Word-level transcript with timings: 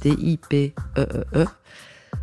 T-I-P-E-E-E. 0.00 1.46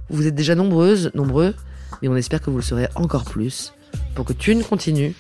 Vous 0.09 0.28
êtes 0.28 0.36
déjà 0.36 0.56
nombreuses, 0.56 1.11
nombreux, 1.14 1.53
mais 2.02 2.08
on 2.08 2.16
espère 2.16 2.42
que 2.42 2.50
vous 2.50 2.58
le 2.58 2.64
serez 2.64 2.88
encore 2.95 3.25
plus. 3.25 3.73
Pour 4.16 4.25
que 4.25 4.33
Thune 4.33 4.64
continue, 4.64 5.16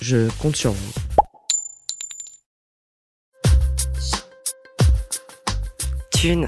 je 0.00 0.28
compte 0.38 0.56
sur 0.56 0.72
vous. 0.72 0.92
Thune, 6.12 6.46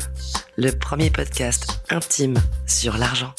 le 0.57 0.71
premier 0.73 1.11
podcast 1.11 1.83
intime 1.91 2.37
sur 2.67 2.99
l'argent. 2.99 3.33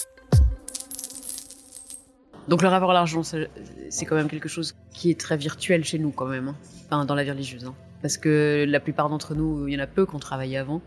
Donc 2.47 2.61
le 2.61 2.67
rapport 2.67 2.91
à 2.91 2.93
l'argent, 2.93 3.23
c'est 3.23 3.49
c'est 3.89 4.05
quand 4.05 4.15
même 4.15 4.29
quelque 4.29 4.49
chose 4.49 4.75
qui 4.93 5.11
est 5.11 5.19
très 5.19 5.37
virtuel 5.37 5.83
chez 5.85 5.99
nous 5.99 6.11
quand 6.11 6.25
même, 6.25 6.49
hein. 6.49 6.55
enfin 6.85 7.05
dans 7.05 7.15
la 7.15 7.23
vie 7.23 7.31
religieuse. 7.31 7.65
hein. 7.65 7.75
Parce 8.03 8.17
que 8.17 8.65
la 8.67 8.81
plupart 8.81 9.09
d'entre 9.09 9.33
nous, 9.33 9.67
il 9.67 9.73
y 9.73 9.77
en 9.77 9.83
a 9.83 9.87
peu 9.87 10.05
qui 10.05 10.13
ont 10.13 10.19
travaillé 10.19 10.57
avant, 10.57 10.81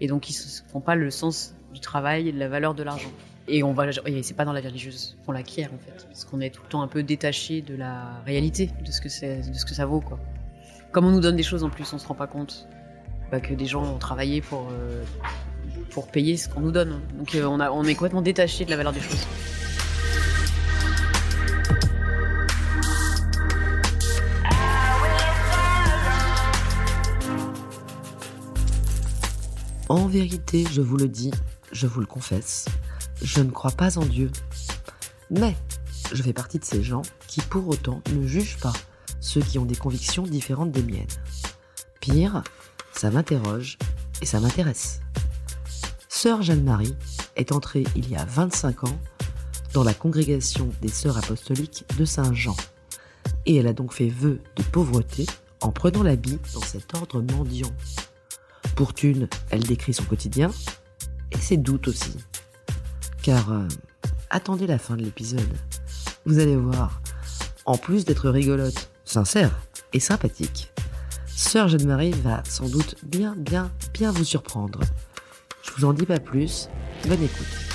et 0.00 0.08
donc 0.08 0.30
ils 0.30 0.32
ne 0.32 0.72
font 0.72 0.80
pas 0.80 0.96
le 0.96 1.10
sens 1.10 1.54
du 1.74 1.78
travail 1.78 2.30
et 2.30 2.32
de 2.32 2.38
la 2.38 2.48
valeur 2.48 2.74
de 2.74 2.82
l'argent. 2.82 3.12
Et 3.46 3.62
on 3.62 3.74
va, 3.74 3.92
c'est 3.92 4.34
pas 4.34 4.46
dans 4.46 4.54
la 4.54 4.62
religieuse 4.62 5.18
qu'on 5.26 5.32
l'acquiert 5.32 5.70
en 5.74 5.78
fait, 5.78 6.06
parce 6.06 6.24
qu'on 6.24 6.40
est 6.40 6.48
tout 6.48 6.62
le 6.62 6.68
temps 6.70 6.80
un 6.80 6.88
peu 6.88 7.02
détaché 7.02 7.60
de 7.60 7.76
la 7.76 8.22
réalité, 8.24 8.70
de 8.82 8.90
ce 8.90 9.02
que 9.02 9.74
ça 9.74 9.84
vaut 9.86 10.00
quoi. 10.00 10.18
Comme 10.90 11.04
on 11.04 11.10
nous 11.10 11.20
donne 11.20 11.36
des 11.36 11.42
choses 11.42 11.64
en 11.64 11.68
plus, 11.68 11.92
on 11.92 11.98
se 11.98 12.06
rend 12.06 12.14
pas 12.14 12.26
compte 12.26 12.66
bah, 13.30 13.40
que 13.40 13.52
des 13.52 13.66
gens 13.66 13.84
ont 13.84 13.98
travaillé 13.98 14.40
pour 14.40 14.68
euh, 14.72 15.04
pour 15.90 16.06
payer 16.06 16.38
ce 16.38 16.48
qu'on 16.48 16.60
nous 16.60 16.72
donne. 16.72 16.98
Donc 17.18 17.34
euh, 17.34 17.44
on 17.44 17.84
est 17.84 17.94
complètement 17.94 18.22
détaché 18.22 18.64
de 18.64 18.70
la 18.70 18.78
valeur 18.78 18.94
des 18.94 19.00
choses. 19.00 19.26
En 29.94 30.08
vérité, 30.08 30.64
je 30.72 30.80
vous 30.80 30.96
le 30.96 31.06
dis, 31.06 31.30
je 31.70 31.86
vous 31.86 32.00
le 32.00 32.06
confesse, 32.06 32.64
je 33.22 33.40
ne 33.40 33.52
crois 33.52 33.70
pas 33.70 33.96
en 33.96 34.04
Dieu. 34.04 34.28
Mais 35.30 35.56
je 36.12 36.20
fais 36.20 36.32
partie 36.32 36.58
de 36.58 36.64
ces 36.64 36.82
gens 36.82 37.02
qui 37.28 37.40
pour 37.40 37.68
autant 37.68 38.02
ne 38.12 38.26
jugent 38.26 38.58
pas 38.58 38.72
ceux 39.20 39.40
qui 39.40 39.56
ont 39.56 39.64
des 39.64 39.76
convictions 39.76 40.24
différentes 40.24 40.72
des 40.72 40.82
miennes. 40.82 41.06
Pire, 42.00 42.42
ça 42.92 43.12
m'interroge 43.12 43.78
et 44.20 44.26
ça 44.26 44.40
m'intéresse. 44.40 45.00
Sœur 46.08 46.42
Jeanne-Marie 46.42 46.96
est 47.36 47.52
entrée 47.52 47.84
il 47.94 48.10
y 48.10 48.16
a 48.16 48.24
25 48.24 48.82
ans 48.82 48.98
dans 49.74 49.84
la 49.84 49.94
congrégation 49.94 50.70
des 50.82 50.88
Sœurs 50.88 51.18
apostoliques 51.18 51.84
de 51.96 52.04
Saint-Jean. 52.04 52.56
Et 53.46 53.54
elle 53.58 53.68
a 53.68 53.72
donc 53.72 53.92
fait 53.92 54.08
vœu 54.08 54.40
de 54.56 54.62
pauvreté 54.64 55.24
en 55.60 55.70
prenant 55.70 56.02
l'habit 56.02 56.40
dans 56.52 56.62
cet 56.62 56.96
ordre 56.96 57.22
mendiant. 57.22 57.70
Pour 58.76 58.92
Thune, 58.92 59.28
elle 59.50 59.62
décrit 59.62 59.94
son 59.94 60.04
quotidien 60.04 60.50
et 61.30 61.38
ses 61.38 61.56
doutes 61.56 61.88
aussi. 61.88 62.16
Car 63.22 63.52
euh, 63.52 63.68
attendez 64.30 64.66
la 64.66 64.78
fin 64.78 64.96
de 64.96 65.02
l'épisode. 65.02 65.52
Vous 66.26 66.38
allez 66.38 66.56
voir, 66.56 67.00
en 67.66 67.76
plus 67.76 68.04
d'être 68.04 68.28
rigolote, 68.30 68.90
sincère 69.04 69.58
et 69.92 70.00
sympathique, 70.00 70.72
Sœur 71.36 71.68
Jeanne-Marie 71.68 72.12
va 72.12 72.42
sans 72.48 72.68
doute 72.68 72.96
bien, 73.04 73.34
bien, 73.36 73.70
bien 73.92 74.10
vous 74.10 74.24
surprendre. 74.24 74.80
Je 75.62 75.72
vous 75.72 75.84
en 75.84 75.92
dis 75.92 76.06
pas 76.06 76.20
plus. 76.20 76.68
Bonne 77.06 77.22
écoute. 77.22 77.73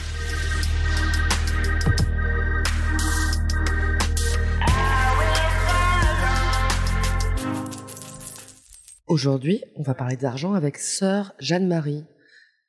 Aujourd'hui, 9.10 9.64
on 9.76 9.82
va 9.82 9.96
parler 9.96 10.18
d'argent 10.18 10.54
avec 10.54 10.78
Sœur 10.78 11.34
Jeanne-Marie. 11.40 12.04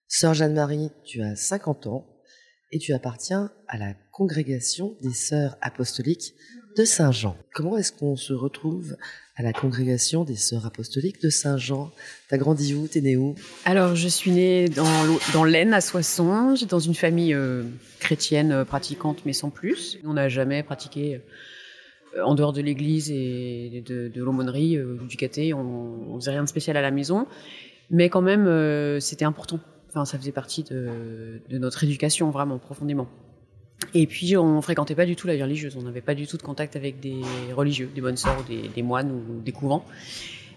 Sœur 0.08 0.32
Jeanne-Marie, 0.32 0.90
tu 1.04 1.20
as 1.20 1.36
50 1.36 1.86
ans 1.86 2.06
et 2.72 2.78
tu 2.78 2.94
appartiens 2.94 3.52
à 3.68 3.76
la 3.76 3.92
congrégation 4.10 4.96
des 5.02 5.12
Sœurs 5.12 5.58
apostoliques 5.60 6.32
de 6.78 6.86
Saint-Jean. 6.86 7.36
Comment 7.52 7.76
est-ce 7.76 7.92
qu'on 7.92 8.16
se 8.16 8.32
retrouve 8.32 8.96
à 9.36 9.42
la 9.42 9.52
congrégation 9.52 10.24
des 10.24 10.36
Sœurs 10.36 10.64
apostoliques 10.64 11.20
de 11.20 11.28
Saint-Jean? 11.28 11.92
T'as 12.30 12.38
grandi 12.38 12.72
où? 12.72 12.88
T'es 12.88 13.02
né 13.02 13.18
où? 13.18 13.34
Alors, 13.66 13.94
je 13.94 14.08
suis 14.08 14.30
née 14.30 14.70
dans, 14.70 15.44
l'Aisne, 15.44 15.74
à 15.74 15.82
Soissons, 15.82 16.54
dans 16.70 16.78
une 16.78 16.94
famille 16.94 17.34
euh, 17.34 17.64
chrétienne 17.98 18.52
euh, 18.52 18.64
pratiquante, 18.64 19.26
mais 19.26 19.34
sans 19.34 19.50
plus. 19.50 19.98
On 20.04 20.14
n'a 20.14 20.30
jamais 20.30 20.62
pratiqué 20.62 21.16
euh, 21.16 21.18
en 22.18 22.34
dehors 22.34 22.52
de 22.52 22.60
l'église 22.60 23.10
et 23.10 23.82
de, 23.86 24.08
de 24.08 24.22
l'aumônerie, 24.22 24.76
euh, 24.76 24.98
du 25.08 25.16
caté. 25.16 25.54
On, 25.54 26.12
on 26.12 26.20
faisait 26.20 26.32
rien 26.32 26.42
de 26.42 26.48
spécial 26.48 26.76
à 26.76 26.82
la 26.82 26.90
maison. 26.90 27.26
Mais 27.90 28.08
quand 28.08 28.22
même, 28.22 28.46
euh, 28.46 29.00
c'était 29.00 29.24
important. 29.24 29.60
Enfin, 29.88 30.04
ça 30.04 30.18
faisait 30.18 30.32
partie 30.32 30.62
de, 30.62 31.40
notre 31.50 31.82
éducation, 31.82 32.30
vraiment, 32.30 32.58
profondément. 32.58 33.08
Et 33.94 34.06
puis, 34.06 34.36
on 34.36 34.60
fréquentait 34.62 34.94
pas 34.94 35.06
du 35.06 35.16
tout 35.16 35.26
la 35.26 35.34
vie 35.34 35.42
religieuse. 35.42 35.76
On 35.76 35.82
n'avait 35.82 36.00
pas 36.00 36.14
du 36.14 36.26
tout 36.26 36.36
de 36.36 36.42
contact 36.42 36.76
avec 36.76 37.00
des 37.00 37.22
religieux, 37.56 37.90
des 37.92 38.00
bonnes 38.00 38.16
sœurs, 38.16 38.44
des 38.48 38.82
moines 38.82 39.10
ou 39.10 39.40
des 39.40 39.52
couvents. 39.52 39.84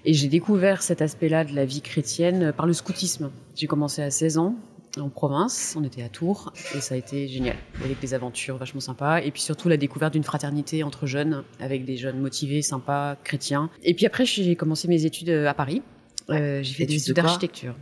Et 0.05 0.13
j'ai 0.13 0.27
découvert 0.27 0.81
cet 0.81 1.01
aspect-là 1.01 1.45
de 1.45 1.55
la 1.55 1.65
vie 1.65 1.81
chrétienne 1.81 2.51
par 2.51 2.67
le 2.67 2.73
scoutisme. 2.73 3.31
J'ai 3.55 3.67
commencé 3.67 4.01
à 4.01 4.11
16 4.11 4.37
ans 4.37 4.55
en 4.99 5.09
province, 5.09 5.75
on 5.77 5.83
était 5.83 6.03
à 6.03 6.09
Tours 6.09 6.53
et 6.75 6.81
ça 6.81 6.95
a 6.95 6.97
été 6.97 7.27
génial, 7.27 7.55
avec 7.83 7.99
des 7.99 8.13
aventures 8.13 8.57
vachement 8.57 8.79
sympas 8.81 9.21
et 9.21 9.31
puis 9.31 9.41
surtout 9.41 9.69
la 9.69 9.77
découverte 9.77 10.13
d'une 10.13 10.23
fraternité 10.23 10.83
entre 10.83 11.07
jeunes, 11.07 11.43
avec 11.59 11.85
des 11.85 11.97
jeunes 11.97 12.19
motivés, 12.19 12.61
sympas, 12.61 13.15
chrétiens. 13.23 13.69
Et 13.83 13.93
puis 13.93 14.05
après 14.05 14.25
j'ai 14.25 14.55
commencé 14.55 14.87
mes 14.87 15.05
études 15.05 15.29
euh, 15.29 15.47
à 15.47 15.53
Paris, 15.53 15.81
Euh, 16.29 16.63
j'ai 16.63 16.73
fait 16.73 16.85
des 16.85 16.95
Études 16.95 17.15
d'architecture. 17.15 17.75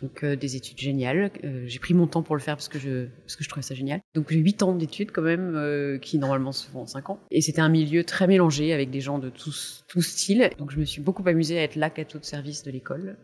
Donc 0.00 0.24
euh, 0.24 0.36
des 0.36 0.56
études 0.56 0.78
géniales. 0.78 1.30
Euh, 1.44 1.64
j'ai 1.66 1.78
pris 1.78 1.94
mon 1.94 2.06
temps 2.06 2.22
pour 2.22 2.36
le 2.36 2.40
faire 2.40 2.56
parce 2.56 2.68
que 2.68 2.78
je 2.78 3.06
parce 3.22 3.36
que 3.36 3.44
je 3.44 3.48
trouvais 3.48 3.62
ça 3.62 3.74
génial. 3.74 4.00
Donc 4.14 4.30
j'ai 4.30 4.38
huit 4.38 4.62
ans 4.62 4.74
d'études 4.74 5.10
quand 5.10 5.22
même 5.22 5.54
euh, 5.54 5.98
qui 5.98 6.18
normalement 6.18 6.52
se 6.52 6.68
font 6.68 6.80
en 6.80 6.86
cinq 6.86 7.10
ans. 7.10 7.18
Et 7.30 7.40
c'était 7.40 7.60
un 7.62 7.68
milieu 7.68 8.04
très 8.04 8.26
mélangé 8.26 8.72
avec 8.72 8.90
des 8.90 9.00
gens 9.00 9.18
de 9.18 9.30
tous 9.30 9.84
tous 9.88 10.02
styles. 10.02 10.50
Donc 10.58 10.70
je 10.70 10.78
me 10.78 10.84
suis 10.84 11.00
beaucoup 11.00 11.26
amusée 11.26 11.58
à 11.58 11.62
être 11.62 11.76
la 11.76 11.90
cateau 11.90 12.18
de 12.18 12.24
service 12.24 12.62
de 12.62 12.70
l'école 12.70 13.16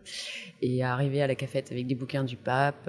et 0.62 0.82
à 0.82 0.92
arriver 0.92 1.20
à 1.20 1.26
la 1.26 1.34
cafette 1.34 1.72
avec 1.72 1.86
des 1.86 1.94
bouquins 1.94 2.24
du 2.24 2.36
pape, 2.36 2.88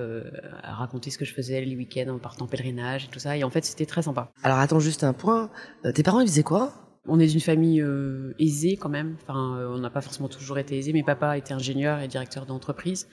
à 0.61 0.73
raconter 0.73 1.09
ce 1.09 1.17
que 1.17 1.25
je 1.25 1.33
faisais 1.33 1.61
les 1.61 1.75
week-ends 1.75 2.09
en 2.09 2.19
partant 2.19 2.45
en 2.45 2.47
pèlerinage 2.47 3.05
et 3.05 3.07
tout 3.07 3.19
ça. 3.19 3.37
Et 3.37 3.43
en 3.43 3.49
fait 3.49 3.65
c'était 3.65 3.85
très 3.85 4.01
sympa. 4.01 4.31
Alors 4.43 4.59
attends 4.59 4.79
juste 4.79 5.03
un 5.03 5.13
point. 5.13 5.49
Tes 5.93 6.03
parents 6.03 6.21
ils 6.21 6.27
faisaient 6.27 6.43
quoi? 6.43 6.73
On 7.07 7.19
est 7.19 7.27
d'une 7.27 7.41
famille 7.41 7.81
euh, 7.81 8.33
aisée 8.39 8.77
quand 8.77 8.89
même. 8.89 9.17
Enfin, 9.21 9.57
euh, 9.57 9.67
on 9.69 9.79
n'a 9.79 9.89
pas 9.89 10.01
forcément 10.01 10.29
toujours 10.29 10.57
été 10.57 10.77
aisé. 10.77 10.93
Mais 10.93 11.03
papa 11.03 11.37
était 11.37 11.53
ingénieur 11.53 11.99
et 11.99 12.07
directeur 12.07 12.45
d'entreprise, 12.45 13.07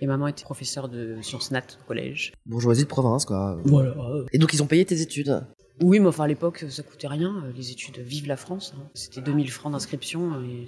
et 0.00 0.06
maman 0.06 0.26
était 0.26 0.42
professeure 0.42 0.88
de 0.88 1.16
sciences 1.22 1.52
nat 1.52 1.64
au 1.80 1.86
collège. 1.86 2.32
Bourgeoisie 2.46 2.82
de 2.82 2.88
province 2.88 3.24
quoi. 3.24 3.58
Voilà. 3.64 3.94
Et 4.32 4.38
donc 4.38 4.52
ils 4.52 4.62
ont 4.62 4.66
payé 4.66 4.84
tes 4.84 5.00
études? 5.00 5.44
Oui, 5.82 6.00
mais 6.00 6.08
enfin 6.08 6.24
à 6.24 6.26
l'époque 6.26 6.64
ça 6.68 6.82
coûtait 6.82 7.06
rien. 7.06 7.44
Les 7.54 7.70
études 7.70 7.98
Vive 7.98 8.26
la 8.26 8.36
France, 8.36 8.74
hein. 8.76 8.82
c'était 8.94 9.20
2000 9.20 9.50
francs 9.50 9.72
d'inscription. 9.72 10.42
Et... 10.42 10.66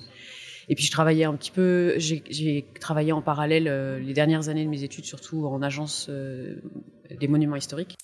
et 0.68 0.74
puis 0.74 0.84
je 0.84 0.90
travaillais 0.92 1.24
un 1.24 1.34
petit 1.34 1.50
peu. 1.50 1.94
J'ai 1.96 2.22
j'ai 2.30 2.64
travaillé 2.80 3.10
en 3.12 3.22
parallèle 3.22 3.66
euh, 3.66 3.98
les 3.98 4.12
dernières 4.12 4.48
années 4.50 4.64
de 4.64 4.70
mes 4.70 4.84
études, 4.84 5.04
surtout 5.04 5.46
en 5.46 5.62
agence 5.62 6.06
euh, 6.10 6.56
des 7.18 7.26
monuments 7.26 7.56
historiques. 7.56 7.96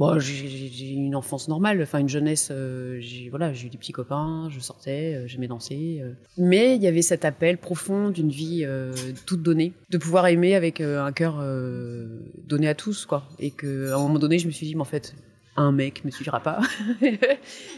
Bon, 0.00 0.18
j'ai 0.18 0.88
une 0.92 1.14
enfance 1.14 1.46
normale, 1.48 1.82
enfin 1.82 1.98
une 1.98 2.08
jeunesse. 2.08 2.48
euh, 2.50 2.96
j'ai 3.00 3.28
voilà, 3.28 3.52
j'ai 3.52 3.66
eu 3.66 3.70
des 3.70 3.76
petits 3.76 3.92
copains, 3.92 4.48
je 4.50 4.58
sortais, 4.58 5.14
euh, 5.14 5.26
j'aimais 5.26 5.46
danser. 5.46 6.00
euh. 6.02 6.14
Mais 6.38 6.74
il 6.76 6.82
y 6.82 6.86
avait 6.86 7.02
cet 7.02 7.26
appel 7.26 7.58
profond 7.58 8.08
d'une 8.08 8.30
vie 8.30 8.64
euh, 8.64 8.94
toute 9.26 9.42
donnée, 9.42 9.74
de 9.90 9.98
pouvoir 9.98 10.26
aimer 10.28 10.54
avec 10.54 10.80
un 10.80 11.12
cœur 11.12 11.38
euh, 11.42 12.18
donné 12.48 12.66
à 12.66 12.74
tous, 12.74 13.04
quoi. 13.04 13.24
Et 13.38 13.50
que 13.50 13.90
à 13.92 13.96
un 13.96 13.98
moment 13.98 14.18
donné, 14.18 14.38
je 14.38 14.46
me 14.46 14.52
suis 14.52 14.66
dit, 14.66 14.74
mais 14.74 14.80
en 14.80 14.86
fait, 14.86 15.14
un 15.56 15.70
mec 15.70 16.02
me 16.06 16.10
suffira 16.10 16.40
pas. 16.40 16.60
il 17.02 17.18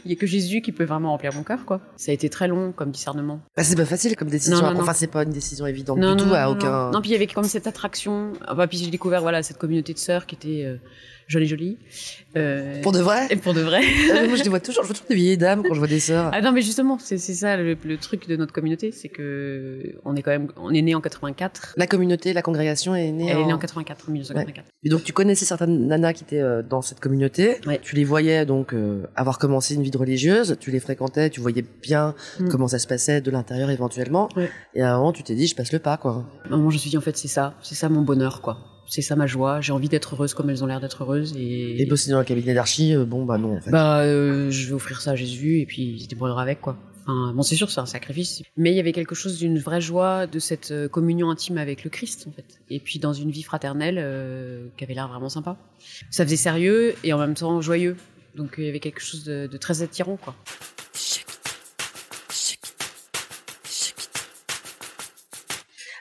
y 0.04 0.12
a 0.12 0.14
que 0.14 0.26
Jésus 0.26 0.62
qui 0.62 0.70
peut 0.70 0.84
vraiment 0.84 1.10
remplir 1.10 1.34
mon 1.34 1.42
cœur, 1.42 1.64
quoi. 1.64 1.80
Ça 1.96 2.12
a 2.12 2.14
été 2.14 2.28
très 2.30 2.46
long 2.46 2.70
comme 2.70 2.92
discernement. 2.92 3.40
Bah, 3.56 3.64
c'est 3.64 3.74
pas 3.74 3.84
facile 3.84 4.14
comme 4.14 4.28
décision. 4.28 4.58
Non, 4.62 4.74
non, 4.74 4.80
enfin, 4.82 4.92
c'est 4.92 5.10
pas 5.10 5.24
une 5.24 5.30
décision 5.32 5.66
évidente 5.66 5.98
non, 5.98 6.14
du 6.14 6.22
tout 6.22 6.32
à 6.32 6.48
aucun. 6.48 6.92
Non, 6.92 7.00
puis 7.00 7.10
il 7.10 7.14
y 7.14 7.16
avait 7.16 7.26
comme 7.26 7.42
cette 7.42 7.66
attraction. 7.66 8.32
Ah 8.46 8.54
bah, 8.54 8.68
puis 8.68 8.78
j'ai 8.78 8.90
découvert 8.90 9.22
voilà 9.22 9.42
cette 9.42 9.58
communauté 9.58 9.92
de 9.92 9.98
sœurs 9.98 10.26
qui 10.26 10.36
était 10.36 10.64
euh, 10.64 10.76
jolie 11.28 11.46
jolie. 11.46 11.78
Euh, 12.36 12.80
Pour 12.82 12.92
de 12.92 13.00
vrai 13.00 13.26
et 13.30 13.36
pour 13.36 13.54
de 13.54 13.60
vrai. 13.60 13.80
Euh, 14.10 14.26
Moi, 14.28 14.36
je 14.36 14.42
les 14.42 14.48
vois 14.48 14.60
toujours. 14.60 14.82
Je 14.84 14.88
vois 14.88 14.94
toujours 14.94 15.08
des 15.08 15.14
vieilles 15.14 15.36
dames 15.38 15.62
quand 15.62 15.74
je 15.74 15.78
vois 15.78 15.88
des 15.88 16.00
sœurs. 16.00 16.30
Ah 16.32 16.40
non, 16.40 16.52
mais 16.52 16.62
justement, 16.62 16.98
c'est 16.98 17.18
ça 17.18 17.56
le, 17.56 17.76
le 17.84 17.96
truc 17.98 18.26
de 18.28 18.36
notre 18.36 18.52
communauté, 18.52 18.90
c'est 18.92 19.08
que 19.08 19.94
on 20.04 20.16
est 20.16 20.22
quand 20.22 20.30
même, 20.30 20.48
on 20.56 20.72
est 20.72 20.82
né 20.82 20.94
en 20.94 21.00
84. 21.00 21.74
La 21.76 21.86
communauté, 21.86 22.32
la 22.32 22.42
congrégation 22.42 22.94
est 22.94 23.10
née. 23.12 23.28
Elle 23.28 23.38
est 23.38 23.42
en... 23.42 23.46
née 23.48 23.52
en 23.52 23.58
84, 23.58 24.08
en 24.08 24.12
1984. 24.12 24.66
Et 24.84 24.88
donc, 24.88 25.04
tu 25.04 25.12
connaissais 25.12 25.44
certaines 25.44 25.86
nanas 25.86 26.12
qui 26.14 26.24
étaient 26.24 26.40
euh, 26.40 26.62
dans 26.62 26.82
cette 26.82 27.00
communauté. 27.00 27.56
Ouais. 27.66 27.78
Tu 27.82 27.94
les 27.96 28.04
voyais 28.04 28.44
donc 28.46 28.72
euh, 28.74 29.04
avoir 29.16 29.38
commencé 29.38 29.74
une 29.74 29.82
vie 29.82 29.90
de 29.90 29.98
religieuse. 29.98 30.56
Tu 30.60 30.70
les 30.70 30.80
fréquentais. 30.80 31.30
Tu 31.30 31.40
voyais 31.40 31.64
bien 31.82 32.14
Mm. 32.38 32.48
comment 32.48 32.68
ça 32.68 32.78
se 32.78 32.86
passait 32.86 33.20
de 33.20 33.30
l'intérieur 33.30 33.70
éventuellement. 33.70 34.28
Ouais. 34.36 34.48
Et 34.74 34.82
à 34.82 34.94
un 34.94 34.98
moment, 34.98 35.12
tu 35.12 35.22
t'es 35.22 35.34
dit, 35.34 35.46
je 35.46 35.54
passe 35.54 35.72
le 35.72 35.78
pas, 35.78 35.96
quoi. 35.96 36.24
À 36.44 36.48
un 36.48 36.56
moment, 36.56 36.70
je 36.70 36.76
me 36.76 36.80
suis 36.80 36.90
dit, 36.90 36.96
en 36.96 37.00
fait, 37.02 37.16
c'est 37.16 37.28
ça, 37.28 37.54
c'est 37.62 37.74
ça 37.74 37.88
mon 37.88 38.02
bonheur, 38.02 38.40
quoi. 38.40 38.58
C'est 38.86 39.02
ça 39.02 39.16
ma 39.16 39.26
joie. 39.26 39.60
J'ai 39.60 39.72
envie 39.72 39.88
d'être 39.88 40.14
heureuse 40.14 40.34
comme 40.34 40.50
elles 40.50 40.62
ont 40.62 40.66
l'air 40.66 40.80
d'être 40.80 41.02
heureuses 41.02 41.34
et. 41.36 41.80
Et 41.80 41.86
bosser 41.86 42.10
dans 42.10 42.18
un 42.18 42.24
cabinet 42.24 42.54
d'archi, 42.54 42.94
euh, 42.94 43.04
bon, 43.04 43.24
bah 43.24 43.38
non, 43.38 43.56
en 43.56 43.60
fait. 43.60 43.70
Bah, 43.70 44.00
euh, 44.00 44.50
je 44.50 44.68
vais 44.68 44.74
offrir 44.74 45.00
ça 45.00 45.12
à 45.12 45.16
Jésus 45.16 45.60
et 45.60 45.66
puis 45.66 45.82
il 45.82 46.00
se 46.02 46.08
débrouillera 46.08 46.42
avec, 46.42 46.60
quoi. 46.60 46.76
Enfin, 47.02 47.32
bon, 47.34 47.42
c'est 47.42 47.56
sûr, 47.56 47.70
c'est 47.70 47.80
un 47.80 47.86
sacrifice. 47.86 48.42
Mais 48.56 48.70
il 48.70 48.76
y 48.76 48.80
avait 48.80 48.92
quelque 48.92 49.14
chose 49.14 49.38
d'une 49.38 49.58
vraie 49.58 49.80
joie 49.80 50.26
de 50.26 50.38
cette 50.38 50.70
euh, 50.70 50.88
communion 50.88 51.30
intime 51.30 51.58
avec 51.58 51.82
le 51.82 51.90
Christ, 51.90 52.26
en 52.28 52.32
fait. 52.32 52.60
Et 52.70 52.78
puis 52.78 52.98
dans 52.98 53.12
une 53.12 53.30
vie 53.30 53.42
fraternelle 53.42 53.96
euh, 53.98 54.66
qui 54.76 54.84
avait 54.84 54.94
l'air 54.94 55.08
vraiment 55.08 55.28
sympa. 55.28 55.56
Ça 56.10 56.24
faisait 56.24 56.36
sérieux 56.36 56.94
et 57.02 57.12
en 57.12 57.18
même 57.18 57.34
temps 57.34 57.60
joyeux. 57.60 57.96
Donc 58.36 58.54
il 58.58 58.64
y 58.64 58.68
avait 58.68 58.80
quelque 58.80 59.00
chose 59.00 59.24
de, 59.24 59.46
de 59.46 59.56
très 59.56 59.82
attirant, 59.82 60.16
quoi. 60.16 60.34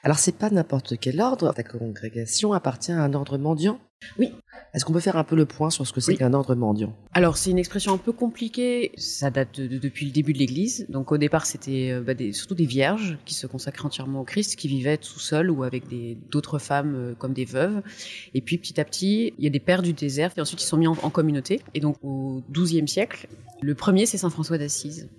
Alors, 0.04 0.18
c'est 0.18 0.36
pas 0.36 0.50
n'importe 0.50 0.98
quel 1.00 1.22
ordre. 1.22 1.54
Ta 1.54 1.64
congrégation 1.64 2.54
appartient 2.54 2.92
à 2.92 3.02
un 3.04 3.14
ordre 3.14 3.38
mendiant 3.38 3.80
Oui. 4.18 4.32
Est-ce 4.74 4.84
qu'on 4.86 4.94
peut 4.94 5.00
faire 5.02 5.18
un 5.18 5.24
peu 5.24 5.36
le 5.36 5.46
point 5.46 5.70
sur 5.70 5.86
ce 5.86 5.92
que 5.94 6.00
c'est 6.00 6.14
Oui. 6.14 6.18
qu'un 6.18 6.34
ordre 6.34 6.56
mendiant? 6.56 6.96
Alors 7.14 7.38
c'est 7.38 7.52
une 7.52 7.60
expression 7.60 7.94
un 7.94 7.98
peu 7.98 8.14
compliquée. 8.14 8.94
Ça 8.98 9.30
date 9.30 9.60
de- 9.60 9.68
de- 9.68 9.78
depuis 9.78 10.06
le 10.06 10.12
début 10.12 10.32
de 10.34 10.40
l'Église. 10.40 10.86
Donc 10.90 11.12
au 11.12 11.18
départ 11.18 11.46
c'était 11.46 11.92
euh, 11.92 12.02
bah, 12.02 12.14
des- 12.14 12.32
surtout 12.32 12.56
des 12.56 12.66
vierges 12.66 13.18
qui 13.26 13.34
se 13.36 13.46
consacraient 13.48 13.86
entièrement 13.86 14.22
au 14.22 14.24
Christ, 14.24 14.56
qui 14.56 14.70
vivaient 14.70 14.98
tout 14.98 15.20
seuls 15.20 15.52
ou 15.52 15.64
avec 15.64 15.84
d'autres 16.32 16.58
femmes 16.58 16.96
euh, 16.96 17.14
comme 17.16 17.34
des 17.34 17.44
veuves. 17.46 17.82
Et 18.34 18.40
puis 18.42 18.58
petit 18.58 18.80
à 18.80 18.86
petit 18.86 19.34
il 19.38 19.44
y 19.44 19.48
a 19.48 19.52
des 19.52 19.60
pères 19.60 19.82
du 19.82 19.92
désert 19.94 20.32
et 20.38 20.42
ensuite 20.42 20.64
ils 20.64 20.68
sont 20.68 20.78
mis 20.78 20.88
en, 20.88 20.94
en 21.04 21.10
communauté. 21.10 21.60
Et 21.74 21.80
donc 21.82 21.98
au 22.02 22.42
XIIe 22.50 22.88
siècle, 22.88 23.28
le 23.62 23.76
premier 23.76 24.06
c'est 24.06 24.18
Saint 24.18 24.30
François 24.30 24.58
d'Assise 24.58 25.10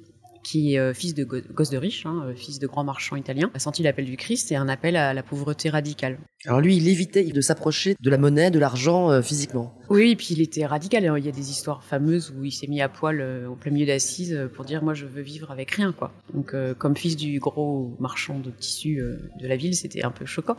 qui 0.43 0.75
est 0.75 0.79
euh, 0.79 0.93
fils 0.94 1.15
de 1.15 1.25
go- 1.25 1.41
gosse 1.53 1.71
de 1.71 1.79
riche, 1.79 2.05
hein, 2.06 2.25
euh, 2.27 2.35
fils 2.35 2.59
de 2.59 2.67
grand 2.67 2.85
marchand 2.85 3.17
italien, 3.17 3.50
a 3.55 3.59
senti 3.59 3.83
l'appel 3.83 4.05
du 4.05 4.17
Christ 4.17 4.50
et 4.53 4.56
un 4.56 4.69
appel 4.69 4.97
à 4.97 5.15
la 5.15 5.23
pauvreté 5.23 5.71
radicale. 5.71 6.19
Alors, 6.47 6.61
lui, 6.61 6.77
il 6.77 6.89
évitait 6.89 7.25
de 7.25 7.41
s'approcher 7.41 7.94
de 8.00 8.11
la 8.11 8.19
monnaie, 8.19 8.50
de 8.50 8.59
l'argent 8.59 9.11
euh, 9.11 9.23
physiquement. 9.23 9.75
Oui, 9.91 10.11
et 10.11 10.17
puis 10.17 10.29
il 10.31 10.41
était 10.41 10.67
radical. 10.67 11.06
hein. 11.06 11.17
Il 11.19 11.25
y 11.25 11.29
a 11.29 11.33
des 11.33 11.50
histoires 11.50 11.85
fameuses 11.85 12.33
où 12.37 12.44
il 12.44 12.50
s'est 12.50 12.67
mis 12.67 12.81
à 12.81 12.89
poil 12.89 13.21
euh, 13.21 13.47
au 13.49 13.55
plein 13.55 13.71
milieu 13.71 13.87
d'Assise 13.87 14.33
euh, 14.35 14.49
pour 14.49 14.65
dire 14.65 14.83
moi 14.83 14.94
je 14.94 15.06
veux 15.06 15.23
vivre 15.23 15.50
avec 15.50 15.71
rien 15.71 15.93
quoi. 15.93 16.12
Donc 16.35 16.55
euh, 16.55 16.75
comme 16.75 16.97
fils 16.97 17.17
du 17.17 17.39
gros 17.39 17.97
marchand 18.00 18.39
de 18.39 18.50
tissus 18.50 19.00
de 19.41 19.47
la 19.47 19.56
ville, 19.56 19.75
c'était 19.77 20.03
un 20.03 20.11
peu 20.11 20.27
choquant. 20.27 20.56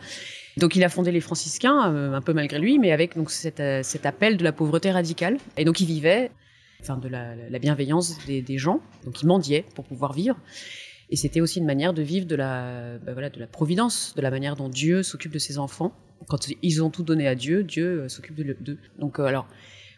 Donc 0.57 0.75
il 0.75 0.83
a 0.83 0.89
fondé 0.89 1.11
les 1.11 1.19
franciscains 1.19 1.79
un 2.13 2.21
peu 2.21 2.33
malgré 2.33 2.59
lui, 2.59 2.79
mais 2.79 2.91
avec 2.91 3.17
donc 3.17 3.31
cet, 3.31 3.61
cet 3.83 4.05
appel 4.05 4.37
de 4.37 4.43
la 4.43 4.51
pauvreté 4.51 4.91
radicale. 4.91 5.37
Et 5.57 5.65
donc 5.65 5.79
il 5.81 5.87
vivait 5.87 6.31
de 7.01 7.07
la, 7.07 7.35
la 7.35 7.59
bienveillance 7.59 8.17
des, 8.25 8.57
gens. 8.57 8.81
Donc 9.05 9.21
il 9.21 9.27
mendiait 9.27 9.65
pour 9.75 9.85
pouvoir 9.85 10.13
vivre. 10.13 10.37
Et 11.09 11.15
c'était 11.15 11.41
aussi 11.41 11.59
une 11.59 11.65
manière 11.65 11.93
de 11.93 12.01
vivre 12.01 12.25
de 12.25 12.35
la, 12.35 12.97
bah 12.99 13.13
voilà, 13.13 13.29
de 13.29 13.39
la 13.39 13.47
providence, 13.47 14.13
de 14.15 14.21
la 14.21 14.31
manière 14.31 14.55
dont 14.55 14.69
Dieu 14.69 15.03
s'occupe 15.03 15.31
de 15.31 15.39
ses 15.39 15.57
enfants. 15.57 15.93
Quand 16.27 16.47
ils 16.61 16.83
ont 16.83 16.89
tout 16.89 17.03
donné 17.03 17.27
à 17.27 17.35
Dieu, 17.35 17.63
Dieu 17.63 18.03
euh, 18.03 18.09
s'occupe 18.09 18.35
d'eux. 18.63 18.77
Donc 18.97 19.19
euh, 19.19 19.25
alors, 19.25 19.45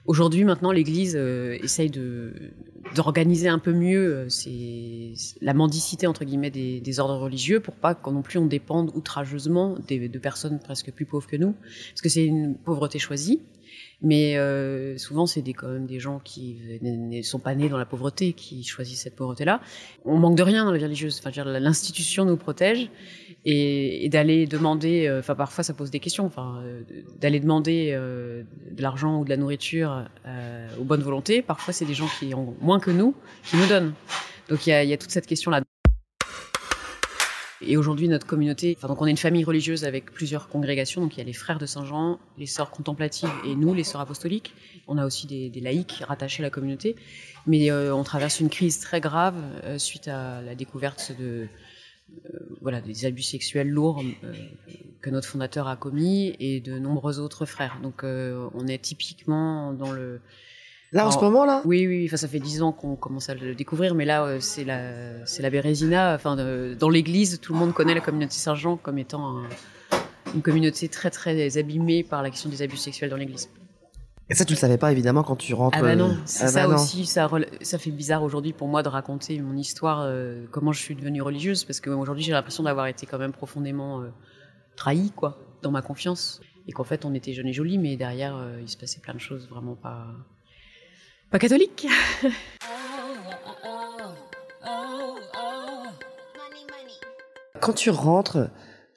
aujourd'hui, 0.05 0.43
maintenant, 0.43 0.71
l'Église 0.71 1.15
euh, 1.15 1.57
essaye 1.63 1.91
d'organiser 2.95 3.47
un 3.47 3.59
peu 3.59 3.73
mieux 3.73 4.27
euh, 4.27 5.13
la 5.41 5.53
mendicité 5.53 6.07
entre 6.07 6.25
guillemets 6.25 6.51
des, 6.51 6.99
ordres 6.99 7.17
religieux 7.17 7.59
pour 7.59 7.75
pas 7.75 7.95
qu'on 7.95 8.11
non 8.11 8.21
plus 8.21 8.39
on 8.39 8.45
dépende 8.45 8.91
outrageusement 8.93 9.77
de 9.87 10.19
personnes 10.19 10.59
presque 10.59 10.91
plus 10.91 11.05
pauvres 11.05 11.27
que 11.27 11.35
nous, 11.35 11.53
parce 11.91 12.01
que 12.01 12.09
c'est 12.09 12.25
une 12.25 12.55
pauvreté 12.55 12.99
choisie. 12.99 13.41
Mais 14.01 14.37
euh, 14.37 14.97
souvent, 14.97 15.25
c'est 15.25 15.41
quand 15.53 15.67
même 15.67 15.85
des 15.85 15.99
gens 15.99 16.19
qui 16.19 16.57
ne 16.81 17.21
sont 17.21 17.39
pas 17.39 17.55
nés 17.55 17.69
dans 17.69 17.77
la 17.77 17.85
pauvreté, 17.85 18.33
qui 18.33 18.63
choisissent 18.63 19.01
cette 19.01 19.15
pauvreté-là. 19.15 19.61
On 20.03 20.17
manque 20.17 20.35
de 20.35 20.43
rien 20.43 20.65
dans 20.65 20.71
la 20.71 20.77
vie 20.77 20.83
religieuse. 20.83 21.21
Enfin, 21.23 21.43
l'institution 21.43 22.25
nous 22.25 22.37
protège 22.37 22.89
et, 23.45 24.05
et 24.05 24.09
d'aller 24.09 24.47
demander, 24.47 25.07
euh, 25.07 25.19
enfin 25.19 25.35
parfois 25.35 25.63
ça 25.63 25.73
pose 25.73 25.91
des 25.91 25.99
questions, 25.99 26.25
enfin 26.25 26.61
euh, 26.63 26.81
d'aller 27.19 27.39
demander 27.39 27.91
euh, 27.93 28.43
de 28.71 28.81
l'argent 28.81 29.19
ou 29.19 29.25
de 29.25 29.29
la 29.29 29.37
nourriture 29.37 30.05
euh, 30.25 30.67
aux 30.79 30.83
bonnes 30.83 31.03
volontés. 31.03 31.41
Parfois, 31.41 31.73
c'est 31.73 31.85
des 31.85 31.93
gens 31.93 32.07
qui 32.19 32.33
ont 32.33 32.55
moins 32.61 32.79
que 32.79 32.91
nous 32.91 33.15
qui 33.45 33.57
nous 33.57 33.67
donnent. 33.67 33.93
Donc 34.49 34.67
il 34.67 34.71
y 34.71 34.73
a, 34.73 34.83
y 34.83 34.93
a 34.93 34.97
toute 34.97 35.11
cette 35.11 35.27
question-là. 35.27 35.61
Et 37.67 37.77
aujourd'hui, 37.77 38.07
notre 38.07 38.27
communauté, 38.27 38.77
donc 38.87 39.01
on 39.01 39.07
est 39.07 39.11
une 39.11 39.17
famille 39.17 39.43
religieuse 39.43 39.85
avec 39.85 40.11
plusieurs 40.11 40.49
congrégations. 40.49 41.01
Donc 41.01 41.15
il 41.15 41.17
y 41.17 41.21
a 41.21 41.25
les 41.25 41.33
frères 41.33 41.57
de 41.57 41.65
Saint-Jean, 41.65 42.19
les 42.37 42.45
sœurs 42.45 42.69
contemplatives 42.69 43.31
et 43.45 43.55
nous, 43.55 43.73
les 43.73 43.83
sœurs 43.83 44.01
apostoliques. 44.01 44.53
On 44.87 44.97
a 44.97 45.05
aussi 45.05 45.25
des, 45.25 45.59
laïcs 45.59 46.03
rattachés 46.07 46.43
à 46.43 46.45
la 46.45 46.49
communauté. 46.51 46.95
Mais 47.47 47.71
euh, 47.71 47.95
on 47.95 48.03
traverse 48.03 48.39
une 48.39 48.49
crise 48.49 48.79
très 48.79 49.01
grave 49.01 49.35
euh, 49.63 49.79
suite 49.79 50.07
à 50.07 50.41
la 50.41 50.53
découverte 50.53 51.11
de 51.17 51.47
euh, 52.25 52.39
voilà 52.61 52.81
des 52.81 53.05
abus 53.05 53.23
sexuels 53.23 53.69
lourds 53.69 54.03
que 55.01 55.09
notre 55.09 55.27
fondateur 55.27 55.67
a 55.67 55.75
commis 55.75 56.35
et 56.39 56.59
de 56.59 56.77
nombreux 56.77 57.19
autres 57.19 57.45
frères. 57.45 57.79
Donc 57.81 58.03
on 58.03 58.67
est 58.67 58.81
typiquement 58.81 59.73
dans 59.73 59.91
le 59.91 60.21
Là, 60.95 61.07
en 61.07 61.11
ce 61.11 61.19
moment, 61.19 61.43
là? 61.43 61.61
Oui, 61.65 61.85
oui, 61.87 62.05
enfin, 62.07 62.15
ça 62.15 62.29
fait 62.29 62.39
dix 62.39 62.61
ans 62.61 62.71
qu'on 62.71 62.95
commence 62.95 63.27
à 63.29 63.35
le 63.35 63.53
découvrir, 63.53 63.95
mais 63.95 64.05
là, 64.05 64.23
euh, 64.23 64.39
c'est 64.39 64.63
la, 64.63 65.25
c'est 65.25 65.43
la 65.43 65.49
Bérésina. 65.49 66.15
Enfin, 66.15 66.37
de- 66.37 66.73
dans 66.79 66.89
l'église, 66.89 67.41
tout 67.41 67.51
le 67.51 67.59
monde 67.59 67.73
connaît 67.73 67.93
la 67.93 67.99
communauté 67.99 68.35
Saint-Jean 68.35 68.77
comme 68.77 68.97
étant 68.97 69.39
un- 69.39 69.49
une 70.33 70.41
communauté 70.41 70.87
très, 70.87 71.09
très 71.09 71.57
abîmée 71.57 72.03
par 72.03 72.23
la 72.23 72.29
question 72.29 72.49
des 72.49 72.61
abus 72.61 72.77
sexuels 72.77 73.09
dans 73.09 73.17
l'église. 73.17 73.49
Et 74.29 74.35
ça, 74.35 74.45
tu 74.45 74.53
le 74.53 74.57
savais 74.57 74.77
pas, 74.77 74.91
évidemment, 74.93 75.23
quand 75.23 75.35
tu 75.35 75.53
rentres. 75.53 75.77
Ah 75.77 75.81
bah 75.81 75.97
non, 75.97 76.11
euh, 76.11 76.13
c'est 76.25 76.45
ah 76.45 76.47
ça 76.47 76.67
bah 76.67 76.75
aussi, 76.75 77.05
ça, 77.05 77.29
ça 77.61 77.77
fait 77.77 77.91
bizarre 77.91 78.23
aujourd'hui 78.23 78.53
pour 78.53 78.69
moi 78.69 78.81
de 78.81 78.87
raconter 78.87 79.37
mon 79.39 79.57
histoire, 79.57 79.99
euh, 80.01 80.45
comment 80.51 80.71
je 80.71 80.79
suis 80.79 80.95
devenue 80.95 81.21
religieuse, 81.21 81.65
parce 81.65 81.81
qu'aujourd'hui 81.81 82.23
j'ai 82.23 82.31
l'impression 82.31 82.63
d'avoir 82.63 82.87
été 82.87 83.05
quand 83.05 83.19
même 83.19 83.33
profondément 83.33 84.01
euh, 84.01 84.07
trahie, 84.77 85.11
quoi, 85.11 85.37
dans 85.61 85.71
ma 85.71 85.81
confiance, 85.81 86.39
et 86.67 86.71
qu'en 86.71 86.85
fait 86.85 87.03
on 87.05 87.13
était 87.13 87.33
jeunes 87.33 87.47
et 87.47 87.53
jolis, 87.53 87.77
mais 87.77 87.97
derrière 87.97 88.35
euh, 88.37 88.59
il 88.61 88.69
se 88.69 88.77
passait 88.77 88.99
plein 88.99 89.13
de 89.13 89.19
choses 89.19 89.47
vraiment 89.47 89.75
pas, 89.75 90.07
pas 91.35 91.39
catholiques. 91.39 91.85
Quand 97.59 97.73
tu 97.73 97.89
rentres 97.89 98.49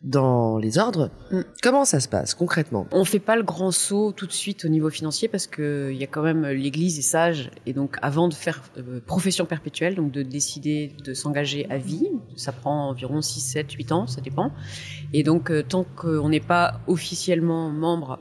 dans 0.02 0.56
les 0.58 0.78
ordres, 0.78 1.10
Mm. 1.32 1.40
comment 1.64 1.84
ça 1.84 1.98
se 1.98 2.08
passe 2.08 2.34
concrètement? 2.34 2.86
On 2.92 3.04
fait 3.04 3.18
pas 3.18 3.34
le 3.34 3.42
grand 3.42 3.72
saut 3.72 4.12
tout 4.12 4.26
de 4.28 4.32
suite 4.32 4.64
au 4.64 4.68
niveau 4.68 4.88
financier 4.88 5.26
parce 5.26 5.48
que 5.48 5.90
il 5.92 5.98
y 5.98 6.04
a 6.04 6.06
quand 6.06 6.22
même 6.22 6.46
l'Église 6.46 7.00
est 7.00 7.02
sage 7.02 7.50
et 7.66 7.72
donc 7.72 7.96
avant 8.02 8.28
de 8.28 8.34
faire 8.34 8.62
euh, 8.76 9.00
profession 9.04 9.44
perpétuelle, 9.44 9.96
donc 9.96 10.12
de 10.12 10.22
décider 10.22 10.92
de 11.04 11.14
s'engager 11.14 11.66
à 11.70 11.78
vie, 11.78 12.08
ça 12.36 12.52
prend 12.52 12.88
environ 12.88 13.20
6, 13.20 13.40
7, 13.40 13.72
8 13.72 13.90
ans, 13.90 14.06
ça 14.06 14.20
dépend. 14.20 14.52
Et 15.12 15.24
donc 15.24 15.50
euh, 15.50 15.64
tant 15.64 15.84
qu'on 15.96 16.28
n'est 16.28 16.38
pas 16.38 16.80
officiellement 16.86 17.68
membre 17.70 18.20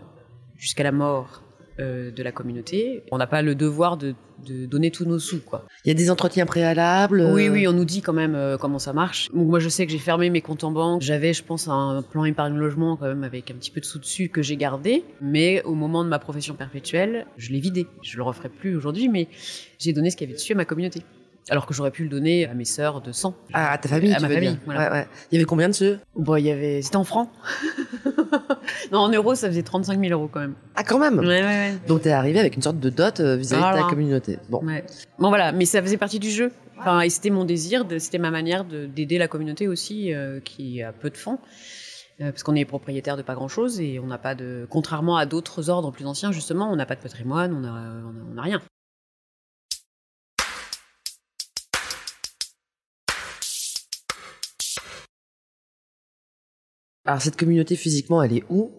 jusqu'à 0.58 0.82
la 0.84 0.92
mort 0.92 1.44
euh, 1.80 2.12
de 2.12 2.24
la 2.24 2.32
communauté, 2.32 3.04
on 3.12 3.18
n'a 3.18 3.28
pas 3.28 3.42
le 3.42 3.56
devoir 3.56 3.98
de, 3.98 4.16
de 4.46 4.66
donner 4.66 4.92
tous 4.92 5.06
nos 5.06 5.20
sous, 5.20 5.42
quoi. 5.42 5.66
Il 5.86 5.90
y 5.90 5.92
a 5.92 5.94
des 5.94 6.10
entretiens 6.10 6.46
préalables 6.46 7.22
euh, 7.22 7.34
Oui, 7.34 7.50
oui, 7.50 7.68
on 7.68 7.74
nous 7.74 7.86
dit 7.86 8.02
quand 8.02 8.14
même 8.14 8.36
euh, 8.36 8.58
comment 8.58 8.80
ça 8.80 8.94
marche. 8.94 9.30
Donc, 9.34 9.48
moi, 9.48 9.60
je 9.60 9.70
sais 9.70 9.86
que 9.86 9.92
j'ai 9.92 10.00
fermé 10.00 10.30
mes 10.30 10.42
comptes 10.42 10.64
en 10.64 10.72
banque. 10.72 11.02
J'avais, 11.02 11.34
je 11.34 11.44
pense, 11.44 11.68
un 11.68 12.02
plan 12.02 12.26
épargne 12.26 12.56
logement 12.56 12.98
quand 12.98 13.08
même 13.08 13.24
avec 13.24 13.52
un 13.52 13.56
petit 13.56 13.72
peu 13.72 13.80
de 13.80 13.86
sous 13.86 14.00
dessus 14.00 14.30
que 14.30 14.42
j'ai 14.42 14.58
gardé. 14.58 15.04
Mais 15.22 15.62
au 15.64 15.76
moment 15.76 16.04
de 16.04 16.10
ma 16.10 16.20
profession 16.20 16.56
perpétuelle, 16.56 17.28
je 17.38 17.52
l'ai 17.52 17.60
vidé. 17.60 17.88
Je 18.02 18.18
le 18.18 18.24
referai 18.24 18.50
plus 18.50 18.76
aujourd'hui, 18.76 19.08
mais 19.10 19.28
j'ai 19.80 19.94
donné 19.94 20.10
ce 20.10 20.18
qu'il 20.18 20.28
y 20.28 20.32
avait 20.32 20.38
dessus 20.38 20.54
à 20.54 20.56
ma 20.56 20.66
communauté. 20.66 21.02
Alors 21.50 21.66
que 21.66 21.74
j'aurais 21.74 21.92
pu 21.92 22.04
le 22.04 22.10
donner 22.10 22.46
à 22.46 22.54
mes 22.54 22.66
sœurs 22.66 23.02
de 23.02 23.12
sang. 23.12 23.34
Ah, 23.54 23.72
à 23.72 23.78
ta 23.78 23.88
famille, 23.88 24.12
À 24.14 24.18
tu 24.18 24.22
ma 24.24 24.28
veux 24.28 24.34
famille, 24.34 24.50
dire. 24.52 24.60
voilà. 24.66 24.80
Ouais, 24.92 24.98
ouais. 25.00 25.08
Il 25.32 25.36
y 25.36 25.38
avait 25.38 25.46
combien 25.46 25.70
de 25.70 25.74
ceux? 25.74 26.00
Bon, 26.16 26.36
il 26.36 26.46
y 26.46 26.52
avait. 26.52 26.82
C'était 26.82 26.98
en 26.98 27.04
francs. 27.06 27.30
non, 28.92 29.00
en 29.00 29.10
euros, 29.10 29.36
ça 29.36 29.48
faisait 29.48 29.64
35 29.64 30.00
000 30.00 30.12
euros 30.12 30.30
quand 30.32 30.40
même. 30.40 30.56
Ah, 30.76 30.84
quand 30.84 31.00
même? 31.00 31.20
Ouais, 31.20 31.26
ouais, 31.26 31.42
ouais. 31.44 31.74
Donc 31.88 32.02
t'es 32.02 32.12
arrivé 32.12 32.40
avec 32.40 32.56
une 32.56 32.62
sorte 32.62 32.80
de 32.80 32.90
dot 32.90 33.20
euh, 33.20 33.36
vis-à-vis 33.36 33.78
de 33.78 33.82
ta 33.84 33.90
communauté. 33.90 34.40
Bon. 34.50 34.64
Ouais. 34.66 34.84
Bon 35.20 35.30
voilà, 35.30 35.52
mais 35.52 35.66
ça 35.66 35.82
faisait 35.82 35.98
partie 35.98 36.20
du 36.20 36.30
jeu. 36.30 36.52
Enfin, 36.80 37.02
et 37.02 37.10
c'était 37.10 37.32
mon 37.32 37.44
désir, 37.44 37.86
de- 37.86 37.98
c'était 37.98 38.20
ma 38.20 38.30
manière 38.30 38.64
de- 38.64 38.86
d'aider 38.86 39.18
la 39.18 39.28
communauté 39.28 39.68
aussi, 39.68 40.14
euh, 40.14 40.40
qui 40.42 40.82
a 40.84 40.92
peu 40.92 41.10
de 41.10 41.18
fonds, 41.18 41.40
Euh, 42.20 42.32
parce 42.32 42.42
qu'on 42.44 42.56
est 42.56 42.66
propriétaire 42.66 43.16
de 43.16 43.22
pas 43.22 43.36
grand 43.36 43.48
chose 43.48 43.80
et 43.80 44.00
on 44.00 44.08
n'a 44.08 44.18
pas 44.18 44.34
de, 44.34 44.66
contrairement 44.72 45.18
à 45.18 45.28
d'autres 45.28 45.70
ordres 45.70 45.92
plus 45.92 46.06
anciens 46.08 46.32
justement, 46.32 46.72
on 46.72 46.76
n'a 46.76 46.88
pas 46.88 46.96
de 46.96 47.00
patrimoine, 47.02 47.54
on 47.54 47.64
a, 47.64 47.70
on 47.70 47.74
a, 47.74 48.34
on 48.34 48.38
a 48.38 48.42
rien. 48.42 48.60
Alors 57.08 57.22
cette 57.22 57.38
communauté 57.38 57.76
physiquement, 57.76 58.22
elle 58.22 58.34
est 58.34 58.44
où? 58.50 58.70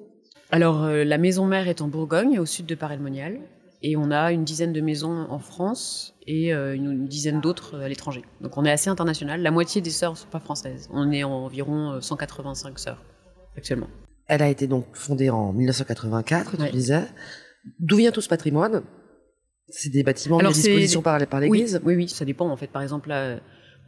Alors 0.51 0.85
euh, 0.85 1.03
la 1.05 1.19
maison 1.19 1.47
mère 1.47 1.67
est 1.69 1.81
en 1.83 1.89
Bourgogne, 1.89 2.39
au 2.39 2.47
sud 2.47 2.67
de 2.67 2.75
Paray-le-Monial, 2.75 3.39
et 3.83 3.97
on 3.97 4.11
a 4.11 4.33
une 4.33 4.45
dizaine 4.45 4.73
de 4.73 4.81
maisons 4.81 5.27
en 5.31 5.39
France 5.39 6.15
et 6.27 6.53
euh, 6.55 6.75
une, 6.75 6.93
une 6.93 7.07
dizaine 7.09 7.41
d'autres 7.41 7.77
euh, 7.77 7.85
à 7.85 7.89
l'étranger. 7.89 8.23
Donc 8.41 8.57
on 8.57 8.65
est 8.65 8.71
assez 8.71 8.91
international. 8.91 9.43
La 9.43 9.51
moitié 9.51 9.81
des 9.81 9.91
sœurs 9.91 10.17
sont 10.17 10.29
pas 10.29 10.41
françaises. 10.41 10.89
On 10.93 11.11
est 11.11 11.25
environ 11.25 11.93
euh, 11.95 12.01
185 12.01 12.79
sœurs 12.79 13.03
actuellement. 13.57 13.89
Elle 14.27 14.43
a 14.43 14.49
été 14.49 14.67
donc 14.67 14.85
fondée 14.93 15.31
en 15.31 15.53
1984, 15.53 16.57
tu 16.57 16.63
Ouais. 16.63 16.71
disais. 16.71 17.05
D'où 17.81 17.97
vient 17.97 18.13
tout 18.13 18.21
ce 18.21 18.29
patrimoine? 18.29 18.83
C'est 19.71 19.91
des 19.91 20.03
bâtiments 20.03 20.39
mis 20.39 20.45
à 20.47 20.49
disposition 20.49 21.03
par, 21.03 21.27
par 21.27 21.41
l'Église? 21.41 21.81
Oui, 21.85 21.95
oui, 21.95 22.05
oui, 22.05 22.09
ça 22.09 22.25
dépend 22.25 22.49
en 22.49 22.57
fait. 22.57 22.69
Par 22.69 22.83
exemple, 22.83 23.09
là, 23.11 23.39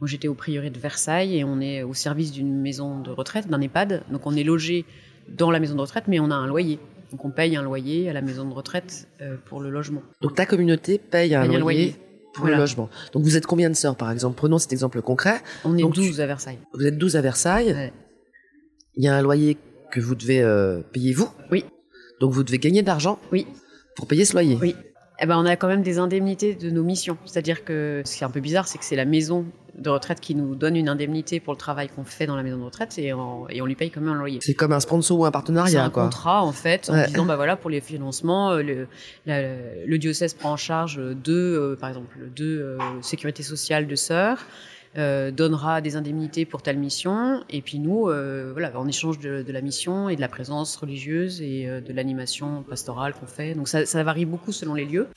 moi 0.01 0.07
j'étais 0.07 0.27
au 0.27 0.33
prieuré 0.33 0.69
de 0.69 0.79
Versailles 0.79 1.37
et 1.37 1.43
on 1.45 1.61
est 1.61 1.83
au 1.83 1.93
service 1.93 2.31
d'une 2.31 2.59
maison 2.59 2.99
de 2.99 3.11
retraite, 3.11 3.47
d'un 3.47 3.61
EHPAD. 3.61 4.03
Donc 4.11 4.25
on 4.25 4.35
est 4.35 4.43
logé 4.43 4.83
dans 5.29 5.51
la 5.51 5.59
maison 5.59 5.75
de 5.75 5.81
retraite, 5.81 6.05
mais 6.07 6.19
on 6.19 6.31
a 6.31 6.35
un 6.35 6.47
loyer. 6.47 6.79
Donc 7.11 7.23
on 7.23 7.29
paye 7.31 7.55
un 7.55 7.61
loyer 7.61 8.09
à 8.09 8.13
la 8.13 8.21
maison 8.21 8.45
de 8.47 8.53
retraite 8.53 9.07
euh, 9.21 9.37
pour 9.45 9.61
le 9.61 9.69
logement. 9.69 10.01
Donc 10.21 10.35
ta 10.35 10.45
communauté 10.45 10.97
paye 10.97 11.35
un 11.35 11.41
Paye 11.41 11.47
loyer, 11.49 11.57
un 11.57 11.59
loyer. 11.61 11.95
pour 12.33 12.41
Voilà. 12.45 12.55
le 12.57 12.61
logement. 12.63 12.89
Donc 13.13 13.23
vous 13.23 13.37
êtes 13.37 13.45
combien 13.45 13.69
de 13.69 13.75
sœurs 13.75 13.95
par 13.95 14.09
exemple? 14.11 14.35
Prenons 14.35 14.57
cet 14.57 14.73
exemple 14.73 15.01
concret. 15.01 15.39
On 15.63 15.77
est 15.77 15.81
Donc, 15.81 15.93
tu- 15.93 15.99
12 16.01 16.19
à 16.19 16.25
Versailles. 16.25 16.57
Vous 16.73 16.85
êtes 16.85 16.97
12 16.97 17.15
à 17.15 17.21
Versailles. 17.21 17.71
Ouais. 17.73 17.93
Il 18.95 19.03
y 19.03 19.07
a 19.07 19.15
un 19.15 19.21
loyer 19.21 19.57
que 19.91 19.99
vous 19.99 20.15
devez 20.15 20.41
euh, 20.41 20.79
payer 20.93 21.13
vous. 21.13 21.29
Oui. 21.51 21.63
Donc 22.19 22.31
vous 22.31 22.43
devez 22.43 22.57
gagner 22.59 22.81
de 22.81 22.87
l'argent 22.87 23.19
Oui. 23.31 23.45
pour 23.95 24.07
payer 24.07 24.25
ce 24.25 24.33
loyer. 24.33 24.57
Oui. 24.61 24.75
Eh 25.23 25.27
ben, 25.27 25.37
on 25.37 25.45
a 25.45 25.55
quand 25.55 25.67
même 25.67 25.83
des 25.83 25.99
indemnités 25.99 26.55
de 26.55 26.71
nos 26.71 26.81
missions. 26.83 27.15
C'est-à-dire 27.25 27.63
que 27.63 28.01
ce 28.05 28.17
qui 28.17 28.23
est 28.23 28.25
un 28.25 28.31
peu 28.31 28.39
bizarre, 28.39 28.67
c'est 28.67 28.79
que 28.79 28.85
c'est 28.85 28.95
la 28.95 29.05
maison 29.05 29.45
de 29.75 29.89
retraite 29.89 30.19
qui 30.19 30.35
nous 30.35 30.55
donne 30.55 30.75
une 30.75 30.89
indemnité 30.89 31.39
pour 31.39 31.53
le 31.53 31.57
travail 31.57 31.87
qu'on 31.89 32.03
fait 32.03 32.27
dans 32.27 32.35
la 32.35 32.43
maison 32.43 32.57
de 32.57 32.63
retraite 32.63 32.97
et 32.99 33.13
on, 33.13 33.47
et 33.49 33.61
on 33.61 33.65
lui 33.65 33.75
paye 33.75 33.89
quand 33.89 34.01
même 34.01 34.11
un 34.13 34.17
loyer. 34.17 34.39
C'est 34.41 34.53
comme 34.53 34.73
un 34.73 34.79
sponsor 34.79 35.17
ou 35.19 35.25
un 35.25 35.29
C'est 35.29 35.31
partenariat 35.31 35.83
un 35.85 35.89
quoi. 35.89 36.03
contrat 36.03 36.43
en 36.43 36.51
fait, 36.51 36.89
en 36.89 36.93
Ouais. 36.93 37.07
disant 37.07 37.25
bah 37.25 37.35
voilà 37.37 37.55
pour 37.55 37.69
les 37.69 37.81
financements, 37.81 38.51
euh, 38.51 38.61
le, 38.63 38.87
la- 39.25 39.55
le 39.85 39.97
diocèse 39.97 40.33
prend 40.33 40.51
en 40.51 40.57
charge 40.57 40.99
deux, 41.15 41.57
euh, 41.57 41.75
par 41.75 41.89
exemple, 41.89 42.17
deux 42.35 42.59
euh, 42.61 42.77
sécurités 43.01 43.43
sociales 43.43 43.87
de 43.87 43.95
sœurs, 43.95 44.45
euh, 44.97 45.31
donnera 45.31 45.79
des 45.79 45.95
indemnités 45.95 46.45
pour 46.45 46.61
telle 46.61 46.77
mission, 46.77 47.43
et 47.49 47.61
puis 47.61 47.79
nous, 47.79 48.09
euh, 48.09 48.49
voilà, 48.51 48.77
en 48.77 48.87
échange 48.89 49.19
de, 49.19 49.41
de 49.41 49.51
la 49.53 49.61
mission 49.61 50.09
et 50.09 50.17
de 50.17 50.21
la 50.21 50.27
présence 50.27 50.75
religieuse 50.75 51.41
et 51.41 51.69
euh, 51.69 51.79
de 51.79 51.93
l'animation 51.93 52.61
pastorale 52.63 53.13
qu'on 53.13 53.25
fait. 53.25 53.53
Donc 53.53 53.69
ça, 53.69 53.85
ça 53.85 54.03
varie 54.03 54.25
beaucoup 54.25 54.51
selon 54.51 54.73
les 54.73 54.83
lieux. 54.85 55.07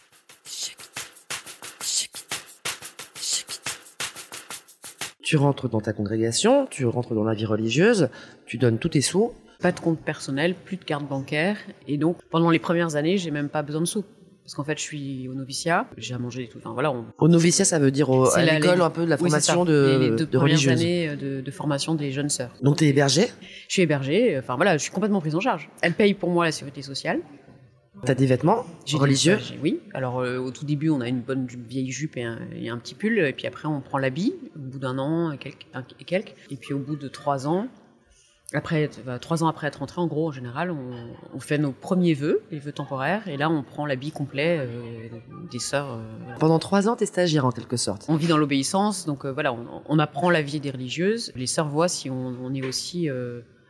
Tu 5.25 5.37
rentres 5.37 5.69
dans 5.69 5.81
ta 5.81 5.93
congrégation, 5.93 6.66
tu 6.71 6.85
rentres 6.87 7.14
dans 7.14 7.25
la 7.25 7.35
vie 7.35 7.47
religieuse, 7.47 8.09
tu 8.47 8.59
donnes 8.59 8.78
tous 8.78 8.90
tes 8.90 9.00
sous. 9.00 9.33
Pas 9.61 9.73
de 9.73 9.81
compte 9.81 9.99
personnel, 10.00 10.54
plus 10.54 10.76
de 10.76 10.85
carte 10.85 11.07
bancaire, 11.09 11.57
et 11.88 11.97
donc 11.97 12.19
pendant 12.31 12.50
les 12.50 12.59
premières 12.59 12.97
années, 12.97 13.16
j'ai 13.16 13.31
même 13.31 13.49
pas 13.49 13.62
besoin 13.62 13.81
de 13.81 13.87
sous. 13.87 14.04
Parce 14.43 14.52
qu'en 14.54 14.64
fait, 14.64 14.76
je 14.76 14.83
suis 14.83 15.26
au 15.26 15.33
noviciat, 15.33 15.87
j'ai 15.97 16.12
à 16.12 16.19
manger 16.19 16.43
et 16.45 16.49
tout. 16.49 16.59
Enfin 16.59 16.75
voilà, 16.75 16.93
on, 16.93 17.07
Au 17.19 17.28
noviciat, 17.28 17.64
ça 17.64 17.78
veut 17.78 17.90
dire 17.90 18.11
au- 18.11 18.26
C'est 18.26 18.40
à 18.40 18.59
l'école 18.59 18.83
un 18.83 18.90
peu 18.90 19.07
de 19.07 19.09
la 19.09 19.16
formation 19.16 19.64
de, 19.64 19.97
les, 19.99 20.11
les 20.11 20.16
deux 20.16 20.26
de 20.26 20.37
premières 20.37 20.43
religieuse. 20.59 20.73
années 20.83 21.09
euh, 21.09 21.16
de, 21.16 21.40
de 21.40 21.50
formation 21.50 21.95
des 21.95 22.12
jeunes 22.12 22.28
sœurs. 22.28 22.50
Donc 22.61 22.76
t'es 22.76 22.87
hébergé, 22.88 23.28
Je 23.69 23.73
suis 23.73 23.81
hébergée, 23.81 24.38
enfin 24.38 24.57
voilà, 24.57 24.76
je 24.76 24.83
suis 24.83 24.93
complètement 24.93 25.21
prise 25.23 25.35
en 25.35 25.40
charge. 25.40 25.71
Elle 25.81 25.95
paye 25.95 26.12
pour 26.12 26.28
moi 26.28 26.45
la 26.45 26.52
sécurité 26.52 26.83
sociale. 26.83 27.21
T'as 28.05 28.15
des 28.15 28.27
vêtements 28.27 28.65
J'ai 28.87 28.97
religieux. 28.99 29.39
Oui. 29.63 29.81
Alors 29.93 30.21
euh, 30.21 30.39
au 30.39 30.51
tout 30.51 30.65
début, 30.65 30.91
on 30.91 31.01
a 31.01 31.09
une 31.09 31.21
bonne 31.21 31.47
vieille 31.47 31.91
jupe 31.91 32.17
et 32.17 32.23
un, 32.25 32.39
et 32.55 32.69
un 32.69 32.79
petit 32.79 32.95
pull, 32.95 33.19
et 33.19 33.33
puis 33.33 33.47
après 33.47 33.67
on 33.67 33.81
prend 33.81 33.99
l'habit. 33.99 34.35
Au 34.57 34.61
bout 34.61 34.79
d'un 34.79 34.99
an 34.99 35.33
et 35.33 35.39
quelques, 35.39 35.67
et 36.01 36.05
quelques, 36.05 36.35
et 36.51 36.57
puis 36.57 36.73
au 36.75 36.79
bout 36.79 36.97
de 36.97 37.09
trois 37.09 37.47
ans, 37.49 37.67
après 38.53 38.89
bah, 39.05 39.19
trois 39.19 39.43
ans 39.43 39.49
après 39.49 39.67
être 39.67 39.81
rentré, 39.81 40.01
en 40.01 40.07
gros 40.07 40.29
en 40.29 40.33
général, 40.33 40.71
on, 40.71 40.91
on 41.35 41.41
fait 41.41 41.59
nos 41.59 41.73
premiers 41.73 42.15
vœux, 42.15 42.43
les 42.53 42.61
vœux 42.61 42.73
temporaires, 42.73 43.27
et 43.27 43.37
là 43.37 43.51
on 43.51 43.63
prend 43.65 43.85
l'habit 43.87 44.13
complet 44.13 44.59
euh, 44.61 45.09
des 45.51 45.59
sœurs. 45.59 45.95
euh, 45.95 46.03
voilà. 46.23 46.39
Pendant 46.39 46.59
trois 46.61 46.89
ans, 46.89 46.95
t'es 46.95 47.07
stagiaire 47.07 47.47
en 47.47 47.51
quelque 47.51 47.77
sorte. 47.77 48.05
On 48.09 48.17
vit 48.17 48.29
dans 48.29 48.37
l'obéissance, 48.39 49.07
donc 49.07 49.27
voilà, 49.27 49.53
on, 49.53 49.83
on 49.87 49.99
apprend 49.99 50.31
la 50.31 50.43
vie 50.43 50.61
des 50.61 50.71
religieuses. 50.71 51.33
Les 51.35 51.47
sœurs 51.49 51.69
voient 51.69 51.89
si 51.89 52.11
on, 52.11 52.37
on 52.43 52.55
est 52.55 52.65
aussi 52.65 53.09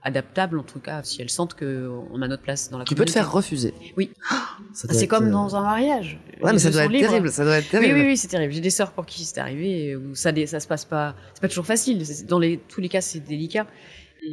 euh, 0.04 0.08
adaptable, 0.08 0.58
en 0.58 0.62
tout 0.62 0.78
cas, 0.80 1.02
si 1.02 1.22
elles 1.22 1.30
sentent 1.30 1.54
qu'on 1.54 2.20
a 2.22 2.28
notre 2.28 2.42
place 2.42 2.70
dans 2.70 2.78
la 2.78 2.84
Tu 2.84 2.94
peux 2.94 3.04
te 3.04 3.10
communauté. 3.12 3.12
faire 3.12 3.32
refuser. 3.32 3.74
Oui. 3.96 4.10
Doit 4.84 4.94
C'est 4.94 5.06
comme 5.06 5.28
euh, 5.28 5.32
dans 5.32 5.56
un 5.56 5.62
mariage. 5.62 6.18
Ouais, 6.42 6.52
mais 6.52 6.58
ça 6.58 6.70
doit 6.70 6.84
être 6.84 6.90
libres. 6.90 7.08
terrible. 7.08 7.30
Ça 7.30 7.44
doit 7.44 7.56
être 7.58 7.64
Oui, 7.64 7.70
terrible. 7.70 7.98
oui, 8.00 8.04
oui, 8.06 8.16
c'est 8.16 8.28
terrible. 8.28 8.52
J'ai 8.52 8.60
des 8.60 8.70
sœurs 8.70 8.92
pour 8.92 9.06
qui 9.06 9.24
c'est 9.24 9.38
arrivé, 9.40 9.92
euh, 9.92 9.98
où 9.98 10.14
ça, 10.14 10.30
ça 10.46 10.60
se 10.60 10.66
passe 10.66 10.84
pas. 10.84 11.14
C'est 11.34 11.40
pas 11.40 11.48
toujours 11.48 11.66
facile. 11.66 12.02
Dans 12.26 12.38
les, 12.38 12.58
tous 12.68 12.80
les 12.80 12.88
cas, 12.88 13.00
c'est 13.00 13.20
délicat. 13.20 13.66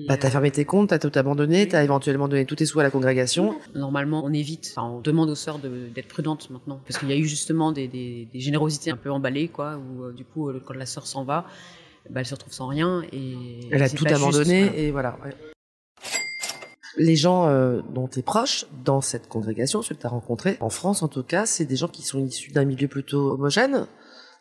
Bah, 0.07 0.15
t'as 0.15 0.29
fermé 0.29 0.51
tes 0.51 0.63
comptes, 0.63 0.87
t'as 0.89 0.99
tout 0.99 1.11
abandonné, 1.15 1.63
Oui. 1.63 1.67
t'as 1.67 1.83
éventuellement 1.83 2.29
donné 2.29 2.45
tous 2.45 2.55
tes 2.55 2.65
sous 2.65 2.79
à 2.79 2.83
la 2.83 2.89
congrégation. 2.91 3.57
Normalement, 3.75 4.23
on 4.23 4.31
évite. 4.31 4.71
Enfin, 4.71 4.87
on 4.87 5.01
demande 5.01 5.29
aux 5.29 5.35
sœurs 5.35 5.59
d'être 5.59 6.07
prudentes 6.07 6.49
maintenant, 6.49 6.79
parce 6.87 6.97
qu'il 6.97 7.09
y 7.09 7.11
a 7.13 7.17
eu 7.17 7.25
justement 7.25 7.73
des, 7.73 7.89
des- 7.89 8.25
des 8.31 8.39
générosités 8.39 8.89
un 8.91 8.95
peu 8.95 9.11
emballées, 9.11 9.49
quoi. 9.49 9.77
Où 9.77 10.03
euh, 10.05 10.13
du 10.13 10.23
coup, 10.23 10.47
euh, 10.49 10.61
quand 10.65 10.75
la 10.75 10.85
sœur 10.85 11.05
s'en 11.07 11.25
va, 11.25 11.45
bah, 12.09 12.21
elle 12.21 12.25
se 12.25 12.33
retrouve 12.33 12.53
sans 12.53 12.67
rien 12.67 13.03
et 13.11 13.35
Elle 13.69 13.83
a 13.83 13.89
tout 13.89 13.97
juste, 13.97 14.11
abandonné 14.15 14.63
voilà. 14.63 14.77
et 14.79 14.91
voilà. 14.91 15.17
ouais. 15.25 15.35
Les 16.97 17.15
gens 17.15 17.47
euh, 17.47 17.81
dont 17.93 18.07
t'es 18.07 18.21
proche 18.21 18.65
dans 18.83 19.01
cette 19.01 19.27
congrégation, 19.27 19.81
ceux 19.81 19.95
que 19.95 20.01
t'as 20.01 20.09
rencontrés, 20.09 20.57
en 20.59 20.69
France 20.69 21.03
en 21.03 21.07
tout 21.07 21.23
cas, 21.23 21.45
c'est 21.45 21.65
des 21.65 21.75
gens 21.75 21.87
qui 21.87 22.03
sont 22.03 22.19
issus 22.19 22.51
d'un 22.51 22.65
milieu 22.65 22.87
plutôt 22.87 23.31
homogène. 23.31 23.87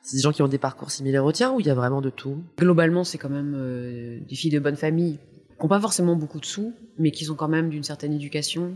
C'est 0.02 0.16
des 0.16 0.22
gens 0.22 0.32
qui 0.32 0.42
ont 0.42 0.48
des 0.48 0.58
parcours 0.58 0.90
similaires 0.90 1.24
au 1.24 1.32
tien 1.32 1.52
ou 1.52 1.60
il 1.60 1.66
y 1.66 1.70
a 1.70 1.74
vraiment 1.74 2.00
de 2.00 2.10
tout? 2.10 2.42
Globalement, 2.58 3.04
c'est 3.04 3.18
quand 3.18 3.28
même 3.28 3.54
euh, 3.54 4.18
des 4.26 4.34
filles 4.34 4.50
de 4.50 4.58
bonne 4.58 4.76
famille 4.76 5.18
qui 5.18 5.62
n'ont 5.62 5.68
pas 5.68 5.80
forcément 5.80 6.16
beaucoup 6.16 6.40
de 6.40 6.46
sous, 6.46 6.72
mais 6.98 7.10
qui 7.10 7.24
sont 7.26 7.34
quand 7.34 7.48
même 7.48 7.68
d'une 7.68 7.82
certaine 7.82 8.14
éducation 8.14 8.74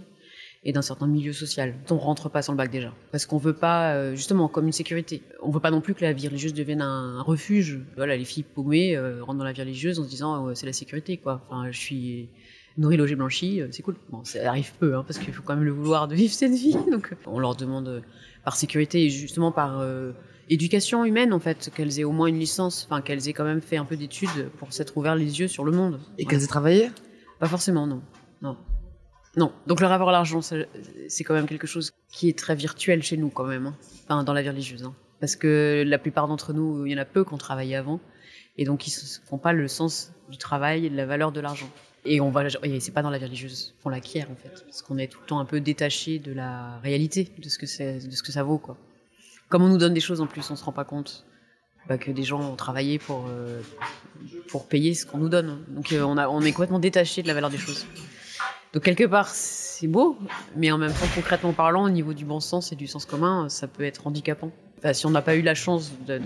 et 0.64 0.72
d'un 0.72 0.82
certain 0.82 1.06
milieu 1.06 1.32
social. 1.32 1.74
On 1.90 1.96
rentre 1.96 2.28
pas 2.28 2.42
sans 2.42 2.52
le 2.52 2.58
bac 2.58 2.70
déjà, 2.70 2.92
parce 3.10 3.24
qu'on 3.24 3.38
veut 3.38 3.54
pas, 3.54 3.94
euh, 3.94 4.14
justement, 4.14 4.48
comme 4.48 4.66
une 4.66 4.72
sécurité. 4.72 5.22
On 5.42 5.50
veut 5.50 5.60
pas 5.60 5.70
non 5.70 5.80
plus 5.80 5.94
que 5.94 6.02
la 6.02 6.12
vie 6.12 6.28
religieuse 6.28 6.52
devienne 6.52 6.82
un, 6.82 7.22
refuge. 7.22 7.80
Voilà, 7.96 8.16
les 8.16 8.24
filles 8.24 8.44
paumées 8.44 8.98
rentrent 8.98 9.38
dans 9.38 9.44
la 9.44 9.52
vie 9.52 9.62
religieuse 9.62 9.98
en 9.98 10.04
se 10.04 10.08
disant 10.08 10.54
c'est 10.54 10.66
la 10.66 10.74
sécurité, 10.74 11.16
quoi. 11.16 11.42
Enfin, 11.48 11.70
je 11.70 11.78
suis 11.78 12.28
nourrie, 12.76 12.96
logée, 12.96 13.14
blanchie, 13.16 13.60
euh, 13.60 13.68
c'est 13.70 13.82
cool. 13.82 13.96
Bon, 14.10 14.24
ça 14.24 14.48
arrive 14.48 14.72
peu, 14.80 14.94
hein, 14.96 15.04
parce 15.06 15.18
qu'il 15.18 15.32
faut 15.32 15.42
quand 15.42 15.54
même 15.54 15.64
le 15.64 15.70
vouloir 15.72 16.08
de 16.08 16.14
vivre 16.14 16.32
cette 16.32 16.52
vie. 16.52 16.76
Donc, 16.90 17.12
euh, 17.12 17.16
on 17.26 17.38
leur 17.38 17.54
demande 17.56 17.88
euh, 17.88 18.00
par 18.44 18.56
sécurité 18.56 19.04
et 19.04 19.10
justement 19.10 19.52
par 19.52 19.80
euh, 19.80 20.12
éducation 20.50 21.04
humaine 21.04 21.32
en 21.32 21.40
fait, 21.40 21.70
qu'elles 21.74 21.98
aient 22.00 22.04
au 22.04 22.12
moins 22.12 22.26
une 22.26 22.38
licence, 22.38 22.86
enfin 22.90 23.00
qu'elles 23.00 23.28
aient 23.28 23.32
quand 23.32 23.44
même 23.44 23.60
fait 23.62 23.76
un 23.76 23.84
peu 23.84 23.96
d'études 23.96 24.50
pour 24.58 24.72
s'être 24.72 24.96
ouvert 24.96 25.14
les 25.16 25.40
yeux 25.40 25.48
sur 25.48 25.64
le 25.64 25.72
monde. 25.72 25.94
Et 26.18 26.24
Voilà. 26.24 26.30
qu'elles 26.30 26.44
aient 26.44 26.48
travaillé? 26.48 26.90
Pas 27.40 27.48
forcément, 27.48 27.86
non. 27.86 28.02
Non. 28.42 28.56
Non. 29.36 29.52
Donc 29.66 29.80
le 29.80 29.86
rapport 29.86 30.10
à 30.10 30.12
l'argent, 30.12 30.40
c'est 30.42 31.24
quand 31.24 31.34
même 31.34 31.46
quelque 31.46 31.66
chose 31.66 31.92
qui 32.08 32.28
est 32.28 32.38
très 32.38 32.54
virtuel 32.54 33.02
chez 33.02 33.16
nous 33.16 33.30
quand 33.30 33.44
même, 33.44 33.66
hein. 33.66 33.74
enfin 34.04 34.22
dans 34.22 34.32
la 34.32 34.42
vie 34.42 34.50
religieuse. 34.50 34.84
hein. 34.84 34.94
Parce 35.20 35.34
que 35.36 35.82
la 35.86 35.98
plupart 35.98 36.28
d'entre 36.28 36.52
nous, 36.52 36.84
il 36.86 36.92
y 36.92 36.94
en 36.94 36.98
a 37.00 37.04
peu 37.04 37.24
qui 37.24 37.32
ont 37.32 37.38
travaillé 37.38 37.74
avant, 37.76 37.98
et 38.58 38.64
donc 38.64 38.86
ils 38.86 38.90
ne 38.92 39.26
font 39.28 39.38
pas 39.38 39.52
le 39.52 39.66
sens 39.66 40.12
du 40.30 40.36
travail 40.38 40.86
et 40.86 40.90
de 40.90 40.96
la 40.96 41.06
valeur 41.06 41.32
de 41.32 41.40
l'argent. 41.40 41.68
Et 42.06 42.20
on 42.20 42.30
va, 42.30 42.42
c'est 42.80 42.92
pas 42.92 43.02
dans 43.02 43.10
la 43.10 43.18
religieuse 43.18 43.74
qu'on 43.82 43.88
l'acquiert 43.88 44.30
en 44.30 44.34
fait, 44.36 44.62
parce 44.64 44.82
qu'on 44.82 44.98
est 44.98 45.08
tout 45.08 45.20
le 45.22 45.26
temps 45.26 45.38
un 45.38 45.44
peu 45.46 45.60
détaché 45.60 46.18
de 46.18 46.32
la 46.32 46.78
réalité, 46.82 47.30
de 47.38 47.48
ce 47.48 47.58
que 47.58 47.64
de 48.06 48.14
ce 48.14 48.22
que 48.22 48.30
ça 48.32 48.42
vaut 48.42 48.58
quoi. 48.58 48.76
Comme 49.48 49.62
on 49.62 49.68
nous 49.68 49.78
donne 49.78 49.94
des 49.94 50.00
choses 50.00 50.20
en 50.20 50.26
plus, 50.26 50.50
on 50.50 50.56
se 50.56 50.64
rend 50.64 50.72
pas 50.72 50.84
compte 50.84 51.24
bah, 51.88 51.96
que 51.96 52.10
des 52.10 52.22
gens 52.22 52.40
ont 52.42 52.56
travaillé 52.56 52.98
pour 52.98 53.26
euh, 53.28 53.60
pour 54.48 54.66
payer 54.66 54.94
ce 54.94 55.06
qu'on 55.06 55.18
nous 55.18 55.28
donne. 55.30 55.64
Donc 55.68 55.92
euh, 55.92 56.02
on 56.02 56.40
est 56.42 56.52
complètement 56.52 56.78
détaché 56.78 57.22
de 57.22 57.28
la 57.28 57.34
valeur 57.34 57.50
des 57.50 57.58
choses. 57.58 57.86
Donc 58.74 58.82
quelque 58.82 59.04
part, 59.04 59.28
c'est 59.28 59.86
beau, 59.86 60.18
mais 60.56 60.72
en 60.72 60.78
même 60.78 60.92
temps, 60.92 61.06
concrètement 61.14 61.52
parlant, 61.52 61.84
au 61.84 61.90
niveau 61.90 62.12
du 62.12 62.24
bon 62.24 62.40
sens 62.40 62.72
et 62.72 62.76
du 62.76 62.86
sens 62.86 63.06
commun, 63.06 63.48
ça 63.48 63.66
peut 63.68 63.84
être 63.84 64.06
handicapant. 64.06 64.50
Si 64.92 65.06
on 65.06 65.10
n'a 65.10 65.22
pas 65.22 65.36
eu 65.36 65.42
la 65.42 65.54
chance 65.54 65.92
de- 66.06 66.20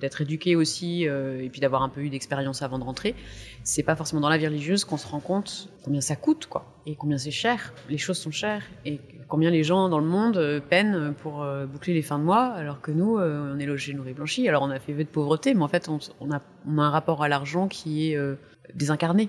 d'être 0.00 0.20
éduqué 0.20 0.56
aussi, 0.56 1.08
euh, 1.08 1.42
et 1.42 1.48
puis 1.48 1.60
d'avoir 1.60 1.82
un 1.82 1.88
peu 1.88 2.00
eu 2.02 2.10
d'expérience 2.10 2.62
avant 2.62 2.78
de 2.78 2.84
rentrer, 2.84 3.14
c'est 3.62 3.82
pas 3.82 3.96
forcément 3.96 4.20
dans 4.20 4.28
la 4.28 4.36
vie 4.36 4.46
religieuse 4.46 4.84
qu'on 4.84 4.96
se 4.96 5.06
rend 5.06 5.20
compte 5.20 5.68
combien 5.82 6.00
ça 6.00 6.16
coûte, 6.16 6.46
quoi, 6.46 6.64
et 6.86 6.96
combien 6.96 7.18
c'est 7.18 7.30
cher. 7.30 7.72
Les 7.88 7.98
choses 7.98 8.18
sont 8.18 8.30
chères, 8.30 8.62
et 8.84 9.00
combien 9.28 9.50
les 9.50 9.64
gens 9.64 9.88
dans 9.88 10.00
le 10.00 10.06
monde 10.06 10.36
euh, 10.36 10.60
peinent 10.60 11.14
pour 11.22 11.42
euh, 11.42 11.66
boucler 11.66 11.94
les 11.94 12.02
fins 12.02 12.18
de 12.18 12.24
mois, 12.24 12.44
alors 12.44 12.80
que 12.80 12.90
nous, 12.90 13.18
on 13.18 13.58
est 13.58 13.66
logés, 13.66 13.94
nourris, 13.94 14.14
blanchis. 14.14 14.48
Alors 14.48 14.62
on 14.62 14.70
a 14.70 14.78
fait 14.78 14.92
vœu 14.92 15.04
de 15.04 15.08
pauvreté, 15.08 15.54
mais 15.54 15.62
en 15.62 15.68
fait, 15.68 15.88
on, 15.88 15.98
a, 16.30 16.40
on 16.66 16.78
a 16.78 16.82
un 16.82 16.90
rapport 16.90 17.22
à 17.22 17.28
l'argent 17.28 17.68
qui 17.68 18.12
est 18.12 18.18
désincarné. 18.74 19.28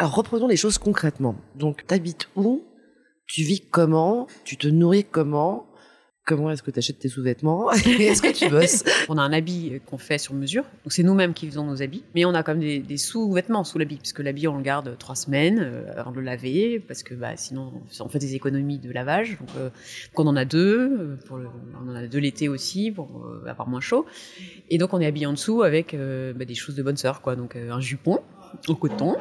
Alors 0.00 0.14
reprenons 0.14 0.48
les 0.48 0.56
choses 0.56 0.78
concrètement. 0.78 1.34
Donc 1.56 1.86
t'habites 1.86 2.30
où? 2.34 2.64
Tu 3.32 3.42
vis 3.42 3.60
comment? 3.60 4.26
Tu 4.44 4.56
te 4.56 4.66
nourris 4.68 5.04
comment? 5.04 5.66
Comment 6.26 6.50
est-ce 6.50 6.62
que 6.62 6.70
tu 6.70 6.78
achètes 6.78 6.98
tes 6.98 7.08
sous-vêtements? 7.08 7.72
Et 7.86 8.06
Est-ce 8.06 8.22
que 8.22 8.32
tu 8.32 8.48
bosses? 8.48 8.84
On 9.08 9.18
a 9.18 9.22
un 9.22 9.32
habit 9.32 9.70
euh, 9.72 9.78
qu'on 9.84 9.98
fait 9.98 10.18
sur 10.18 10.34
mesure, 10.34 10.62
donc 10.84 10.92
c'est 10.92 11.02
nous-mêmes 11.02 11.32
qui 11.32 11.46
faisons 11.46 11.64
nos 11.64 11.82
habits, 11.82 12.04
mais 12.14 12.24
on 12.24 12.34
a 12.34 12.42
quand 12.42 12.52
même 12.52 12.60
des, 12.60 12.78
des 12.78 12.96
sous-vêtements 12.98 13.64
sous 13.64 13.78
l'habit, 13.78 13.96
parce 13.96 14.12
que 14.12 14.22
l'habit 14.22 14.46
on 14.46 14.56
le 14.56 14.62
garde 14.62 14.96
trois 14.98 15.16
semaines 15.16 15.58
euh, 15.60 15.92
avant 15.96 16.10
de 16.12 16.16
le 16.16 16.22
laver, 16.22 16.78
parce 16.78 17.02
que 17.02 17.14
bah, 17.14 17.36
sinon 17.36 17.72
on 18.00 18.08
fait 18.08 18.18
des 18.20 18.34
économies 18.34 18.78
de 18.78 18.92
lavage. 18.92 19.38
Donc 19.40 19.48
euh, 19.58 19.70
qu'on 20.14 20.26
en 20.26 20.36
a 20.36 20.44
deux, 20.44 21.16
pour 21.26 21.38
le- 21.38 21.48
on 21.84 21.90
en 21.90 21.94
a 21.96 22.06
deux 22.06 22.18
l'été 22.18 22.48
aussi 22.48 22.90
pour 22.92 23.08
euh, 23.26 23.48
avoir 23.48 23.66
moins 23.68 23.80
chaud, 23.80 24.06
et 24.68 24.78
donc 24.78 24.92
on 24.92 25.00
est 25.00 25.06
habillé 25.06 25.26
en 25.26 25.32
dessous 25.32 25.62
avec 25.62 25.94
euh, 25.94 26.32
bah, 26.34 26.44
des 26.44 26.54
choses 26.54 26.74
de 26.76 26.82
bonne 26.82 26.96
sœur, 26.98 27.22
quoi, 27.22 27.34
donc 27.34 27.56
un 27.56 27.80
jupon 27.80 28.20
en 28.68 28.74
coton, 28.74 29.16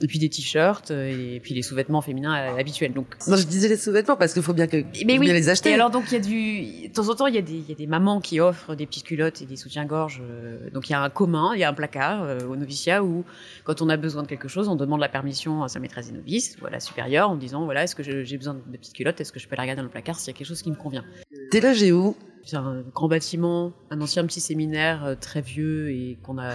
et 0.00 0.06
puis 0.06 0.18
des 0.18 0.28
t-shirts, 0.28 0.90
euh, 0.90 1.34
et 1.36 1.40
puis 1.40 1.54
les 1.54 1.62
sous-vêtements 1.62 2.00
féminins 2.00 2.36
euh, 2.36 2.58
habituels. 2.58 2.92
Donc 2.92 3.06
Non, 3.26 3.36
je 3.36 3.46
disais 3.46 3.68
les 3.68 3.76
sous-vêtements 3.76 4.16
parce 4.16 4.32
qu'il 4.32 4.42
faut 4.42 4.52
bien 4.52 4.66
que 4.66 4.76
mais 4.76 5.14
faut 5.14 5.20
oui. 5.20 5.26
bien 5.26 5.32
les 5.34 5.48
acheter. 5.48 5.70
Et 5.70 5.74
alors 5.74 5.90
donc 5.90 6.04
il 6.08 6.14
y 6.14 6.16
a 6.16 6.20
du 6.20 6.88
de 6.88 6.92
temps 6.92 7.08
en 7.08 7.14
temps 7.14 7.26
il 7.26 7.34
y 7.34 7.38
a 7.38 7.42
des 7.42 7.54
il 7.54 7.68
y 7.68 7.72
a 7.72 7.74
des 7.74 7.86
mamans 7.88 8.20
qui 8.20 8.38
offrent 8.40 8.74
des 8.76 8.86
petites 8.86 9.04
culottes 9.04 9.42
et 9.42 9.46
des 9.46 9.56
soutiens-gorge. 9.56 10.22
euh, 10.22 10.70
donc 10.70 10.88
il 10.88 10.92
y 10.92 10.94
a 10.94 11.02
un 11.02 11.10
commun, 11.10 11.50
il 11.54 11.60
y 11.60 11.64
a 11.64 11.68
un 11.68 11.74
placard 11.74 12.22
euh, 12.22 12.38
au 12.48 12.54
noviciat 12.56 13.02
où 13.02 13.24
quand 13.64 13.82
on 13.82 13.88
a 13.88 13.96
besoin 13.96 14.22
de 14.22 14.28
quelque 14.28 14.46
chose, 14.48 14.68
on 14.68 14.76
demande 14.76 15.00
la 15.00 15.08
permission 15.08 15.62
à 15.64 15.68
sa 15.68 15.80
maîtresse 15.80 16.06
des 16.10 16.16
novices 16.16 16.56
ou 16.62 16.66
à 16.66 16.70
la 16.70 16.80
supérieure 16.80 17.28
en 17.30 17.36
disant 17.36 17.64
voilà 17.64 17.82
est-ce 17.82 17.96
que 17.96 18.02
j'ai 18.02 18.36
besoin 18.36 18.54
de 18.54 18.76
petites 18.76 18.94
culottes, 18.94 19.20
est-ce 19.20 19.32
que 19.32 19.40
je 19.40 19.48
peux 19.48 19.56
les 19.56 19.62
regarder 19.62 19.78
dans 19.80 19.84
le 19.86 19.90
placard 19.90 20.18
s'il 20.20 20.32
y 20.32 20.34
a 20.34 20.38
quelque 20.38 20.46
chose 20.46 20.62
qui 20.62 20.70
me 20.70 20.76
convient? 20.76 21.04
T'es 21.50 21.60
logé 21.60 21.90
où 21.90 22.14
C'est 22.44 22.56
un 22.56 22.82
grand 22.94 23.08
bâtiment, 23.08 23.72
un 23.90 24.00
ancien 24.00 24.24
petit 24.26 24.40
séminaire 24.40 25.16
très 25.20 25.40
vieux 25.40 25.90
et 25.90 26.18
qu'on 26.22 26.38
a 26.38 26.52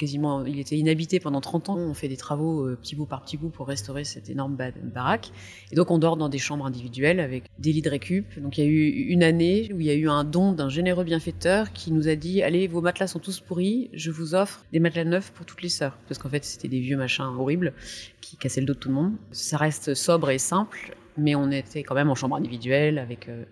quasiment, 0.00 0.44
il 0.46 0.58
était 0.58 0.76
inhabité 0.76 1.20
pendant 1.20 1.40
30 1.40 1.68
ans. 1.68 1.76
On 1.76 1.92
fait 1.94 2.08
des 2.08 2.16
travaux 2.16 2.66
euh, 2.66 2.76
petit 2.80 2.96
bout 2.96 3.04
par 3.04 3.22
petit 3.22 3.36
bout 3.36 3.50
pour 3.50 3.68
restaurer 3.68 4.04
cette 4.04 4.30
énorme 4.30 4.56
ba- 4.56 4.70
baraque. 4.82 5.30
Et 5.70 5.76
donc 5.76 5.90
on 5.90 5.98
dort 5.98 6.16
dans 6.16 6.30
des 6.30 6.38
chambres 6.38 6.64
individuelles 6.66 7.20
avec 7.20 7.44
des 7.58 7.72
lits 7.72 7.82
de 7.82 7.90
récup. 7.90 8.40
Donc 8.40 8.56
il 8.56 8.64
y 8.64 8.66
a 8.66 8.70
eu 8.70 8.88
une 9.12 9.22
année 9.22 9.70
où 9.74 9.80
il 9.80 9.86
y 9.86 9.90
a 9.90 9.94
eu 9.94 10.08
un 10.08 10.24
don 10.24 10.52
d'un 10.52 10.70
généreux 10.70 11.04
bienfaiteur 11.04 11.72
qui 11.72 11.92
nous 11.92 12.08
a 12.08 12.16
dit 12.16 12.42
allez 12.42 12.66
vos 12.66 12.80
matelas 12.80 13.08
sont 13.08 13.18
tous 13.18 13.40
pourris, 13.40 13.90
je 13.92 14.10
vous 14.10 14.34
offre 14.34 14.64
des 14.72 14.80
matelas 14.80 15.04
neufs 15.04 15.30
pour 15.32 15.44
toutes 15.44 15.62
les 15.62 15.68
sœurs. 15.68 15.98
Parce 16.08 16.18
qu'en 16.18 16.30
fait 16.30 16.44
c'était 16.44 16.68
des 16.68 16.80
vieux 16.80 16.96
machins 16.96 17.24
horribles 17.24 17.74
qui 18.22 18.36
cassaient 18.38 18.60
le 18.62 18.66
dos 18.66 18.74
de 18.74 18.78
tout 18.78 18.88
le 18.88 18.94
monde. 18.94 19.12
Ça 19.32 19.58
reste 19.58 19.94
sobre 19.94 20.30
et 20.30 20.38
simple, 20.38 20.96
mais 21.18 21.34
on 21.34 21.50
était 21.50 21.82
quand 21.82 21.94
même 21.94 22.08
en 22.08 22.14
chambre 22.14 22.36
individuelle 22.36 22.98
avec 22.98 23.28
euh, 23.28 23.44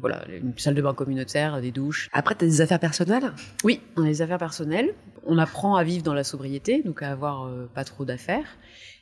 voilà, 0.00 0.24
une 0.28 0.56
salle 0.58 0.74
de 0.74 0.82
bain 0.82 0.94
communautaire, 0.94 1.60
des 1.60 1.70
douches. 1.70 2.08
Après, 2.12 2.34
t'as 2.34 2.46
des 2.46 2.60
affaires 2.60 2.80
personnelles? 2.80 3.32
Oui, 3.64 3.80
on 3.96 4.02
a 4.02 4.06
les 4.06 4.22
affaires 4.22 4.38
personnelles. 4.38 4.94
On 5.24 5.38
apprend 5.38 5.76
à 5.76 5.84
vivre 5.84 6.02
dans 6.02 6.14
la 6.14 6.24
sobriété, 6.24 6.82
donc 6.82 7.02
à 7.02 7.10
avoir 7.10 7.44
euh, 7.44 7.70
pas 7.74 7.84
trop 7.84 8.04
d'affaires. 8.04 8.58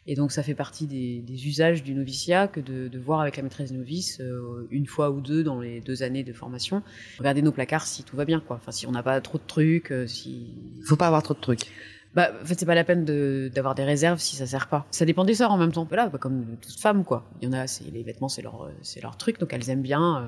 Et 0.06 0.14
donc 0.14 0.32
ça 0.32 0.42
fait 0.42 0.54
partie 0.54 0.86
des, 0.86 1.20
des 1.20 1.46
usages 1.46 1.82
du 1.82 1.94
noviciat 1.94 2.48
que 2.48 2.60
de, 2.60 2.88
de 2.88 2.98
voir 2.98 3.20
avec 3.20 3.36
la 3.36 3.42
maîtresse 3.42 3.70
des 3.70 3.76
novices 3.76 4.20
euh, 4.20 4.66
une 4.70 4.86
fois 4.86 5.10
ou 5.10 5.20
deux 5.20 5.44
dans 5.44 5.60
les 5.60 5.80
deux 5.80 6.02
années 6.02 6.24
de 6.24 6.32
formation, 6.32 6.82
regarder 7.18 7.42
nos 7.42 7.52
placards 7.52 7.86
si 7.86 8.02
tout 8.02 8.16
va 8.16 8.24
bien, 8.24 8.40
quoi. 8.40 8.56
Enfin, 8.56 8.72
si 8.72 8.86
on 8.86 8.92
n'a 8.92 9.02
pas 9.02 9.20
trop 9.20 9.38
de 9.38 9.46
trucs, 9.46 9.92
euh, 9.92 10.06
si 10.06 10.54
Faut 10.86 10.96
pas 10.96 11.06
avoir 11.06 11.22
trop 11.22 11.34
de 11.34 11.40
trucs. 11.40 11.66
Bah, 12.14 12.30
en 12.42 12.44
fait, 12.44 12.58
c'est 12.58 12.66
pas 12.66 12.74
la 12.74 12.84
peine 12.84 13.04
de- 13.04 13.50
d'avoir 13.54 13.74
des 13.74 13.84
réserves 13.84 14.18
si 14.18 14.36
ça 14.36 14.46
sert 14.46 14.66
pas. 14.68 14.86
Ça 14.90 15.04
dépend 15.04 15.24
des 15.24 15.34
sœurs 15.34 15.52
en 15.52 15.58
même 15.58 15.72
temps. 15.72 15.84
Voilà, 15.88 16.08
bah, 16.08 16.18
comme 16.18 16.44
toute 16.60 16.78
femme, 16.80 17.04
quoi. 17.04 17.24
Il 17.40 17.48
y 17.48 17.48
en 17.48 17.52
a, 17.56 17.66
c'est 17.66 17.84
les 17.90 18.02
vêtements, 18.02 18.28
c'est 18.28 18.42
leur, 18.42 18.64
euh, 18.64 18.70
c'est 18.82 19.00
leur 19.02 19.16
truc, 19.16 19.38
donc 19.38 19.52
elles 19.52 19.68
aiment 19.70 19.82
bien 19.82 20.16
euh, 20.24 20.26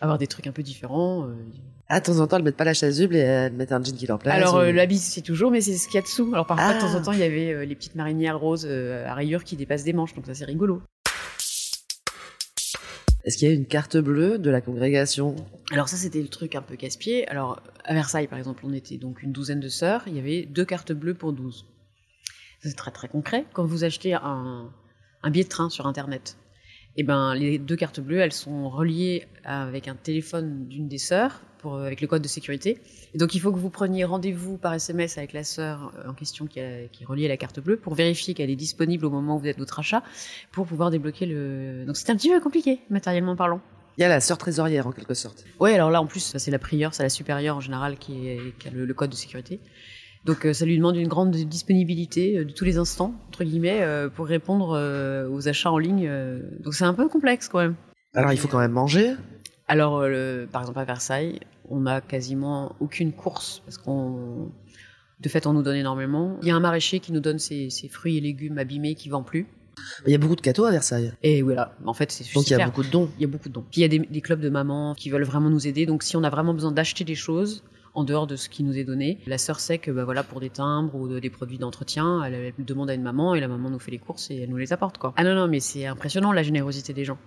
avoir 0.00 0.18
des 0.18 0.26
trucs 0.26 0.46
un 0.46 0.52
peu 0.52 0.62
différents. 0.62 1.26
euh. 1.28 1.34
Ah, 1.88 2.00
de 2.00 2.04
temps 2.06 2.18
en 2.20 2.26
temps, 2.26 2.36
elles 2.38 2.42
mettent 2.42 2.56
pas 2.56 2.64
la 2.64 2.72
chasuble 2.74 3.14
et 3.14 3.20
elles 3.20 3.52
mettent 3.52 3.72
un 3.72 3.82
jean 3.82 3.94
qui 3.94 4.06
leur 4.06 4.18
plaît. 4.18 4.30
Alors, 4.32 4.54
ou- 4.54 4.58
euh, 4.58 4.72
l'habit, 4.72 4.98
c'est 4.98 5.20
toujours, 5.20 5.50
mais 5.50 5.60
c'est 5.60 5.74
ce 5.76 5.86
qu'il 5.86 5.96
y 5.96 5.98
a 5.98 6.02
dessous. 6.02 6.30
Alors, 6.32 6.46
parfois, 6.46 6.72
de 6.72 6.78
Ah. 6.78 6.80
temps 6.80 6.94
en 6.94 7.02
temps, 7.02 7.12
il 7.12 7.18
y 7.20 7.22
avait 7.24 7.52
euh, 7.52 7.64
les 7.64 7.74
petites 7.74 7.94
marinières 7.94 8.38
roses 8.38 8.66
euh, 8.68 9.06
à 9.06 9.14
rayures 9.14 9.44
qui 9.44 9.56
dépassent 9.56 9.84
des 9.84 9.92
manches, 9.92 10.14
donc 10.14 10.26
ça, 10.26 10.34
c'est 10.34 10.44
rigolo. 10.46 10.82
Est-ce 13.24 13.38
qu'il 13.38 13.48
y 13.48 13.50
a 13.50 13.54
une 13.54 13.66
carte 13.66 13.96
bleue 13.96 14.38
de 14.38 14.50
la 14.50 14.60
congrégation? 14.60 15.34
Alors, 15.72 15.88
ça, 15.88 15.96
c'était 15.96 16.20
le 16.20 16.28
truc 16.28 16.54
un 16.54 16.62
peu 16.62 16.76
casse-pied. 16.76 17.26
Alors, 17.28 17.62
à 17.84 17.94
Versailles, 17.94 18.26
par 18.26 18.38
exemple, 18.38 18.62
on 18.66 18.72
était 18.72 18.98
donc 18.98 19.22
une 19.22 19.32
douzaine 19.32 19.60
de 19.60 19.68
sœurs. 19.68 20.02
Il 20.06 20.14
y 20.14 20.18
avait 20.18 20.42
deux 20.44 20.66
cartes 20.66 20.92
bleues 20.92 21.14
pour 21.14 21.32
12. 21.32 21.64
Ça, 22.60 22.68
C'est 22.68 22.76
très, 22.76 22.90
très 22.90 23.08
concret. 23.08 23.46
Quand 23.54 23.64
vous 23.64 23.84
achetez 23.84 24.12
un, 24.12 24.70
un 25.22 25.30
billet 25.30 25.44
de 25.44 25.48
train 25.48 25.70
sur 25.70 25.86
Internet, 25.86 26.36
eh 26.96 27.02
ben, 27.02 27.34
les 27.34 27.58
deux 27.58 27.76
cartes 27.76 28.00
bleues, 28.00 28.18
elles 28.18 28.32
sont 28.32 28.68
reliées 28.68 29.26
avec 29.44 29.88
un 29.88 29.96
téléphone 29.96 30.68
d'une 30.68 30.86
des 30.86 30.98
sœurs, 30.98 31.40
pour, 31.64 31.76
avec 31.78 32.00
le 32.02 32.06
code 32.06 32.20
de 32.22 32.28
sécurité. 32.28 32.78
Et 33.14 33.18
donc, 33.18 33.34
il 33.34 33.40
faut 33.40 33.50
que 33.50 33.58
vous 33.58 33.70
preniez 33.70 34.04
rendez-vous 34.04 34.58
par 34.58 34.74
SMS 34.74 35.16
avec 35.18 35.32
la 35.32 35.44
sœur 35.44 35.92
euh, 35.98 36.10
en 36.10 36.12
question 36.14 36.46
qui, 36.46 36.60
a- 36.60 36.86
qui 36.92 37.02
est 37.02 37.06
reliée 37.06 37.24
à 37.24 37.28
la 37.28 37.36
carte 37.38 37.58
bleue 37.60 37.76
pour 37.78 37.94
vérifier 37.94 38.34
qu'elle 38.34 38.50
est 38.50 38.56
disponible 38.56 39.06
au 39.06 39.10
moment 39.10 39.36
où 39.36 39.38
vous 39.40 39.46
êtes 39.48 39.58
votre 39.58 39.78
achat 39.78 40.02
pour 40.52 40.66
pouvoir 40.66 40.90
débloquer 40.90 41.24
le. 41.26 41.84
Donc, 41.86 41.96
c'était 41.96 42.12
un 42.12 42.16
petit 42.16 42.28
peu 42.30 42.38
compliqué, 42.40 42.80
matériellement 42.90 43.34
parlant. 43.36 43.60
Il 43.96 44.02
y 44.02 44.04
a 44.04 44.08
la 44.08 44.20
sœur 44.20 44.36
trésorière 44.38 44.86
en 44.86 44.92
quelque 44.92 45.14
sorte. 45.14 45.44
Ouais, 45.60 45.72
alors 45.74 45.90
là, 45.90 46.02
en 46.02 46.06
plus, 46.06 46.34
c'est 46.36 46.50
la 46.50 46.58
prieure, 46.58 46.92
c'est 46.94 47.02
la 47.04 47.08
supérieure 47.08 47.56
en 47.56 47.60
général 47.60 47.96
qui, 47.96 48.28
est- 48.28 48.58
qui 48.58 48.68
a 48.68 48.70
le, 48.70 48.84
le 48.84 48.94
code 48.94 49.10
de 49.10 49.14
sécurité. 49.16 49.60
Donc, 50.24 50.46
euh, 50.46 50.52
ça 50.52 50.64
lui 50.66 50.76
demande 50.76 50.96
une 50.96 51.08
grande 51.08 51.32
disponibilité 51.32 52.38
euh, 52.38 52.44
de 52.44 52.52
tous 52.52 52.64
les 52.64 52.78
instants, 52.78 53.14
entre 53.28 53.44
guillemets, 53.44 53.80
euh, 53.82 54.08
pour 54.08 54.26
répondre 54.26 54.72
euh, 54.76 55.28
aux 55.28 55.48
achats 55.48 55.70
en 55.70 55.78
ligne. 55.78 56.06
euh. 56.08 56.40
Donc, 56.60 56.74
c'est 56.74 56.84
un 56.84 56.94
peu 56.94 57.08
complexe 57.08 57.48
quand 57.48 57.58
même. 57.60 57.74
Alors 58.16 58.32
il 58.32 58.38
faut 58.38 58.46
quand 58.48 58.60
même 58.60 58.70
manger. 58.70 59.14
Alors, 59.68 59.98
euh, 59.98 60.08
le- 60.42 60.46
par 60.50 60.62
exemple, 60.62 60.78
à 60.78 60.84
Versailles, 60.84 61.40
on 61.68 61.80
n'a 61.80 62.00
quasiment 62.00 62.74
aucune 62.80 63.12
course 63.12 63.62
parce 63.64 63.78
qu'on. 63.78 64.50
De 65.20 65.28
fait, 65.28 65.46
on 65.46 65.52
nous 65.52 65.62
donne 65.62 65.76
énormément. 65.76 66.36
Il 66.42 66.48
y 66.48 66.50
a 66.50 66.56
un 66.56 66.60
maraîcher 66.60 67.00
qui 67.00 67.12
nous 67.12 67.20
donne 67.20 67.38
ses, 67.38 67.70
ses 67.70 67.88
fruits 67.88 68.18
et 68.18 68.20
légumes 68.20 68.58
abîmés 68.58 68.94
qui 68.94 69.08
vend 69.08 69.22
plus. 69.22 69.46
Il 70.06 70.12
y 70.12 70.14
a 70.14 70.18
beaucoup 70.18 70.36
de 70.36 70.40
cadeaux 70.40 70.64
à 70.66 70.70
Versailles. 70.70 71.12
Et 71.22 71.40
voilà, 71.42 71.74
en 71.86 71.94
fait, 71.94 72.12
c'est 72.12 72.24
Donc 72.34 72.46
il 72.46 72.50
y 72.50 72.54
a 72.54 72.58
beaucoup 72.66 72.82
de 72.82 72.88
dons. 72.90 73.08
Il 73.18 73.22
y 73.22 73.24
a 73.24 73.28
beaucoup 73.28 73.48
de 73.48 73.54
dons. 73.54 73.64
Puis 73.70 73.80
il 73.80 73.82
y 73.82 73.84
a 73.84 73.88
des, 73.88 73.98
des 74.00 74.20
clubs 74.20 74.40
de 74.40 74.50
mamans 74.50 74.94
qui 74.94 75.10
veulent 75.10 75.24
vraiment 75.24 75.50
nous 75.50 75.66
aider. 75.66 75.86
Donc 75.86 76.02
si 76.02 76.16
on 76.16 76.24
a 76.24 76.30
vraiment 76.30 76.52
besoin 76.52 76.72
d'acheter 76.72 77.04
des 77.04 77.14
choses 77.14 77.64
en 77.94 78.04
dehors 78.04 78.26
de 78.26 78.36
ce 78.36 78.48
qui 78.48 78.64
nous 78.64 78.76
est 78.76 78.84
donné, 78.84 79.20
la 79.26 79.38
sœur 79.38 79.60
sait 79.60 79.78
que 79.78 79.90
bah, 79.90 80.04
voilà, 80.04 80.22
pour 80.24 80.40
des 80.40 80.50
timbres 80.50 80.94
ou 80.96 81.08
de- 81.08 81.20
des 81.20 81.30
produits 81.30 81.58
d'entretien, 81.58 82.22
elle, 82.24 82.34
elle 82.34 82.64
demande 82.64 82.90
à 82.90 82.94
une 82.94 83.02
maman 83.02 83.34
et 83.34 83.40
la 83.40 83.48
maman 83.48 83.70
nous 83.70 83.78
fait 83.78 83.92
les 83.92 83.98
courses 83.98 84.30
et 84.30 84.36
elle 84.42 84.50
nous 84.50 84.56
les 84.56 84.72
apporte. 84.72 84.98
Quoi. 84.98 85.14
Ah 85.16 85.24
non, 85.24 85.34
non, 85.34 85.48
mais 85.48 85.60
c'est 85.60 85.86
impressionnant 85.86 86.32
la 86.32 86.42
générosité 86.42 86.92
des 86.92 87.04
gens. 87.04 87.18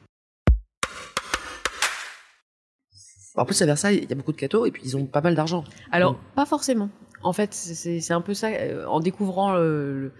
En 3.37 3.45
plus 3.45 3.61
à 3.61 3.65
Versailles, 3.65 3.99
il 4.03 4.09
y 4.09 4.13
a 4.13 4.15
beaucoup 4.15 4.31
de 4.31 4.37
cadeaux 4.37 4.65
et 4.65 4.71
puis 4.71 4.81
ils 4.85 4.97
ont 4.97 5.05
pas 5.05 5.21
mal 5.21 5.35
d'argent. 5.35 5.63
Alors, 5.91 6.17
pas 6.35 6.45
forcément. 6.45 6.89
En 7.23 7.33
fait, 7.33 7.53
c'est- 7.53 8.11
un 8.13 8.21
peu 8.21 8.33
ça. 8.33 8.47
euh, 8.49 8.85
En 8.87 8.99
découvrant 8.99 9.53
le, 9.53 9.99
le- 9.99 10.13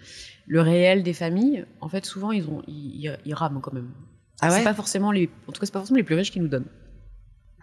le 0.47 0.61
réel 0.61 1.03
des 1.03 1.13
familles, 1.13 1.65
en 1.81 1.89
fait, 1.89 2.05
souvent, 2.05 2.31
ils, 2.31 2.47
ont, 2.47 2.61
ils, 2.67 3.05
ils- 3.05 3.17
ils 3.25 3.33
rament 3.33 3.59
quand 3.61 3.73
même. 3.73 3.91
Ah 4.41 4.51
ouais? 4.51 4.63
Pas 4.63 4.73
forcément 4.73 5.11
les, 5.11 5.29
en 5.47 5.51
tout 5.51 5.59
cas, 5.59 5.65
c'est 5.65 5.73
pas 5.73 5.79
forcément 5.79 5.97
les 5.97 6.03
plus 6.03 6.15
riches 6.15 6.31
qui 6.31 6.39
nous 6.39 6.47
donnent. 6.47 6.69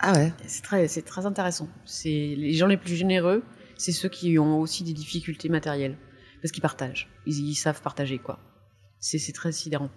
Ah 0.00 0.12
ouais? 0.12 0.32
C'est 0.46 0.62
très, 0.62 0.86
très 0.88 1.24
intéressant. 1.26 1.68
Les 2.04 2.52
gens 2.54 2.66
les 2.66 2.76
plus 2.76 2.96
généreux, 2.96 3.42
c'est 3.76 3.92
ceux 3.92 4.08
qui 4.08 4.38
ont 4.38 4.58
aussi 4.60 4.82
des 4.84 4.92
difficultés 4.92 5.48
matérielles, 5.48 5.96
parce 6.42 6.50
qu'ils 6.52 6.62
partagent. 6.62 7.08
Ils, 7.26 7.48
ils 7.50 7.54
savent 7.54 7.80
partager 7.80 8.18
quoi. 8.18 8.38
C'est 8.98 9.32
très 9.32 9.52
sidérant. 9.52 9.90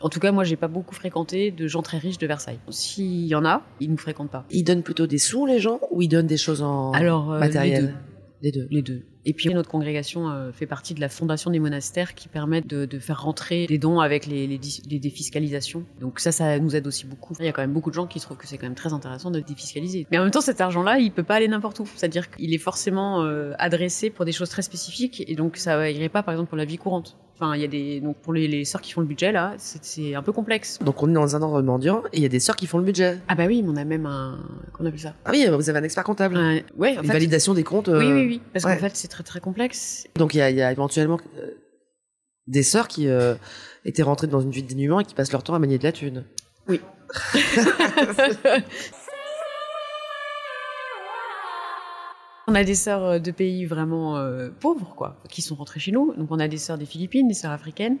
En 0.00 0.08
tout 0.08 0.20
cas, 0.20 0.32
moi, 0.32 0.44
j'ai 0.44 0.56
pas 0.56 0.68
beaucoup 0.68 0.94
fréquenté 0.94 1.50
de 1.50 1.66
gens 1.66 1.82
très 1.82 1.98
riches 1.98 2.18
de 2.18 2.26
Versailles. 2.26 2.58
S'il 2.70 3.26
y 3.26 3.34
en 3.34 3.44
a, 3.44 3.62
ils 3.80 3.90
nous 3.90 3.96
fréquentent 3.96 4.30
pas. 4.30 4.44
Ils 4.50 4.64
donnent 4.64 4.82
plutôt 4.82 5.06
des 5.06 5.18
sous 5.18 5.46
les 5.46 5.60
gens 5.60 5.80
ou 5.90 6.02
ils 6.02 6.08
donnent 6.08 6.26
des 6.26 6.36
choses 6.36 6.62
en 6.62 6.92
Alors, 6.92 7.32
euh, 7.32 7.38
matériel? 7.38 7.94
les 8.42 8.52
deux. 8.52 8.66
Les 8.70 8.82
deux. 8.82 9.02
Et 9.26 9.32
puis 9.32 9.48
notre 9.54 9.70
congrégation 9.70 10.28
euh, 10.28 10.52
fait 10.52 10.66
partie 10.66 10.94
de 10.94 11.00
la 11.00 11.08
fondation 11.08 11.50
des 11.50 11.58
monastères 11.58 12.14
qui 12.14 12.28
permettent 12.28 12.66
de, 12.66 12.84
de 12.84 12.98
faire 12.98 13.22
rentrer 13.22 13.66
des 13.66 13.78
dons 13.78 14.00
avec 14.00 14.26
les, 14.26 14.46
les, 14.46 14.60
les 14.90 14.98
défiscalisations. 14.98 15.84
Donc 16.00 16.20
ça, 16.20 16.32
ça 16.32 16.58
nous 16.58 16.76
aide 16.76 16.86
aussi 16.86 17.06
beaucoup. 17.06 17.34
Il 17.40 17.46
y 17.46 17.48
a 17.48 17.52
quand 17.52 17.62
même 17.62 17.72
beaucoup 17.72 17.90
de 17.90 17.94
gens 17.94 18.06
qui 18.06 18.20
trouvent 18.20 18.36
que 18.36 18.46
c'est 18.46 18.58
quand 18.58 18.66
même 18.66 18.74
très 18.74 18.92
intéressant 18.92 19.30
de 19.30 19.40
défiscaliser. 19.40 20.06
Mais 20.10 20.18
en 20.18 20.22
même 20.22 20.30
temps, 20.30 20.40
cet 20.40 20.60
argent-là, 20.60 20.98
il 20.98 21.10
peut 21.12 21.22
pas 21.22 21.36
aller 21.36 21.48
n'importe 21.48 21.80
où. 21.80 21.86
C'est-à-dire 21.94 22.30
qu'il 22.30 22.52
est 22.54 22.58
forcément 22.58 23.22
euh, 23.22 23.52
adressé 23.58 24.10
pour 24.10 24.24
des 24.24 24.32
choses 24.32 24.48
très 24.50 24.62
spécifiques 24.62 25.24
et 25.26 25.34
donc 25.34 25.56
ça 25.56 25.90
irait 25.90 26.08
pas, 26.08 26.22
par 26.22 26.34
exemple, 26.34 26.48
pour 26.50 26.58
la 26.58 26.64
vie 26.66 26.76
courante. 26.76 27.16
Enfin, 27.36 27.56
il 27.56 27.60
y 27.62 27.64
a 27.64 27.68
des 27.68 28.00
donc 28.00 28.16
pour 28.18 28.32
les, 28.32 28.46
les 28.46 28.64
sœurs 28.64 28.80
qui 28.80 28.92
font 28.92 29.00
le 29.00 29.08
budget 29.08 29.32
là, 29.32 29.54
c'est- 29.58 30.14
un 30.14 30.22
peu 30.22 30.30
complexe. 30.30 30.78
Donc 30.84 31.02
on 31.02 31.10
est 31.10 31.14
dans 31.14 31.34
un 31.34 31.42
ordre 31.42 31.60
mendiant 31.62 32.02
et 32.12 32.18
il 32.18 32.22
y 32.22 32.26
a 32.26 32.28
des 32.28 32.38
sœurs 32.38 32.54
qui 32.54 32.68
font 32.68 32.78
le 32.78 32.84
budget. 32.84 33.18
Ah 33.26 33.34
bah 33.34 33.46
oui, 33.48 33.60
mais 33.64 33.70
on 33.70 33.76
a 33.76 33.84
même 33.84 34.06
un 34.06 34.38
qu'on 34.72 34.86
appelle 34.86 35.00
ça? 35.00 35.14
Ah 35.24 35.30
oui, 35.32 35.44
vous 35.50 35.68
avez 35.68 35.80
un 35.80 35.82
expert 35.82 36.04
comptable. 36.04 36.36
Un- 36.36 36.60
ouais, 36.76 36.96
en 36.96 37.00
Une 37.02 37.06
fait. 37.08 37.12
validation 37.14 37.52
des 37.54 37.64
comptes. 37.64 37.88
euh, 37.88 37.98
Oui, 37.98 38.12
oui, 38.12 38.26
oui. 38.28 38.40
Parce 38.52 38.64
ouais. 38.64 38.74
qu'en 38.76 38.80
fait, 38.80 38.94
c'est 38.94 39.08
très 39.14 39.22
très 39.22 39.40
complexe. 39.40 40.06
Donc 40.16 40.34
il 40.34 40.38
y 40.38 40.40
a, 40.40 40.50
il 40.50 40.56
y 40.56 40.62
a 40.62 40.72
éventuellement 40.72 41.20
euh, 41.38 41.50
des 42.46 42.64
sœurs 42.64 42.88
qui 42.88 43.08
euh, 43.08 43.34
étaient 43.84 44.02
rentrées 44.02 44.26
dans 44.26 44.40
une 44.40 44.50
vie 44.50 44.62
de 44.62 44.68
dénuement 44.68 45.00
et 45.00 45.04
qui 45.04 45.14
passent 45.14 45.32
leur 45.32 45.44
temps 45.44 45.54
à 45.54 45.58
manier 45.60 45.78
de 45.78 45.84
la 45.84 45.92
thune. 45.92 46.24
Oui. 46.68 46.80
On 52.46 52.54
a 52.54 52.62
des 52.62 52.74
sœurs 52.74 53.04
euh, 53.04 53.18
de 53.18 53.30
pays 53.30 53.64
vraiment 53.64 54.16
euh, 54.16 54.50
pauvres, 54.60 54.94
quoi, 54.94 55.16
qui 55.30 55.40
sont 55.40 55.54
rentrées 55.54 55.80
chez 55.80 55.92
nous. 55.92 56.14
Donc 56.14 56.30
on 56.30 56.38
a 56.38 56.48
des 56.48 56.58
sœurs 56.58 56.76
des 56.76 56.86
Philippines, 56.86 57.26
des 57.26 57.34
sœurs 57.34 57.52
africaines, 57.52 57.96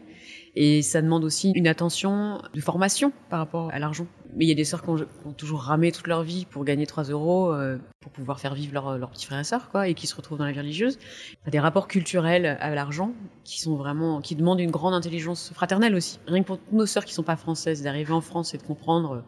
et 0.56 0.82
ça 0.82 1.02
demande 1.02 1.24
aussi 1.24 1.52
une 1.54 1.66
attention 1.66 2.40
de 2.52 2.60
formation 2.60 3.12
par 3.30 3.40
rapport 3.40 3.70
à 3.72 3.78
l'argent. 3.78 4.06
Mais 4.36 4.44
il 4.46 4.48
y 4.48 4.52
a 4.52 4.56
des 4.56 4.64
sœurs 4.64 4.82
qui 4.82 4.90
ont, 4.90 5.32
toujours 5.36 5.60
ramé 5.60 5.92
toute 5.92 6.08
leur 6.08 6.24
vie 6.24 6.44
pour 6.44 6.64
gagner 6.64 6.86
3 6.86 7.04
euros, 7.04 7.52
euh, 7.52 7.78
pour 8.00 8.10
pouvoir 8.10 8.40
faire 8.40 8.54
vivre 8.54 8.74
leurs 8.74 8.98
leurs 8.98 9.10
petits 9.10 9.26
frères 9.26 9.38
et 9.38 9.44
sœurs, 9.44 9.70
quoi, 9.70 9.88
et 9.88 9.94
qui 9.94 10.06
se 10.08 10.16
retrouvent 10.16 10.38
dans 10.38 10.44
la 10.44 10.52
vie 10.52 10.58
religieuse. 10.58 10.98
Des 11.46 11.60
rapports 11.60 11.86
culturels 11.86 12.58
à 12.60 12.74
l'argent 12.74 13.12
qui 13.44 13.60
sont 13.60 13.76
vraiment, 13.76 14.20
qui 14.20 14.34
demandent 14.34 14.60
une 14.60 14.70
grande 14.70 14.94
intelligence 14.94 15.52
fraternelle 15.54 15.94
aussi. 15.94 16.18
Rien 16.26 16.42
que 16.42 16.46
pour 16.46 16.58
nos 16.72 16.86
sœurs 16.86 17.04
qui 17.04 17.14
sont 17.14 17.22
pas 17.22 17.36
françaises, 17.36 17.82
d'arriver 17.82 18.12
en 18.12 18.20
France 18.20 18.54
et 18.54 18.58
de 18.58 18.62
comprendre 18.62 19.12
euh, 19.12 19.20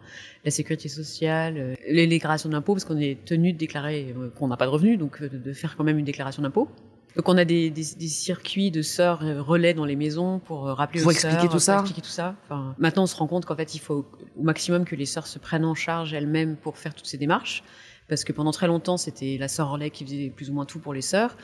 la 0.45 0.51
sécurité 0.51 0.89
sociale, 0.89 1.57
euh, 1.59 1.75
les 1.89 2.07
déclarations 2.07 2.49
d'impôts, 2.49 2.75
parce 2.75 2.85
qu'on 2.85 2.99
est 2.99 3.25
tenu 3.25 3.53
de 3.53 3.59
déclarer 3.59 4.15
euh, 4.17 4.31
qu'on 4.31 4.49
n'a 4.49 4.57
pas 4.57 4.67
de 4.67 4.71
revenus, 4.71 4.99
donc 4.99 5.23
de, 5.23 5.53
faire 5.53 5.77
quand 5.77 5.85
même 5.85 5.99
une 5.99 6.05
déclaration 6.05 6.43
d'impôt. 6.43 6.69
Donc 7.17 7.29
on 7.29 7.37
a 7.39 7.45
des, 7.45 7.71
des, 7.71 7.85
des 7.99 8.09
circuits 8.09 8.71
de 8.71 8.83
sœurs 8.83 9.23
euh, 9.25 9.41
relais 9.43 9.73
dans 9.75 9.85
les 9.87 9.97
maisons 9.97 10.39
pour 10.39 10.69
euh, 10.69 10.75
rappeler 10.75 11.01
Pour 11.01 11.09
aux 11.09 11.13
expliquer 11.13 11.35
sœurs, 11.37 11.45
tout 11.47 11.51
pour 11.53 11.61
ça. 11.61 11.75
expliquer 11.81 12.03
tout 12.03 12.09
ça. 12.11 12.37
Enfin, 12.45 12.75
maintenant 12.79 13.05
on 13.05 13.07
se 13.07 13.17
rend 13.17 13.27
compte 13.27 13.45
qu'en 13.47 13.57
fait 13.57 13.75
il 13.75 13.79
faut 13.81 14.05
au 14.37 14.43
maximum 14.43 14.85
que 14.85 14.95
les 14.95 15.07
sœurs 15.07 15.27
se 15.27 15.39
prennent 15.39 15.65
en 15.65 15.75
charge 15.75 16.13
elles-mêmes 16.13 16.57
pour 16.57 16.77
faire 16.77 16.95
toutes 16.95 17.07
ces 17.07 17.17
démarches, 17.19 17.65
parce 18.09 18.23
que 18.25 18.33
pendant 18.33 18.51
très 18.53 18.67
longtemps 18.67 18.97
c'était 18.99 19.39
la 19.41 19.49
sœur 19.49 19.71
relais 19.71 19.91
qui 19.91 20.05
faisait 20.05 20.31
plus 20.35 20.51
ou 20.51 20.53
moins 20.55 20.67
tout 20.67 20.79
pour 20.79 20.93
les 20.95 21.03
sœurs. 21.03 21.37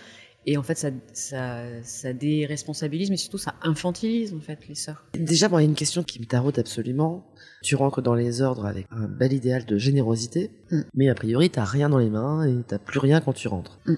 Et 0.45 0.57
en 0.57 0.65
fait, 0.65 0.75
ça, 0.77 0.89
ça, 1.13 1.63
ça 1.85 2.13
déresponsabilise, 2.13 3.11
mais 3.11 3.17
surtout 3.17 3.39
ça 3.39 3.55
infantilise 3.63 4.35
en 4.35 4.41
fait 4.41 4.59
les 4.69 4.75
sœurs. 4.75 5.05
Déjà, 5.15 5.49
moi, 5.49 5.61
il 5.63 5.67
y 5.67 5.69
a 5.69 5.71
une 5.71 5.77
question 5.77 6.03
qui 6.03 6.19
me 6.19 6.25
taraude 6.25 6.59
absolument. 6.59 7.25
Tu 7.63 7.77
rentres 7.77 8.03
dans 8.03 8.15
les 8.17 8.43
ordres 8.43 8.67
avec 8.67 8.87
un 8.91 9.07
bel 9.07 9.33
idéal 9.33 9.65
de 9.65 9.79
générosité, 9.79 10.51
Mm. 10.73 10.81
mais 10.95 11.09
a 11.09 11.15
priori, 11.15 11.49
t'as 11.49 11.63
rien 11.65 11.89
dans 11.89 11.99
les 11.99 12.11
mains 12.11 12.45
et 12.45 12.61
t'as 12.67 12.79
plus 12.81 12.99
rien 12.99 13.21
quand 13.21 13.33
tu 13.35 13.47
rentres. 13.47 13.79
Mm. 13.87 13.95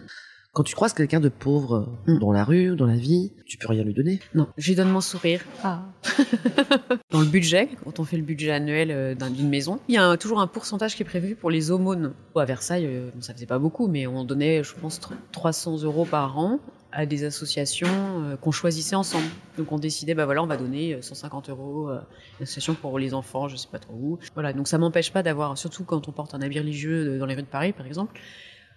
Quand 0.54 0.62
tu 0.62 0.74
croises 0.74 0.92
quelqu'un 0.94 1.20
de 1.20 1.28
pauvre 1.28 1.88
Mm. 2.06 2.18
dans 2.20 2.30
la 2.32 2.44
rue, 2.44 2.76
dans 2.76 2.86
la 2.86 2.94
vie, 2.96 3.32
tu 3.44 3.58
peux 3.58 3.66
rien 3.68 3.82
lui 3.82 3.92
donner. 3.92 4.20
Non, 4.34 4.46
je 4.56 4.68
lui 4.68 4.76
donne 4.76 4.88
mon 4.88 5.00
sourire. 5.00 5.40
Dans 7.10 7.20
le 7.20 7.26
budget, 7.26 7.68
quand 7.84 7.98
on 7.98 8.04
fait 8.04 8.16
le 8.16 8.22
budget 8.22 8.50
annuel 8.50 8.90
euh, 8.90 9.14
d'un- 9.14 9.30
d'une 9.30 9.48
maison, 9.48 9.78
il 9.88 9.94
y 9.94 9.98
a 9.98 10.04
un- 10.06 10.16
toujours 10.16 10.40
un 10.40 10.46
pourcentage 10.46 10.96
qui 10.96 11.02
est 11.02 11.06
prévu 11.06 11.34
pour 11.34 11.50
les 11.50 11.70
aumônes. 11.70 12.12
À 12.36 12.44
Versailles, 12.44 12.86
euh, 12.86 13.10
ça 13.20 13.34
faisait 13.34 13.46
pas 13.46 13.58
beaucoup, 13.58 13.86
mais 13.88 14.06
on 14.06 14.24
donnait, 14.24 14.62
je 14.62 14.74
pense, 14.74 15.00
tr- 15.00 15.12
300 15.32 15.82
euros 15.82 16.04
par 16.04 16.38
an 16.38 16.58
à 16.92 17.06
des 17.06 17.24
associations 17.24 17.88
euh, 18.22 18.36
qu'on 18.36 18.52
choisissait 18.52 18.94
ensemble. 18.96 19.26
Donc 19.58 19.72
on 19.72 19.78
décidait, 19.78 20.14
bah 20.14 20.24
voilà, 20.24 20.42
on 20.42 20.46
va 20.46 20.56
donner 20.56 20.94
euh, 20.94 21.02
150 21.02 21.50
euros 21.50 21.88
à 21.88 22.06
une 22.38 22.44
association 22.44 22.74
pour 22.74 22.98
les 22.98 23.12
enfants, 23.14 23.48
je 23.48 23.56
sais 23.56 23.68
pas 23.70 23.78
trop 23.80 23.94
où. 23.94 24.18
Voilà, 24.34 24.52
donc 24.52 24.68
ça 24.68 24.78
m'empêche 24.78 25.12
pas 25.12 25.22
d'avoir, 25.24 25.58
surtout 25.58 25.82
quand 25.84 26.06
on 26.08 26.12
porte 26.12 26.34
un 26.34 26.42
habit 26.42 26.60
religieux 26.60 27.18
dans 27.18 27.26
les 27.26 27.34
rues 27.34 27.42
de 27.42 27.46
Paris, 27.48 27.72
par 27.72 27.86
exemple. 27.86 28.18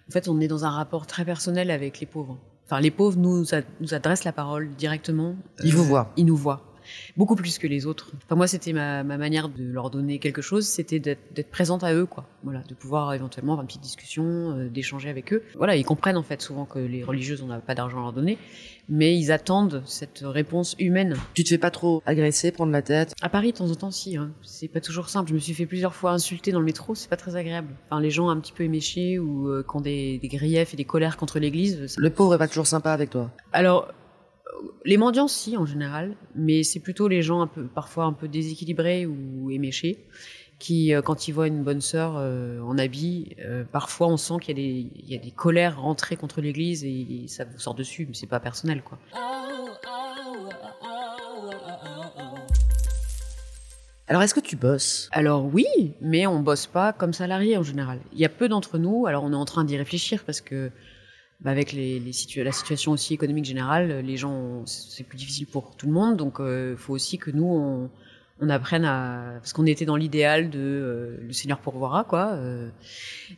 En 0.09 0.11
fait, 0.11 0.27
on 0.29 0.39
est 0.39 0.47
dans 0.47 0.63
un 0.65 0.69
rapport 0.69 1.05
très 1.07 1.25
personnel 1.25 1.69
avec 1.71 1.99
les 1.99 2.05
pauvres. 2.05 2.37
Enfin, 2.65 2.79
les 2.79 2.91
pauvres 2.91 3.17
nous, 3.17 3.53
ad- 3.53 3.65
nous 3.81 3.93
adressent 3.93 4.23
la 4.23 4.31
parole 4.33 4.69
directement. 4.75 5.35
Ils 5.63 5.73
vous 5.73 5.83
voient. 5.83 6.11
Ils 6.17 6.25
nous 6.25 6.35
voient. 6.37 6.61
Beaucoup 7.15 7.35
plus 7.35 7.57
que 7.57 7.67
les 7.67 7.85
autres. 7.85 8.11
Enfin, 8.25 8.35
moi, 8.35 8.47
c'était 8.47 8.73
ma, 8.73 9.03
ma 9.03 9.17
manière 9.17 9.49
de 9.49 9.63
leur 9.63 9.89
donner 9.89 10.19
quelque 10.19 10.41
chose, 10.41 10.65
c'était 10.65 10.99
d'être 10.99 11.49
présente 11.51 11.83
à 11.83 11.93
eux, 11.93 12.05
quoi. 12.05 12.25
Voilà, 12.43 12.63
de 12.67 12.73
pouvoir 12.73 13.13
éventuellement 13.13 13.53
avoir 13.53 13.63
une 13.63 13.67
petite 13.67 13.81
discussion, 13.81 14.25
euh, 14.25 14.69
d'échanger 14.69 15.09
avec 15.09 15.33
eux. 15.33 15.43
Voilà, 15.55 15.75
ils 15.75 15.83
comprennent 15.83 16.17
en 16.17 16.23
fait 16.23 16.41
souvent 16.41 16.65
que 16.65 16.79
les 16.79 17.03
religieuses, 17.03 17.41
on 17.41 17.47
n'a 17.47 17.59
pas 17.59 17.75
d'argent 17.75 17.99
à 17.99 18.01
leur 18.01 18.13
donner, 18.13 18.37
mais 18.89 19.17
ils 19.17 19.31
attendent 19.31 19.83
cette 19.85 20.21
réponse 20.23 20.75
humaine. 20.79 21.15
Tu 21.33 21.43
te 21.43 21.49
fais 21.49 21.57
pas 21.57 21.71
trop 21.71 22.01
agresser, 22.05 22.51
prendre 22.51 22.71
la 22.71 22.81
tête? 22.81 23.13
À 23.21 23.29
Paris, 23.29 23.51
de 23.51 23.57
temps 23.57 23.69
en 23.69 23.75
temps, 23.75 23.91
si. 23.91 24.17
Hein. 24.17 24.31
C'est 24.41 24.67
pas 24.67 24.81
toujours 24.81 25.09
simple. 25.09 25.29
Je 25.29 25.33
me 25.33 25.39
suis 25.39 25.53
fait 25.53 25.65
plusieurs 25.65 25.93
fois 25.93 26.11
insulter 26.11 26.51
dans 26.51 26.59
le 26.59 26.65
métro. 26.65 26.95
C'est 26.95 27.09
pas 27.09 27.17
très 27.17 27.35
agréable. 27.35 27.69
Enfin, 27.89 28.01
les 28.01 28.11
gens 28.11 28.29
un 28.29 28.39
petit 28.39 28.53
peu 28.53 28.63
éméchés 28.63 29.19
ou 29.19 29.49
euh, 29.49 29.65
qui 29.69 29.75
ont 29.75 29.81
des, 29.81 30.19
des 30.19 30.27
griefs 30.27 30.73
et 30.73 30.77
des 30.77 30.85
colères 30.85 31.17
contre 31.17 31.39
l'Église. 31.39 31.95
Le 31.97 32.09
pauvre 32.09 32.35
est 32.35 32.37
pas 32.37 32.47
toujours 32.47 32.67
sympa 32.67 32.91
avec 32.91 33.09
toi? 33.09 33.31
Alors, 33.51 33.91
les 34.85 34.97
mendiants, 34.97 35.27
si, 35.27 35.57
en 35.57 35.65
général, 35.65 36.15
mais 36.35 36.63
c'est 36.63 36.79
plutôt 36.79 37.07
les 37.07 37.21
gens 37.21 37.41
un 37.41 37.47
peu, 37.47 37.63
parfois 37.65 38.05
un 38.05 38.13
peu 38.13 38.27
déséquilibrés 38.27 39.05
ou 39.05 39.51
éméchés, 39.51 40.05
qui, 40.59 40.93
euh, 40.93 41.01
quand 41.01 41.27
ils 41.27 41.33
voient 41.33 41.47
une 41.47 41.63
bonne 41.63 41.81
sœur 41.81 42.15
euh, 42.17 42.59
en 42.61 42.77
habit, 42.77 43.35
euh, 43.39 43.63
parfois 43.71 44.07
on 44.07 44.17
sent 44.17 44.35
qu'il 44.41 44.57
y, 44.57 44.61
a 44.61 44.63
des- 44.63 44.89
il 44.95 45.09
y 45.11 45.15
a 45.15 45.19
des 45.19 45.31
colères 45.31 45.79
rentrées 45.79 46.15
contre 46.15 46.41
l'Église 46.41 46.83
et, 46.83 47.25
ça 47.27 47.45
vous 47.45 47.59
sort 47.59 47.75
dessus, 47.75 48.05
mais 48.07 48.15
c'est 48.15 48.27
pas 48.27 48.39
personnel, 48.39 48.81
quoi. 48.81 48.97
Alors, 54.09 54.21
est-ce 54.23 54.33
que 54.33 54.39
tu 54.39 54.55
bosses? 54.55 55.09
Alors 55.11 55.45
oui, 55.53 55.65
mais 55.99 56.25
on 56.27 56.39
bosse 56.39 56.65
pas 56.65 56.93
comme 56.93 57.11
salarié 57.11 57.57
en 57.57 57.63
général. 57.63 57.99
Il 58.13 58.19
y 58.19 58.25
a 58.25 58.29
peu 58.29 58.47
d'entre 58.47 58.77
nous, 58.77 59.05
alors 59.05 59.25
on 59.25 59.33
est 59.33 59.35
en 59.35 59.43
train 59.43 59.65
d'y 59.65 59.75
réfléchir 59.77 60.23
parce 60.25 60.39
que 60.39 60.71
bah, 61.41 61.51
avec 61.51 61.71
les, 61.71 61.99
les 61.99 62.11
situa- 62.11 62.43
la 62.43 62.51
situation 62.51 62.91
aussi 62.91 63.13
économique 63.13 63.45
générale, 63.45 63.99
les 63.99 64.17
gens, 64.17 64.65
c'est 64.65 65.03
plus 65.03 65.17
difficile 65.17 65.47
pour 65.47 65.75
tout 65.75 65.87
le 65.87 65.93
monde, 65.93 66.17
donc 66.17 66.39
il 66.39 66.75
faut 66.77 66.93
aussi 66.93 67.17
que 67.17 67.31
nous, 67.31 67.45
on, 67.45 67.89
on 68.39 68.49
apprenne 68.49 68.85
à... 68.85 69.33
Parce 69.39 69.53
qu'on 69.53 69.65
était 69.65 69.85
dans 69.85 69.95
l'idéal 69.95 70.51
de 70.51 70.59
euh, 70.59 71.17
le 71.25 71.33
Seigneur 71.33 71.57
pourvoira, 71.59 72.03
quoi. 72.03 72.33
euh, 72.33 72.69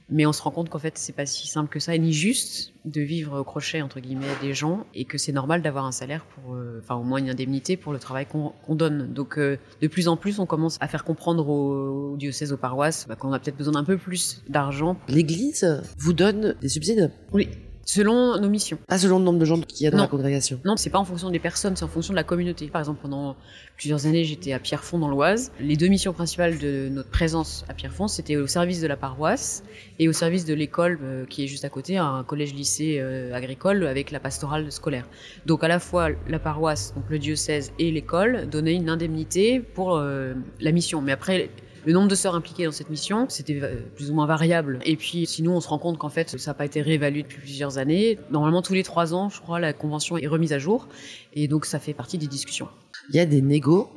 mais 0.09 0.25
on 0.25 0.33
se 0.33 0.41
rend 0.41 0.51
compte 0.51 0.69
qu'en 0.69 0.79
fait, 0.79 0.97
c'est 0.97 1.15
pas 1.15 1.25
si 1.25 1.47
simple 1.47 1.69
que 1.69 1.79
ça, 1.79 1.95
et 1.95 1.99
ni 1.99 2.12
juste 2.12 2.73
de 2.83 3.01
vivre 3.01 3.39
au 3.39 3.43
crochet, 3.43 3.81
entre 3.81 3.99
guillemets, 4.01 4.25
des 4.41 4.53
gens, 4.53 4.85
et 4.93 5.05
que 5.05 5.17
c'est 5.17 5.31
normal 5.31 5.62
d'avoir 5.62 5.85
un 5.85 5.93
salaire 5.93 6.25
pour... 6.25 6.55
euh, 6.55 6.79
Enfin, 6.81 6.95
au 6.95 7.03
moins 7.03 7.19
une 7.19 7.29
indemnité 7.29 7.77
pour 7.77 7.93
le 7.93 7.99
travail 7.99 8.25
qu'on 8.25 8.53
qu'on 8.65 8.75
donne. 8.75 9.13
Donc, 9.13 9.38
euh, 9.38 9.57
de 9.81 9.88
plus 9.88 10.07
en 10.07 10.17
plus, 10.17 10.39
on 10.39 10.45
commence 10.45 10.77
à 10.79 10.88
faire 10.88 11.03
comprendre 11.03 11.47
aux, 11.47 12.13
aux 12.13 12.17
diocèses, 12.17 12.51
aux 12.53 12.57
paroisses, 12.57 13.05
bah, 13.07 13.15
qu'on 13.15 13.31
a 13.33 13.39
peut-être 13.39 13.57
besoin 13.57 13.73
d'un 13.73 13.83
peu 13.83 13.97
plus 13.97 14.41
d'argent. 14.49 14.97
L'Église 15.07 15.81
vous 15.97 16.13
donne 16.13 16.55
des 16.62 16.69
subsides? 16.69 17.12
Oui. 17.33 17.49
Selon 17.91 18.39
nos 18.39 18.49
missions. 18.49 18.78
Pas 18.88 18.99
selon 18.99 19.17
le 19.17 19.25
nombre 19.25 19.39
de 19.39 19.45
gens 19.45 19.60
qu'il 19.60 19.84
y 19.84 19.88
a 19.88 19.89
dans 19.89 19.97
Non. 19.97 20.04
la 20.04 20.10
congrégation. 20.10 20.60
Non, 20.63 20.78
c'est 20.78 20.91
pas 20.91 20.99
en 20.99 21.06
fonction 21.06 21.32
des 21.32 21.39
personnes, 21.39 21.75
c'est 21.75 21.86
en 21.86 21.88
fonction 21.88 22.13
de 22.13 22.17
la 22.17 22.23
communauté. 22.23 22.67
Par 22.67 22.82
exemple, 22.82 22.99
pendant 23.02 23.36
plusieurs 23.78 24.06
années, 24.06 24.25
j'étais 24.25 24.54
à 24.54 24.60
Pierrefonds 24.60 24.99
dans 24.99 25.08
l'Oise. 25.08 25.52
Les 25.60 25.75
deux 25.75 25.88
missions 25.88 26.13
principales 26.13 26.60
de 26.60 26.88
notre 26.91 27.10
présence 27.10 27.65
à 27.67 27.73
Pierrefonds, 27.73 28.08
c'était 28.08 28.36
au 28.36 28.45
service 28.45 28.80
de 28.80 28.86
la 28.86 28.95
paroisse 28.95 29.63
et 29.97 30.08
au 30.08 30.13
service 30.13 30.45
de 30.45 30.54
l'école 30.54 30.99
euh, 31.02 31.25
qui 31.25 31.43
est 31.45 31.47
juste 31.47 31.65
à 31.65 31.69
côté, 31.69 31.97
un 31.97 32.23
collège-lycée 32.23 32.99
euh, 32.99 33.34
agricole 33.34 33.84
avec 33.88 34.12
la 34.12 34.19
pastorale 34.19 34.71
scolaire. 34.71 35.08
Donc 35.47 35.63
à 35.63 35.67
la 35.67 35.80
fois 35.80 36.10
la 36.28 36.38
paroisse, 36.38 36.93
donc 36.93 37.06
le 37.10 37.17
diocèse 37.17 37.71
et 37.80 37.89
l'école 37.89 38.47
donnaient 38.52 38.75
une 38.75 38.91
indemnité 38.91 39.62
pour 39.62 39.95
euh, 39.97 40.36
la 40.60 40.71
mission. 40.71 41.02
Mais 41.02 41.12
après, 41.12 41.49
le 41.85 41.93
nombre 41.93 42.07
de 42.07 42.15
sœurs 42.15 42.35
impliquées 42.35 42.65
dans 42.65 42.71
cette 42.71 42.89
mission, 42.89 43.25
c'était 43.29 43.59
euh, 43.61 43.75
plus 43.95 44.11
ou 44.11 44.13
moins 44.13 44.25
variable. 44.25 44.79
Et 44.83 44.95
puis, 44.95 45.25
sinon, 45.25 45.55
on 45.55 45.61
se 45.61 45.67
rend 45.67 45.79
compte 45.79 45.97
qu'en 45.97 46.09
fait, 46.09 46.37
ça 46.37 46.51
n'a 46.51 46.55
pas 46.55 46.65
été 46.65 46.81
réévalué 46.81 47.23
depuis 47.23 47.39
plusieurs 47.39 47.77
années. 47.77 48.17
Normalement, 48.31 48.61
tous 48.61 48.73
les 48.73 48.83
trois 48.83 49.13
ans, 49.13 49.29
je 49.29 49.39
crois, 49.41 49.59
la 49.59 49.73
convention 49.73 50.17
est 50.17 50.27
remise 50.27 50.53
à 50.53 50.59
jour. 50.59 50.87
Et 51.33 51.47
donc, 51.47 51.65
ça 51.65 51.79
fait 51.79 51.93
partie 51.93 52.17
des 52.17 52.27
discussions. 52.27 52.67
Il 53.09 53.15
y 53.15 53.19
a 53.19 53.25
des 53.25 53.41
négos? 53.41 53.89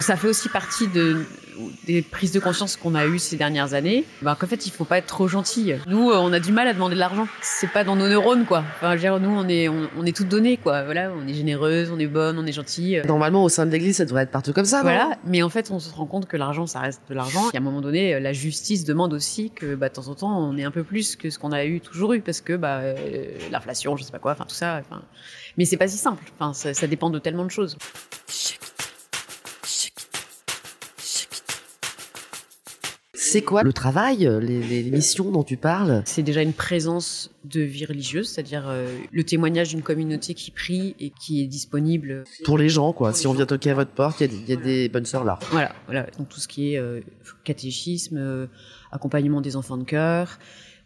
Ça 0.00 0.16
fait 0.16 0.28
aussi 0.28 0.48
partie 0.48 0.88
de, 0.88 1.24
des 1.86 2.02
prises 2.02 2.32
de 2.32 2.40
conscience 2.40 2.76
qu'on 2.76 2.94
a 2.94 3.06
eues 3.06 3.18
ces 3.18 3.36
dernières 3.36 3.74
années. 3.74 4.04
Bah, 4.22 4.36
qu'en 4.38 4.46
fait, 4.46 4.66
il 4.66 4.70
faut 4.70 4.84
pas 4.86 4.98
être 4.98 5.06
trop 5.06 5.28
gentil. 5.28 5.74
Nous, 5.86 6.10
euh, 6.10 6.16
on 6.16 6.32
a 6.32 6.40
du 6.40 6.52
mal 6.52 6.66
à 6.66 6.72
demander 6.72 6.94
de 6.94 7.00
l'argent. 7.00 7.28
C'est 7.42 7.70
pas 7.70 7.84
dans 7.84 7.96
nos 7.96 8.08
neurones, 8.08 8.46
quoi. 8.46 8.64
Enfin, 8.76 8.90
je 8.90 8.94
veux 8.94 9.00
dire, 9.00 9.20
nous, 9.20 9.30
on 9.30 9.46
est, 9.48 9.68
on, 9.68 9.88
on 9.98 10.06
est 10.06 10.16
toutes 10.16 10.28
données, 10.28 10.56
quoi. 10.56 10.84
Voilà, 10.84 11.12
on 11.14 11.28
est 11.28 11.34
généreuse, 11.34 11.90
on 11.90 11.98
est 11.98 12.06
bonne, 12.06 12.38
on 12.38 12.46
est 12.46 12.52
gentille. 12.52 13.02
Normalement, 13.06 13.44
au 13.44 13.48
sein 13.48 13.66
de 13.66 13.70
l'Église, 13.70 13.96
ça 13.98 14.04
devrait 14.04 14.22
être 14.22 14.30
partout 14.30 14.52
comme 14.52 14.64
ça, 14.64 14.78
non 14.78 14.84
Voilà, 14.84 15.18
mais 15.26 15.42
en 15.42 15.50
fait, 15.50 15.70
on 15.70 15.78
se 15.78 15.92
rend 15.92 16.06
compte 16.06 16.26
que 16.26 16.36
l'argent, 16.36 16.66
ça 16.66 16.80
reste 16.80 17.02
de 17.08 17.14
l'argent. 17.14 17.50
Et 17.52 17.56
à 17.56 17.60
un 17.60 17.62
moment 17.62 17.80
donné, 17.82 18.18
la 18.20 18.32
justice 18.32 18.84
demande 18.84 19.12
aussi 19.12 19.50
que, 19.50 19.74
bah, 19.74 19.88
de 19.90 19.94
temps 19.94 20.08
en 20.08 20.14
temps, 20.14 20.38
on 20.38 20.56
ait 20.56 20.64
un 20.64 20.70
peu 20.70 20.82
plus 20.82 21.16
que 21.16 21.30
ce 21.30 21.38
qu'on 21.38 21.52
a 21.52 21.64
eu 21.64 21.80
toujours 21.80 22.14
eu, 22.14 22.20
parce 22.20 22.40
que, 22.40 22.54
bah, 22.54 22.78
euh, 22.78 22.94
l'inflation, 23.50 23.96
je 23.96 24.04
sais 24.04 24.12
pas 24.12 24.18
quoi, 24.18 24.32
enfin 24.32 24.46
tout 24.48 24.54
ça. 24.54 24.80
Enfin, 24.80 25.02
mais 25.58 25.66
c'est 25.66 25.76
pas 25.76 25.88
si 25.88 25.98
simple. 25.98 26.24
Enfin, 26.38 26.54
ça, 26.54 26.72
ça 26.72 26.86
dépend 26.86 27.10
de 27.10 27.18
tellement 27.18 27.44
de 27.44 27.50
choses. 27.50 27.76
C'est 33.30 33.42
quoi 33.42 33.62
le 33.62 33.72
travail, 33.72 34.28
les, 34.42 34.60
les- 34.82 34.90
missions 34.90 35.30
dont 35.30 35.44
tu 35.44 35.56
parles? 35.56 36.02
C'est 36.04 36.22
déjà 36.22 36.42
une 36.42 36.52
présence 36.52 37.30
de 37.44 37.60
vie 37.60 37.84
religieuse, 37.86 38.28
c'est-à-dire 38.28 38.64
euh, 38.68 38.92
le 39.12 39.24
témoignage 39.24 39.68
d'une 39.70 39.82
communauté 39.82 40.34
qui 40.34 40.50
prie 40.50 40.94
et 40.98 41.10
qui 41.10 41.42
est 41.42 41.46
disponible. 41.46 42.24
Pour 42.44 42.58
les 42.58 42.68
gens, 42.68 42.92
quoi. 42.92 43.10
Pour 43.10 43.16
Si 43.18 43.26
on 43.26 43.30
gens. 43.30 43.36
vient 43.36 43.46
toquer 43.46 43.70
à 43.70 43.74
votre 43.74 43.92
porte, 43.92 44.20
il 44.20 44.32
y 44.48 44.52
a 44.52 44.54
y, 44.54 44.58
a 44.58 44.60
des 44.62 44.88
bonnes 44.88 45.04
sœurs 45.06 45.24
là. 45.24 45.38
Voilà, 45.50 45.72
voilà. 45.86 46.06
Donc 46.18 46.28
tout 46.28 46.40
ce 46.40 46.48
qui 46.48 46.74
est 46.74 46.78
euh, 46.78 47.00
catéchisme, 47.44 48.16
euh, 48.18 48.46
accompagnement 48.92 49.40
des 49.40 49.56
enfants 49.56 49.76
de 49.76 49.84
cœur. 49.84 50.38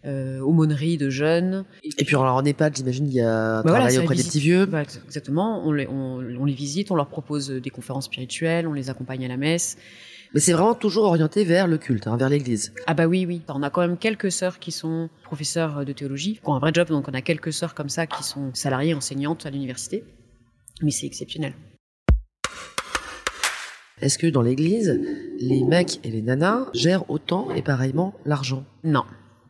euh, 0.06 0.38
aumônerie 0.40 0.98
de 0.98 1.08
jeunes. 1.08 1.64
Et 1.98 2.04
puis 2.04 2.14
alors 2.14 2.34
en 2.34 2.44
EHPAD, 2.44 2.76
j'imagine, 2.76 3.06
il 3.06 3.14
y 3.14 3.22
a 3.22 3.62
Bah 3.62 3.70
voilà, 3.70 3.76
travail 3.86 3.94
ça 3.94 4.02
auprès 4.02 4.14
des 4.16 4.22
petits 4.22 4.38
vieux. 4.40 4.66
Bah, 4.66 4.82
exactement, 4.82 5.66
on 5.66 5.72
les, 5.72 5.86
on, 5.88 6.18
on 6.38 6.44
les 6.44 6.52
visite, 6.52 6.90
on 6.90 6.94
leur 6.94 7.08
propose 7.08 7.48
des 7.50 7.70
conférences 7.70 8.04
spirituelles, 8.04 8.66
on 8.68 8.74
les 8.74 8.90
accompagne 8.90 9.24
à 9.24 9.28
la 9.28 9.38
messe. 9.38 9.78
Mais 10.34 10.40
c'est 10.40 10.52
vraiment 10.52 10.74
toujours 10.74 11.04
orienté 11.04 11.44
vers 11.44 11.68
le 11.68 11.78
culte, 11.78 12.08
hein, 12.08 12.16
vers 12.16 12.28
l'église. 12.28 12.74
Ah 12.88 12.94
bah 12.94 13.06
oui, 13.06 13.24
oui. 13.24 13.42
On 13.48 13.62
a 13.62 13.70
quand 13.70 13.82
même 13.82 13.96
quelques 13.96 14.32
sœurs 14.32 14.58
qui 14.58 14.72
sont 14.72 15.08
professeurs 15.22 15.84
de 15.84 15.92
théologie, 15.92 16.40
qui 16.42 16.48
ont 16.48 16.54
un 16.54 16.58
vrai 16.58 16.72
job, 16.74 16.88
donc 16.88 17.06
on 17.08 17.14
a 17.14 17.22
quelques 17.22 17.52
sœurs 17.52 17.72
comme 17.72 17.88
ça 17.88 18.08
qui 18.08 18.24
sont 18.24 18.52
salariées, 18.52 18.94
enseignantes 18.94 19.46
à 19.46 19.50
l'université. 19.50 20.02
Mais 20.82 20.90
c'est 20.90 21.06
exceptionnel. 21.06 21.54
Est-ce 24.00 24.18
que 24.18 24.26
dans 24.26 24.42
l'église, 24.42 25.00
les 25.38 25.62
mecs 25.62 26.00
et 26.04 26.10
les 26.10 26.20
nanas 26.20 26.66
gèrent 26.74 27.08
autant 27.08 27.52
et 27.54 27.62
pareillement 27.62 28.12
l'argent? 28.26 28.64
Non. 28.82 29.04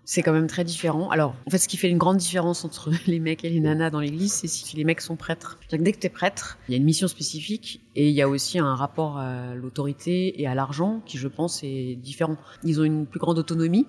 C'est 0.06 0.22
quand 0.22 0.32
même 0.32 0.46
très 0.48 0.64
différent. 0.64 1.08
Alors, 1.10 1.34
en 1.46 1.50
fait, 1.50 1.56
ce 1.58 1.66
qui 1.66 1.76
fait 1.78 1.88
une 1.88 1.96
grande 1.98 2.18
différence 2.18 2.64
entre 2.64 2.90
les 3.06 3.20
mecs 3.20 3.44
et 3.44 3.48
les 3.50 3.60
nanas 3.60 3.90
dans 3.90 4.00
l'église, 4.00 4.32
c'est 4.34 4.48
si 4.48 4.76
les 4.76 4.84
mecs 4.84 5.00
sont 5.00 5.16
prêtres. 5.16 5.58
Que 5.70 5.76
dès 5.76 5.92
que 5.92 5.98
t'es 5.98 6.08
prêtre, 6.10 6.58
il 6.68 6.72
y 6.72 6.74
a 6.74 6.76
une 6.78 6.84
mission 6.84 7.08
spécifique 7.08 7.80
et 7.96 8.08
il 8.10 8.14
y 8.14 8.20
a 8.20 8.28
aussi 8.28 8.58
un 8.58 8.74
rapport 8.74 9.16
à 9.18 9.54
l'autorité 9.54 10.40
et 10.42 10.46
à 10.46 10.54
l'argent 10.54 11.00
qui, 11.06 11.16
je 11.18 11.28
pense, 11.28 11.62
est 11.64 11.96
différent. 11.96 12.36
Ils 12.64 12.80
ont 12.80 12.84
une 12.84 13.06
plus 13.06 13.18
grande 13.20 13.38
autonomie. 13.38 13.86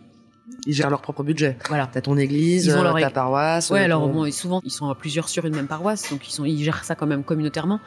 Ils 0.67 0.73
gèrent 0.73 0.91
leur 0.91 1.01
propre 1.01 1.23
budget. 1.23 1.57
Voilà. 1.69 1.87
T'as 1.87 2.01
ton 2.01 2.17
église, 2.17 2.67
Ils 2.67 2.75
ont 2.75 2.79
euh, 2.81 2.83
leur 2.83 2.99
ta 2.99 3.09
paroisse. 3.09 3.71
Ouais, 3.71 3.81
euh, 3.81 3.85
alors 3.85 4.03
ton- 4.03 4.13
bon, 4.13 4.31
souvent 4.31 4.61
ils 4.63 4.69
sont 4.71 4.87
à 4.89 4.95
plusieurs 4.95 5.27
sur 5.27 5.43
une 5.45 5.55
même 5.55 5.67
paroisse, 5.67 6.09
donc 6.11 6.27
ils 6.27 6.31
sont 6.31 6.45
ils 6.45 6.63
gèrent 6.63 6.83
ça 6.83 6.93
quand 6.93 7.07
même 7.07 7.23
communautairement. 7.23 7.79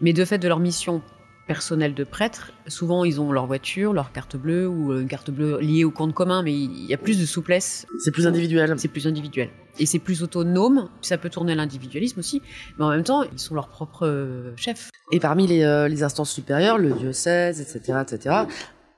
Mais 0.00 0.12
de 0.12 0.24
fait 0.24 0.38
de 0.38 0.46
leur 0.46 0.60
mission 0.60 1.02
personnelle 1.46 1.94
de 1.94 2.04
prêtre, 2.04 2.52
souvent 2.66 3.04
ils 3.04 3.20
ont 3.20 3.32
leur 3.32 3.46
voiture, 3.46 3.92
leur 3.92 4.12
carte 4.12 4.36
bleue 4.36 4.66
ou 4.68 4.98
une 4.98 5.08
carte 5.08 5.30
bleue 5.30 5.60
liée 5.60 5.84
au 5.84 5.90
compte 5.90 6.14
commun, 6.14 6.42
mais 6.42 6.52
il 6.52 6.86
y 6.86 6.94
a 6.94 6.96
plus 6.96 7.20
de 7.20 7.26
souplesse, 7.26 7.86
C'est 7.98 8.10
plus 8.10 8.26
individuel. 8.26 8.74
c'est 8.78 8.88
plus 8.88 9.06
individuel 9.06 9.50
et 9.78 9.86
c'est 9.86 9.98
plus 9.98 10.22
autonome. 10.22 10.88
Ça 11.02 11.18
peut 11.18 11.30
tourner 11.30 11.52
à 11.52 11.56
l'individualisme 11.56 12.20
aussi, 12.20 12.42
mais 12.78 12.84
en 12.84 12.90
même 12.90 13.04
temps 13.04 13.22
ils 13.22 13.38
sont 13.38 13.54
leurs 13.54 13.68
propres 13.68 14.06
euh, 14.06 14.52
chefs. 14.56 14.90
Et 15.12 15.20
parmi 15.20 15.46
les, 15.46 15.62
euh, 15.62 15.88
les 15.88 16.02
instances 16.02 16.30
supérieures, 16.30 16.78
le 16.78 16.92
diocèse, 16.92 17.60
etc., 17.60 17.98
etc., 18.02 18.36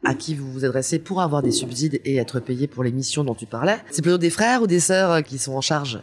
à 0.04 0.14
qui 0.14 0.34
vous 0.34 0.52
vous 0.52 0.64
adressez 0.64 0.98
pour 0.98 1.20
avoir 1.20 1.42
des 1.42 1.50
subsides 1.50 2.00
et 2.04 2.16
être 2.16 2.38
payé 2.38 2.68
pour 2.68 2.84
les 2.84 2.92
missions 2.92 3.24
dont 3.24 3.34
tu 3.34 3.46
parlais, 3.46 3.78
c'est 3.90 4.02
plutôt 4.02 4.18
des 4.18 4.30
frères 4.30 4.62
ou 4.62 4.66
des 4.66 4.78
sœurs 4.78 5.10
euh, 5.10 5.20
qui 5.22 5.38
sont 5.38 5.54
en 5.54 5.60
charge? 5.60 6.00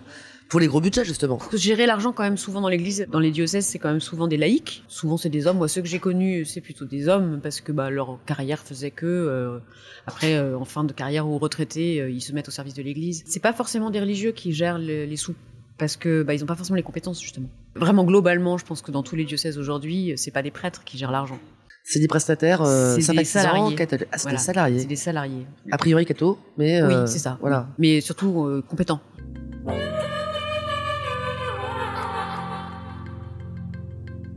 Pour 0.50 0.60
les 0.60 0.68
gros 0.68 0.82
budgets, 0.82 1.04
justement. 1.06 1.40
Gérer 1.54 1.86
l'argent 1.88 2.12
quand 2.14 2.24
même 2.24 2.38
souvent 2.38 2.62
dans 2.62 2.70
l'église, 2.70 3.08
dans 3.12 3.20
les 3.20 3.32
diocèses, 3.32 3.66
c'est 3.66 3.80
quand 3.80 3.90
même 3.90 4.00
souvent 4.02 4.28
des 4.28 4.38
laïcs. 4.38 4.84
Souvent 4.88 5.18
c'est 5.18 5.30
des 5.30 5.48
hommes. 5.48 5.58
Moi 5.58 5.68
ceux 5.68 5.82
que 5.82 5.88
j'ai 5.88 6.00
connus, 6.00 6.46
c'est 6.46 6.62
plutôt 6.62 6.86
des 6.86 7.08
hommes 7.08 7.40
parce 7.42 7.60
que 7.62 7.72
bah, 7.72 7.90
leur 7.90 8.20
carrière 8.26 8.60
faisait 8.60 8.92
que 8.92 9.06
euh, 9.08 9.58
après 10.06 10.36
euh, 10.36 10.58
en 10.58 10.66
fin 10.66 10.84
de 10.84 10.94
carrière 10.94 11.28
ou 11.28 11.38
retraités, 11.40 12.00
euh, 12.02 12.10
ils 12.12 12.22
se 12.22 12.34
mettent 12.34 12.48
au 12.50 12.52
service 12.52 12.76
de 12.76 12.84
l'église. 12.84 13.24
C'est 13.26 13.40
pas 13.42 13.54
forcément 13.54 13.90
des 13.90 14.00
religieux 14.00 14.32
qui 14.32 14.54
gèrent 14.54 14.78
le- 14.78 15.06
les 15.06 15.18
sous 15.18 15.34
parce 15.80 15.98
que 15.98 16.22
bah, 16.22 16.36
ils 16.36 16.44
ont 16.44 16.48
pas 16.48 16.56
forcément 16.56 16.76
les 16.76 16.84
compétences 16.84 17.20
justement. 17.22 17.50
Vraiment 17.76 18.04
globalement, 18.04 18.58
je 18.60 18.66
pense 18.66 18.84
que 18.84 18.92
dans 18.92 19.02
tous 19.02 19.16
les 19.16 19.26
diocèses 19.26 19.58
aujourd'hui, 19.58 20.14
c'est 20.18 20.30
pas 20.32 20.44
des 20.44 20.52
prêtres 20.52 20.84
qui 20.84 21.00
gèrent 21.00 21.12
l'argent. 21.12 21.40
C'est 21.84 22.00
des 22.00 22.08
prestataires 22.08 22.62
euh, 22.62 22.92
C'est 22.92 22.98
des 22.98 23.02
sympathisants, 23.26 23.40
salariés. 23.42 23.76
catholiques. 23.76 24.08
Ah, 24.12 24.18
c'est 24.18 24.24
Voilà. 24.24 24.38
des 24.38 24.44
salariés. 24.44 24.80
C'est 24.80 24.86
des 24.86 24.96
salariés. 24.96 25.46
A 25.72 25.78
priori 25.78 26.06
catho, 26.06 26.38
mais... 26.58 26.82
Oui, 26.84 26.94
c'est 27.08 27.20
ça. 27.20 27.38
Voilà. 27.42 27.68
Mais 27.80 28.00
surtout 28.02 28.46
euh, 28.46 28.64
compétents. 28.66 29.02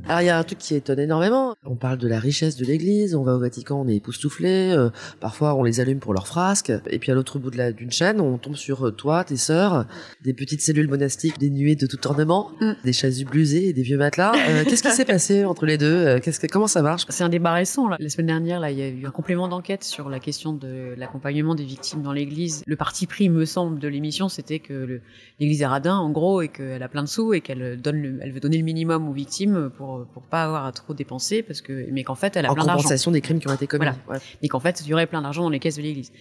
Alors 0.08 0.20
il 0.20 0.26
y 0.26 0.28
a 0.30 0.38
un 0.38 0.44
truc 0.44 0.58
qui 0.60 0.76
étonne 0.76 1.00
énormément. 1.00 1.56
On 1.64 1.74
parle 1.74 1.98
de 1.98 2.06
la 2.06 2.20
richesse 2.20 2.54
de 2.56 2.64
l'Église, 2.64 3.16
on 3.16 3.24
va 3.24 3.34
au 3.34 3.40
Vatican, 3.40 3.82
on 3.84 3.88
est 3.88 3.96
époustouflé, 3.96 4.70
euh, 4.72 4.88
parfois 5.18 5.54
on 5.56 5.64
les 5.64 5.80
allume 5.80 5.98
pour 5.98 6.14
leurs 6.14 6.28
frasques, 6.28 6.72
et 6.88 7.00
puis 7.00 7.10
à 7.10 7.14
l'autre 7.16 7.40
bout 7.40 7.50
de 7.50 7.56
la- 7.56 7.72
d'une 7.72 7.90
chaîne, 7.90 8.20
on 8.20 8.38
tombe 8.38 8.54
sur 8.54 8.86
euh, 8.86 8.92
toi, 8.92 9.24
tes 9.24 9.36
sœurs, 9.36 9.84
des 10.22 10.32
petites 10.32 10.60
cellules 10.60 10.86
monastiques 10.88 11.38
dénuées 11.40 11.74
de 11.74 11.86
tout 11.88 12.06
ornement, 12.06 12.52
Mm. 12.60 12.72
des 12.84 12.92
chasubles 12.92 13.36
usées 13.36 13.68
et 13.70 13.72
des 13.72 13.82
vieux 13.82 13.98
matelas. 13.98 14.32
Euh, 14.48 14.62
Qu'est-ce 14.64 14.84
qui 14.84 14.92
s'est 14.92 15.04
passé 15.04 15.44
entre 15.44 15.66
les 15.66 15.76
deux? 15.76 15.86
Euh, 15.86 16.20
Qu'est-ce 16.20 16.38
que, 16.38 16.46
Comment 16.46 16.68
ça 16.68 16.82
marche? 16.82 17.04
C'est 17.08 17.24
un 17.24 17.28
débat 17.28 17.52
récent. 17.54 17.88
Là. 17.88 17.96
La 17.98 18.08
semaine 18.08 18.26
dernière, 18.28 18.60
là, 18.60 18.70
il 18.70 18.78
y 18.78 18.82
a 18.82 18.88
eu 18.88 19.06
un 19.06 19.10
complément 19.10 19.48
d'enquête 19.48 19.82
sur 19.82 20.08
la 20.08 20.20
question 20.20 20.52
de 20.52 20.94
l'accompagnement 20.96 21.56
des 21.56 21.64
victimes 21.64 22.02
dans 22.02 22.12
l'Église. 22.12 22.62
Le 22.64 22.76
parti 22.76 23.08
pris, 23.08 23.28
me 23.28 23.44
semble, 23.44 23.80
de 23.80 23.88
l'émission, 23.88 24.28
c'était 24.28 24.60
que 24.60 25.00
l'Église 25.40 25.62
est 25.62 25.66
radin, 25.66 25.96
en 25.96 26.10
gros, 26.10 26.42
et 26.42 26.48
qu'elle 26.48 26.82
a 26.84 26.88
plein 26.88 27.02
de 27.02 27.08
sous 27.08 27.34
et 27.34 27.40
qu'elle 27.40 27.80
donne, 27.82 27.96
le- 28.00 28.18
elle 28.22 28.30
veut 28.30 28.38
donner 28.40 28.58
le 28.58 28.62
minimum 28.64 29.08
aux 29.08 29.12
victimes 29.12 29.68
pour 29.76 29.95
pour 30.12 30.22
pas 30.22 30.44
avoir 30.44 30.66
à 30.66 30.72
trop 30.72 30.94
dépenser, 30.94 31.42
parce 31.42 31.60
que 31.60 31.88
mais 31.90 32.04
qu'en 32.04 32.14
fait, 32.14 32.36
elle 32.36 32.46
a 32.46 32.50
En 32.50 32.54
plein 32.54 32.64
d'argent. 32.64 32.78
compensation 32.78 33.10
des 33.10 33.20
crimes 33.20 33.38
qui 33.38 33.48
ont 33.48 33.54
été 33.54 33.66
commis. 33.66 33.86
Voilà. 34.06 34.20
Et 34.42 34.48
qu'en 34.48 34.60
fait, 34.60 34.80
il 34.80 34.88
y 34.88 34.94
aurait 34.94 35.06
plein 35.06 35.22
d'argent 35.22 35.42
dans 35.42 35.50
les 35.50 35.58
caisses 35.60 35.76
de 35.76 35.82
l'Église 35.82 36.12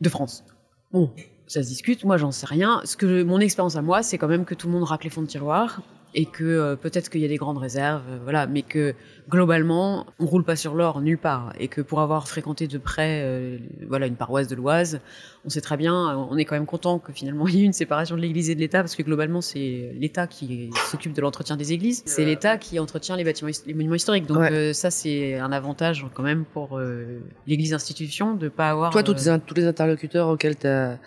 de 0.00 0.08
France. 0.08 0.44
Bon, 0.92 1.10
ça 1.46 1.62
se 1.62 1.68
discute. 1.68 2.04
Moi, 2.04 2.16
j'en 2.16 2.30
sais 2.30 2.46
rien. 2.46 2.80
Ce 2.84 2.96
que 2.96 3.22
mon 3.22 3.40
expérience 3.40 3.76
à 3.76 3.82
moi, 3.82 4.02
c'est 4.02 4.18
quand 4.18 4.28
même 4.28 4.44
que 4.44 4.54
tout 4.54 4.66
le 4.68 4.72
monde 4.72 4.84
racle 4.84 5.04
les 5.04 5.10
fonds 5.10 5.22
de 5.22 5.26
tiroir 5.26 5.80
et 6.14 6.24
que 6.24 6.44
euh, 6.44 6.76
peut-être 6.76 7.10
qu'il 7.10 7.20
y 7.20 7.24
a 7.24 7.28
des 7.28 7.36
grandes 7.36 7.58
réserves, 7.58 8.02
euh, 8.10 8.18
voilà, 8.22 8.46
mais 8.46 8.62
que 8.62 8.94
globalement, 9.28 10.06
on 10.18 10.26
roule 10.26 10.44
pas 10.44 10.56
sur 10.56 10.74
l'or 10.74 11.00
nulle 11.00 11.18
part 11.18 11.52
et 11.60 11.68
que 11.68 11.80
pour 11.82 12.00
avoir 12.00 12.26
fréquenté 12.28 12.66
de 12.66 12.78
près, 12.78 13.20
euh, 13.24 13.58
voilà, 13.86 14.06
une 14.06 14.16
paroisse 14.16 14.48
de 14.48 14.54
l'Oise, 14.56 15.00
on 15.44 15.50
sait 15.50 15.60
très 15.60 15.76
bien, 15.76 16.16
on 16.30 16.36
est 16.38 16.44
quand 16.44 16.54
même 16.54 16.66
content 16.66 16.98
que 16.98 17.12
finalement 17.12 17.46
il 17.46 17.56
y 17.56 17.60
ait 17.62 17.64
une 17.64 17.72
séparation 17.72 18.16
de 18.16 18.20
l'Église 18.22 18.48
et 18.50 18.54
de 18.54 18.60
l'État 18.60 18.80
parce 18.80 18.96
que 18.96 19.02
globalement, 19.02 19.40
c'est 19.40 19.92
l'État 19.98 20.26
qui 20.26 20.70
s'occupe 20.90 21.12
de 21.12 21.20
l'entretien 21.20 21.56
des 21.56 21.72
églises, 21.72 22.02
c'est 22.06 22.24
l'État 22.24 22.56
qui 22.58 22.78
entretient 22.78 23.16
les 23.16 23.24
bâtiments, 23.24 23.50
les 23.66 23.74
monuments 23.74 23.94
historiques. 23.94 24.26
Donc 24.26 24.38
Ouais. 24.38 24.52
euh, 24.52 24.72
ça, 24.72 24.90
c'est 24.90 25.34
un 25.38 25.52
avantage 25.52 26.06
quand 26.14 26.22
même 26.22 26.44
pour 26.44 26.78
euh, 26.78 27.20
l'Église 27.46 27.74
institution 27.74 28.34
de 28.34 28.48
pas 28.48 28.70
avoir. 28.70 28.92
Toi, 28.92 29.02
tous 29.02 29.14
les, 29.14 29.38
tous 29.46 29.54
les 29.54 29.66
interlocuteurs 29.66 30.28
auxquels 30.28 30.56
tu 30.56 30.66
as, 30.66 30.98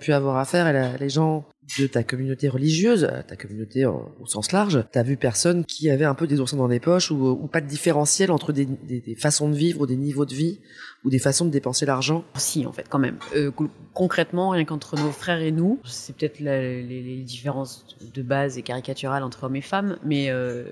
pu 0.00 0.12
avoir 0.12 0.36
affaire, 0.38 0.66
et 0.68 0.72
la- 0.72 0.96
les 0.96 1.08
gens 1.08 1.44
de 1.78 1.86
ta 1.86 2.02
communauté 2.04 2.48
religieuse, 2.48 3.04
euh, 3.10 3.22
ta 3.26 3.36
communauté 3.36 3.86
en- 3.86 4.10
au 4.20 4.26
sens 4.26 4.52
large, 4.52 4.84
t'as 4.92 5.02
vu 5.02 5.16
personne 5.16 5.64
qui 5.64 5.90
avait 5.90 6.04
un 6.04 6.14
peu 6.14 6.26
des 6.26 6.38
oursins 6.40 6.56
dans 6.56 6.68
les 6.68 6.80
poches 6.80 7.10
ou, 7.10 7.16
ou 7.28 7.46
pas 7.48 7.60
de 7.60 7.66
différentiel 7.66 8.30
entre 8.30 8.52
des, 8.52 8.66
des- 8.66 9.00
des 9.00 9.14
façons 9.16 9.48
de 9.48 9.54
vivre 9.56 9.80
ou 9.80 9.86
des 9.86 9.96
niveaux 9.96 10.26
de 10.26 10.34
vie 10.34 10.60
ou 11.04 11.10
des 11.10 11.18
façons 11.18 11.44
de 11.44 11.50
dépenser 11.50 11.84
l'argent? 11.86 12.24
Si, 12.36 12.66
en 12.66 12.72
fait, 12.72 12.86
quand 12.88 12.98
même. 12.98 13.18
Euh, 13.34 13.50
concrètement, 13.94 14.50
rien 14.50 14.64
qu'entre 14.64 14.96
nos 14.96 15.10
frères 15.10 15.40
et 15.40 15.52
nous, 15.52 15.80
c'est 15.84 16.14
peut-être 16.16 16.38
les, 16.40 16.82
les 16.82 17.22
différences 17.22 17.84
de 18.14 18.22
base 18.22 18.58
et 18.58 18.62
caricaturales 18.62 19.22
entre 19.24 19.44
hommes 19.44 19.56
et 19.56 19.60
femmes, 19.62 19.98
mais 20.04 20.30
euh, 20.30 20.64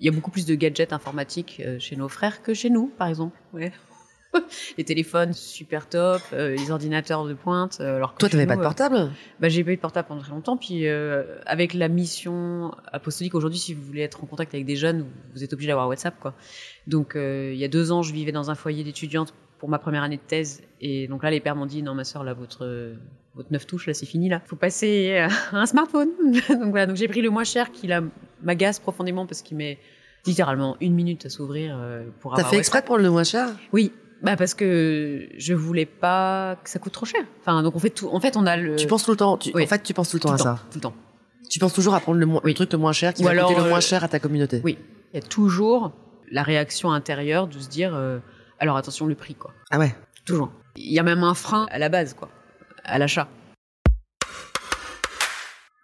il 0.00 0.06
y 0.06 0.08
a 0.08 0.12
beaucoup 0.12 0.30
plus 0.30 0.46
de 0.46 0.54
gadgets 0.54 0.92
informatiques 0.92 1.62
chez 1.78 1.94
nos 1.96 2.08
frères 2.08 2.42
que 2.42 2.54
chez 2.54 2.70
nous, 2.70 2.86
par 2.98 3.08
exemple. 3.08 3.36
Ouais. 3.52 3.72
les 4.78 4.84
téléphones 4.84 5.32
super 5.32 5.88
top, 5.88 6.20
euh, 6.32 6.54
les 6.56 6.70
ordinateurs 6.70 7.24
de 7.26 7.34
pointe. 7.34 7.78
euh, 7.80 7.96
alors 7.96 8.14
que 8.14 8.18
Toi, 8.20 8.28
t'avais 8.28 8.46
pas 8.46 8.54
de 8.56 8.60
euh, 8.60 8.64
portable? 8.64 9.10
bah, 9.40 9.48
j'ai 9.48 9.64
pas 9.64 9.72
eu 9.72 9.76
de 9.76 9.80
portable 9.80 10.08
pendant 10.08 10.20
très 10.22 10.30
longtemps. 10.32 10.56
Puis 10.56 10.86
euh, 10.86 11.38
avec 11.46 11.74
la 11.74 11.88
mission 11.88 12.74
apostolique 12.92 13.34
aujourd'hui, 13.34 13.58
si 13.58 13.74
vous 13.74 13.82
voulez 13.82 14.02
être 14.02 14.22
en 14.22 14.26
contact 14.26 14.54
avec 14.54 14.66
des 14.66 14.76
jeunes, 14.76 15.06
vous 15.34 15.42
êtes 15.44 15.52
obligé 15.52 15.68
d'avoir 15.68 15.88
WhatsApp, 15.88 16.18
quoi. 16.20 16.34
Donc 16.86 17.16
euh, 17.16 17.50
il 17.52 17.58
y 17.58 17.64
a 17.64 17.68
deux 17.68 17.92
ans, 17.92 18.02
je 18.02 18.12
vivais 18.12 18.32
dans 18.32 18.50
un 18.50 18.54
foyer 18.54 18.84
d'étudiantes 18.84 19.34
pour 19.58 19.68
ma 19.68 19.78
première 19.78 20.02
année 20.02 20.16
de 20.16 20.22
thèse, 20.26 20.62
et 20.80 21.06
donc 21.06 21.22
là 21.22 21.30
les 21.30 21.38
pères 21.40 21.54
m'ont 21.54 21.66
dit 21.66 21.82
non 21.82 21.94
ma 21.94 22.04
soeur 22.04 22.24
là 22.24 22.32
votre 22.32 22.64
euh, 22.64 22.94
votre 23.34 23.52
neuf 23.52 23.66
touches 23.66 23.86
là 23.86 23.92
c'est 23.92 24.06
fini 24.06 24.30
là, 24.30 24.40
faut 24.46 24.56
passer 24.56 25.18
à 25.18 25.28
un 25.52 25.66
smartphone. 25.66 26.08
donc 26.48 26.70
voilà, 26.70 26.86
donc 26.86 26.96
j'ai 26.96 27.08
pris 27.08 27.20
le 27.20 27.28
moins 27.28 27.44
cher 27.44 27.70
qui 27.70 27.86
là 27.86 28.00
m'agace 28.42 28.78
profondément 28.78 29.26
parce 29.26 29.42
qu'il 29.42 29.58
met 29.58 29.78
littéralement 30.26 30.76
une 30.80 30.94
minute 30.94 31.26
à 31.26 31.28
s'ouvrir 31.28 31.76
euh, 31.78 32.04
pour 32.20 32.32
T'as 32.32 32.38
avoir 32.38 32.50
fait 32.50 32.56
WhatsApp. 32.56 32.58
exprès 32.58 32.82
prendre 32.82 33.02
le 33.02 33.10
moins 33.10 33.24
cher? 33.24 33.48
Oui. 33.72 33.92
Bah 34.22 34.36
parce 34.36 34.52
que 34.54 35.28
je 35.38 35.54
voulais 35.54 35.86
pas 35.86 36.56
que 36.62 36.68
ça 36.68 36.78
coûte 36.78 36.92
trop 36.92 37.06
cher. 37.06 37.22
Enfin 37.40 37.62
donc 37.62 37.74
on 37.74 37.78
fait 37.78 37.90
tout. 37.90 38.08
En 38.12 38.20
fait 38.20 38.36
on 38.36 38.44
a 38.46 38.56
le. 38.56 38.76
Tu 38.76 38.86
penses 38.86 39.04
tout 39.04 39.10
le 39.12 39.16
temps 39.16 39.38
tu- 39.38 39.50
oui. 39.54 39.64
En 39.64 39.66
fait, 39.66 39.82
tu 39.82 39.94
penses 39.94 40.10
tout 40.10 40.16
le 40.16 40.20
temps 40.20 40.28
tout 40.30 40.34
à 40.34 40.38
temps, 40.38 40.56
ça. 40.56 40.62
tout 40.70 40.76
le 40.78 40.80
temps. 40.82 40.94
Tu 41.50 41.58
penses 41.58 41.72
toujours 41.72 41.94
à 41.94 42.00
prendre 42.00 42.18
le, 42.18 42.26
mo- 42.26 42.40
le 42.40 42.46
Oui. 42.46 42.54
truc 42.54 42.70
le 42.72 42.78
moins 42.78 42.92
cher 42.92 43.14
qui 43.14 43.22
Ou 43.22 43.24
va 43.24 43.30
alors, 43.30 43.48
coûter 43.48 43.60
le 43.62 43.68
moins 43.68 43.78
euh, 43.78 43.80
cher 43.80 44.04
à 44.04 44.08
ta 44.08 44.18
communauté. 44.20 44.60
Oui, 44.62 44.78
il 45.12 45.20
y 45.20 45.24
a 45.24 45.26
toujours 45.26 45.92
la 46.30 46.42
réaction 46.42 46.92
intérieure 46.92 47.48
de 47.48 47.58
se 47.58 47.68
dire 47.68 47.94
euh, 47.94 48.18
alors 48.58 48.76
attention 48.76 49.06
le 49.06 49.14
prix 49.14 49.34
quoi. 49.34 49.52
Ah 49.70 49.78
ouais. 49.78 49.94
Toujours. 50.26 50.52
Il 50.76 50.92
y 50.92 50.98
a 50.98 51.02
même 51.02 51.24
un 51.24 51.34
frein 51.34 51.66
à 51.70 51.78
la 51.78 51.88
base 51.88 52.12
quoi, 52.14 52.28
à 52.84 52.98
l'achat. 52.98 53.26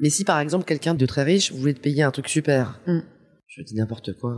Mais 0.01 0.11
si 0.11 0.25
par 0.25 0.39
exemple 0.41 0.65
quelqu'un 0.67 0.95
de 0.95 1.07
très 1.07 1.23
riche 1.23 1.53
voulait 1.53 1.73
te 1.75 1.81
payer 1.81 2.03
un 2.03 2.11
truc 2.11 2.29
super, 2.29 2.79
Mm. 2.87 2.99
je 3.49 3.63
dis 3.63 3.75
n'importe 3.75 4.13
quoi, 4.19 4.37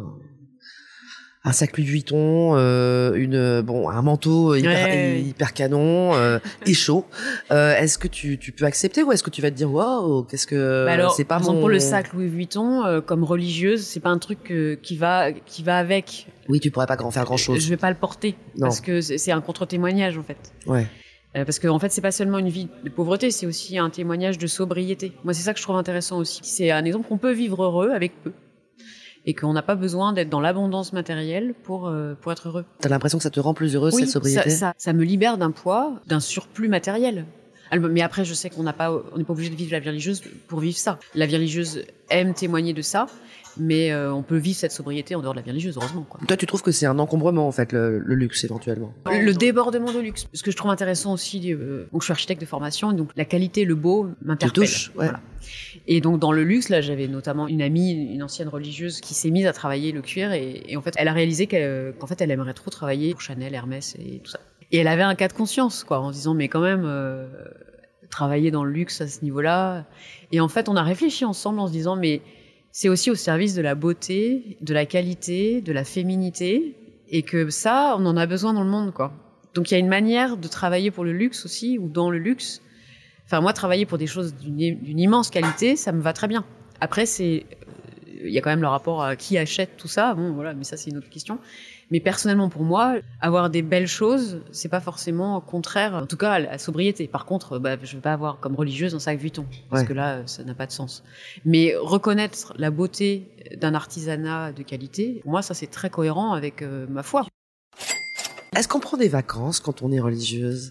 un 1.48 1.52
sac 1.52 1.76
Louis 1.76 1.86
Vuitton, 1.86 2.52
euh, 2.56 3.14
une 3.14 3.62
bon 3.62 3.88
un 3.88 4.02
manteau 4.02 4.54
hyper, 4.54 4.70
Ouais, 4.70 4.84
ouais. 4.92 5.20
hyper 5.22 5.54
canon 5.54 6.14
euh, 6.14 6.38
et 6.66 6.74
chaud, 6.74 7.06
euh, 7.50 7.74
est-ce 7.76 7.96
que 7.98 8.06
tu, 8.08 8.38
tu 8.38 8.52
peux 8.52 8.64
accepter 8.66 9.02
ou 9.02 9.12
est-ce 9.12 9.22
que 9.22 9.30
tu 9.30 9.40
vas 9.40 9.50
te 9.50 9.56
dire 9.56 9.72
waouh 9.72 10.24
qu'est-ce 10.24 10.46
que 10.46 10.84
Bah 10.84 10.92
alors, 10.92 11.14
c'est 11.14 11.24
pas 11.24 11.36
par 11.36 11.38
exemple, 11.38 11.56
mon 11.56 11.60
pour 11.62 11.68
le 11.70 11.78
sac 11.80 12.12
Louis 12.12 12.28
Vuitton, 12.28 12.84
euh, 12.84 13.00
comme 13.00 13.24
religieuse, 13.24 13.82
c'est 13.82 14.00
pas 14.00 14.10
un 14.10 14.18
truc 14.18 14.50
euh, 14.50 14.76
qui 14.82 14.96
va 14.96 15.32
qui 15.32 15.62
va 15.62 15.78
avec. 15.78 16.26
Oui, 16.48 16.60
tu 16.60 16.70
pourrais 16.70 16.86
pas 16.86 16.96
grand 16.96 17.10
faire 17.10 17.24
grand 17.24 17.36
chose. 17.36 17.60
Je 17.64 17.68
vais 17.68 17.76
pas 17.76 17.90
le 17.90 17.96
porter 17.96 18.34
Non. 18.56 18.66
parce 18.66 18.80
que 18.80 19.00
c'est 19.00 19.32
un 19.32 19.40
contre-témoignage 19.40 20.18
en 20.18 20.22
fait. 20.22 20.52
Ouais. 20.66 20.86
Euh, 21.36 21.44
parce 21.44 21.58
qu'en 21.58 21.74
en 21.74 21.78
fait, 21.78 21.92
c'est 21.92 22.00
pas 22.00 22.10
seulement 22.10 22.38
une 22.38 22.48
vie 22.48 22.68
de 22.84 22.90
pauvreté, 22.90 23.30
c'est 23.30 23.44
aussi 23.46 23.76
un 23.78 23.90
témoignage 23.90 24.38
de 24.38 24.46
sobriété. 24.46 25.12
Moi, 25.24 25.34
c'est 25.34 25.42
ça 25.42 25.52
que 25.52 25.58
je 25.58 25.62
trouve 25.64 25.76
intéressant 25.76 26.16
aussi. 26.18 26.40
C'est 26.42 26.70
un 26.70 26.84
exemple 26.86 27.06
qu'on 27.06 27.18
peut 27.18 27.32
vivre 27.32 27.62
heureux 27.64 27.90
avec 27.90 28.12
peu. 28.22 28.32
Et 29.28 29.34
qu'on 29.34 29.52
n'a 29.52 29.60
pas 29.60 29.74
besoin 29.74 30.14
d'être 30.14 30.30
dans 30.30 30.40
l'abondance 30.40 30.94
matérielle 30.94 31.52
pour, 31.62 31.86
euh, 31.86 32.14
pour 32.18 32.32
être 32.32 32.48
heureux. 32.48 32.64
T'as 32.80 32.88
l'impression 32.88 33.18
que 33.18 33.22
ça 33.24 33.30
te 33.30 33.38
rend 33.38 33.52
plus 33.52 33.74
heureux 33.74 33.90
Oui, 33.92 34.00
cette 34.00 34.10
sobriété 34.10 34.48
ça, 34.48 34.68
ça, 34.68 34.74
ça 34.78 34.92
me 34.94 35.04
libère 35.04 35.36
d'un 35.36 35.50
poids, 35.50 36.00
d'un 36.06 36.20
surplus 36.20 36.68
matériel. 36.68 37.26
Mais 37.76 38.00
après, 38.00 38.24
je 38.24 38.34
sais 38.34 38.48
qu'on 38.50 38.62
n'a 38.62 38.72
pas, 38.72 38.90
on 39.12 39.18
n'est 39.18 39.24
pas 39.24 39.32
obligé 39.32 39.50
de 39.50 39.54
vivre 39.54 39.72
la 39.72 39.80
vie 39.80 39.88
religieuse 39.88 40.22
pour 40.46 40.60
vivre 40.60 40.78
ça. 40.78 40.98
La 41.14 41.26
vie 41.26 41.36
religieuse 41.36 41.84
aime 42.10 42.32
témoigner 42.32 42.72
de 42.72 42.82
ça, 42.82 43.06
mais 43.58 43.92
euh, 43.92 44.12
on 44.12 44.22
peut 44.22 44.36
vivre 44.36 44.56
cette 44.56 44.72
sobriété 44.72 45.14
en 45.14 45.20
dehors 45.20 45.34
de 45.34 45.38
la 45.38 45.42
vie 45.42 45.50
religieuse, 45.50 45.76
heureusement. 45.76 46.06
Quoi. 46.08 46.20
Toi, 46.26 46.36
tu 46.36 46.46
trouves 46.46 46.62
que 46.62 46.72
c'est 46.72 46.86
un 46.86 46.98
encombrement, 46.98 47.46
en 47.46 47.52
fait, 47.52 47.72
le, 47.72 47.98
luxe, 47.98 48.44
éventuellement 48.44 48.92
Le 49.06 49.32
débordement 49.32 49.92
de 49.92 50.00
luxe. 50.00 50.26
Ce 50.32 50.42
que 50.42 50.50
je 50.50 50.56
trouve 50.56 50.70
intéressant 50.70 51.12
aussi, 51.12 51.52
euh, 51.52 51.86
donc 51.92 52.02
je 52.02 52.06
suis 52.06 52.12
architecte 52.12 52.40
de 52.40 52.46
formation, 52.46 52.92
donc 52.92 53.10
la 53.16 53.24
qualité, 53.24 53.64
le 53.64 53.74
beau 53.74 54.08
m'interpelle. 54.22 54.64
touche, 54.64 54.92
ouais. 54.96 55.08
Et 55.86 56.00
donc, 56.00 56.20
dans 56.20 56.32
le 56.32 56.44
luxe, 56.44 56.68
là, 56.68 56.80
j'avais 56.80 57.08
notamment 57.08 57.48
une 57.48 57.62
amie, 57.62 57.92
une 57.92 58.22
ancienne 58.22 58.48
religieuse, 58.48 59.00
qui 59.00 59.14
s'est 59.14 59.30
mise 59.30 59.46
à 59.46 59.52
travailler 59.52 59.92
le 59.92 60.02
cuir, 60.02 60.32
et, 60.32 60.76
en 60.76 60.82
fait, 60.82 60.94
elle 60.96 61.08
a 61.08 61.12
réalisé 61.12 61.46
qu'en 61.46 62.06
fait, 62.06 62.20
elle 62.20 62.30
aimerait 62.30 62.54
trop 62.54 62.70
travailler 62.70 63.12
pour 63.12 63.20
Chanel, 63.20 63.54
Hermès 63.54 63.96
et 63.98 64.20
tout 64.22 64.30
ça. 64.30 64.40
Et 64.70 64.78
elle 64.78 64.88
avait 64.88 65.02
un 65.02 65.14
cas 65.14 65.28
de 65.28 65.32
conscience, 65.32 65.84
quoi, 65.84 66.00
en 66.00 66.10
disant, 66.10 66.34
mais 66.34 66.48
quand 66.48 66.60
même, 66.60 66.84
euh, 66.84 67.26
travailler 68.10 68.50
dans 68.50 68.64
le 68.64 68.72
luxe 68.72 69.00
à 69.00 69.08
ce 69.08 69.22
niveau-là. 69.22 69.84
Et 70.32 70.40
en 70.40 70.48
fait, 70.48 70.68
on 70.68 70.76
a 70.76 70.82
réfléchi 70.82 71.24
ensemble 71.24 71.60
en 71.60 71.66
se 71.66 71.72
disant, 71.72 71.96
mais 71.96 72.20
c'est 72.80 72.88
aussi 72.88 73.10
au 73.10 73.16
service 73.16 73.56
de 73.56 73.60
la 73.60 73.74
beauté, 73.74 74.56
de 74.60 74.72
la 74.72 74.86
qualité, 74.86 75.60
de 75.60 75.72
la 75.72 75.82
féminité, 75.82 76.76
et 77.08 77.24
que 77.24 77.50
ça, 77.50 77.96
on 77.98 78.06
en 78.06 78.16
a 78.16 78.24
besoin 78.24 78.52
dans 78.52 78.62
le 78.62 78.70
monde, 78.70 78.92
quoi. 78.92 79.12
Donc 79.54 79.68
il 79.68 79.74
y 79.74 79.76
a 79.76 79.80
une 79.80 79.88
manière 79.88 80.36
de 80.36 80.46
travailler 80.46 80.92
pour 80.92 81.02
le 81.02 81.12
luxe 81.12 81.44
aussi, 81.44 81.76
ou 81.76 81.88
dans 81.88 82.08
le 82.08 82.18
luxe. 82.18 82.62
Enfin, 83.24 83.40
moi, 83.40 83.52
travailler 83.52 83.84
pour 83.84 83.98
des 83.98 84.06
choses 84.06 84.32
d'une 84.36 85.00
immense 85.00 85.28
qualité, 85.28 85.74
ça 85.74 85.90
me 85.90 86.00
va 86.00 86.12
très 86.12 86.28
bien. 86.28 86.44
Après, 86.80 87.04
c'est, 87.04 87.46
il 88.24 88.30
y 88.30 88.38
a 88.38 88.42
quand 88.42 88.50
même 88.50 88.62
le 88.62 88.68
rapport 88.68 89.02
à 89.02 89.16
qui 89.16 89.36
achète 89.38 89.76
tout 89.76 89.88
ça. 89.88 90.14
Bon, 90.14 90.30
voilà, 90.30 90.54
mais 90.54 90.62
ça, 90.62 90.76
c'est 90.76 90.90
une 90.90 90.98
autre 90.98 91.10
question. 91.10 91.40
Mais 91.90 92.00
personnellement, 92.00 92.48
pour 92.48 92.62
moi, 92.62 92.96
avoir 93.20 93.48
des 93.48 93.62
belles 93.62 93.86
choses, 93.86 94.42
c'est 94.52 94.68
pas 94.68 94.80
forcément 94.80 95.40
contraire, 95.40 95.94
en 95.94 96.06
tout 96.06 96.18
cas, 96.18 96.32
à 96.32 96.38
la 96.38 96.58
sobriété. 96.58 97.08
Par 97.08 97.24
contre, 97.24 97.58
bah, 97.58 97.76
je 97.82 97.96
vais 97.96 98.02
pas 98.02 98.12
avoir 98.12 98.40
comme 98.40 98.54
religieuse 98.54 98.94
un 98.94 98.98
sac 98.98 99.18
Vuitton, 99.18 99.46
parce 99.70 99.84
que 99.84 99.94
là, 99.94 100.26
ça 100.26 100.44
n'a 100.44 100.54
pas 100.54 100.66
de 100.66 100.72
sens. 100.72 101.02
Mais 101.44 101.74
reconnaître 101.80 102.52
la 102.58 102.70
beauté 102.70 103.30
d'un 103.56 103.74
artisanat 103.74 104.52
de 104.52 104.62
qualité, 104.62 105.20
pour 105.22 105.30
moi, 105.30 105.42
ça 105.42 105.54
c'est 105.54 105.66
très 105.66 105.88
cohérent 105.88 106.34
avec 106.34 106.62
euh, 106.62 106.86
ma 106.88 107.02
foi. 107.02 107.24
Est-ce 108.54 108.68
qu'on 108.68 108.80
prend 108.80 108.96
des 108.96 109.08
vacances 109.08 109.60
quand 109.60 109.82
on 109.82 109.92
est 109.92 110.00
religieuse? 110.00 110.70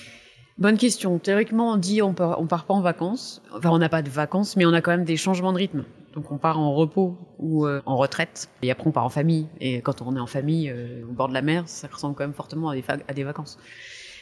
Bonne 0.58 0.78
question. 0.78 1.20
Théoriquement, 1.20 1.74
on 1.74 1.78
dit 1.78 2.02
on 2.02 2.14
part, 2.14 2.42
on 2.42 2.48
part 2.48 2.66
pas 2.66 2.74
en 2.74 2.82
vacances. 2.82 3.42
Enfin, 3.56 3.70
on 3.70 3.78
n'a 3.78 3.90
pas 3.90 4.02
de 4.02 4.10
vacances, 4.10 4.56
mais 4.56 4.66
on 4.66 4.74
a 4.74 4.82
quand 4.82 4.92
même 4.92 5.06
des 5.06 5.18
changements 5.18 5.54
de 5.54 5.58
rythme. 5.58 5.84
Donc 6.18 6.32
on 6.32 6.40
part 6.40 6.58
en 6.58 6.74
repos 6.74 7.16
ou 7.38 7.68
euh, 7.68 7.80
en 7.86 7.96
retraite, 7.96 8.50
et 8.64 8.72
après 8.72 8.88
on 8.88 8.92
part 8.92 9.06
en 9.06 9.10
famille. 9.10 9.46
Et 9.62 9.82
quand 9.82 10.02
on 10.02 10.16
est 10.16 10.20
en 10.20 10.26
famille 10.26 10.68
euh, 10.68 11.04
au 11.08 11.14
bord 11.14 11.30
de 11.30 11.34
la 11.36 11.44
mer, 11.44 11.70
ça 11.70 11.88
ressemble 11.88 12.16
quand 12.16 12.24
même 12.24 12.34
fortement 12.34 12.70
à 12.70 12.76
des, 12.76 12.84
à 13.08 13.14
des 13.14 13.24
vacances. 13.24 13.60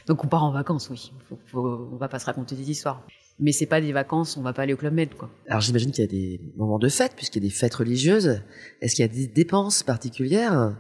Donc 0.05 0.25
on 0.25 0.27
part 0.27 0.43
en 0.43 0.51
vacances, 0.51 0.89
oui. 0.89 1.13
Faut, 1.45 1.89
on 1.93 1.95
va 1.95 2.10
pas 2.10 2.19
se 2.19 2.25
raconter 2.25 2.53
des 2.55 2.69
histoires. 2.69 3.01
Mais 3.39 3.53
c'est 3.53 3.65
pas 3.65 3.79
des 3.79 3.93
vacances, 3.93 4.36
on 4.36 4.41
va 4.41 4.51
pas 4.51 4.63
aller 4.63 4.73
au 4.73 4.77
Club 4.77 4.93
Med, 4.93 5.13
quoi. 5.13 5.29
Alors 5.47 5.62
j'imagine 5.62 5.91
qu'il 5.91 6.03
y 6.03 6.08
a 6.08 6.12
des 6.12 6.41
moments 6.58 6.79
de 6.79 6.89
fête, 6.89 7.13
puisqu'il 7.15 7.41
y 7.41 7.45
a 7.45 7.47
des 7.47 7.55
fêtes 7.55 7.75
religieuses. 7.75 8.41
Est-ce 8.81 8.95
qu'il 8.95 9.05
y 9.05 9.10
a 9.10 9.13
des 9.13 9.27
dépenses 9.27 9.81
particulières, 9.81 10.75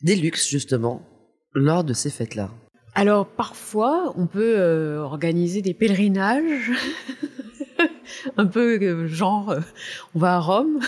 des 0.00 0.14
luxes 0.14 0.48
justement, 0.48 1.02
lors 1.54 1.82
de 1.82 1.92
ces 1.92 2.10
fêtes-là? 2.10 2.50
Alors 2.94 3.26
parfois, 3.26 4.14
on 4.16 4.28
peut 4.28 4.54
euh, 4.58 5.00
organiser 5.00 5.60
des 5.60 5.74
pèlerinages 5.74 6.70
un 8.36 8.46
peu 8.46 8.78
euh, 8.80 9.06
genre, 9.06 9.50
euh, 9.50 9.60
on 10.14 10.18
va 10.18 10.36
à 10.36 10.40
Rome. 10.40 10.80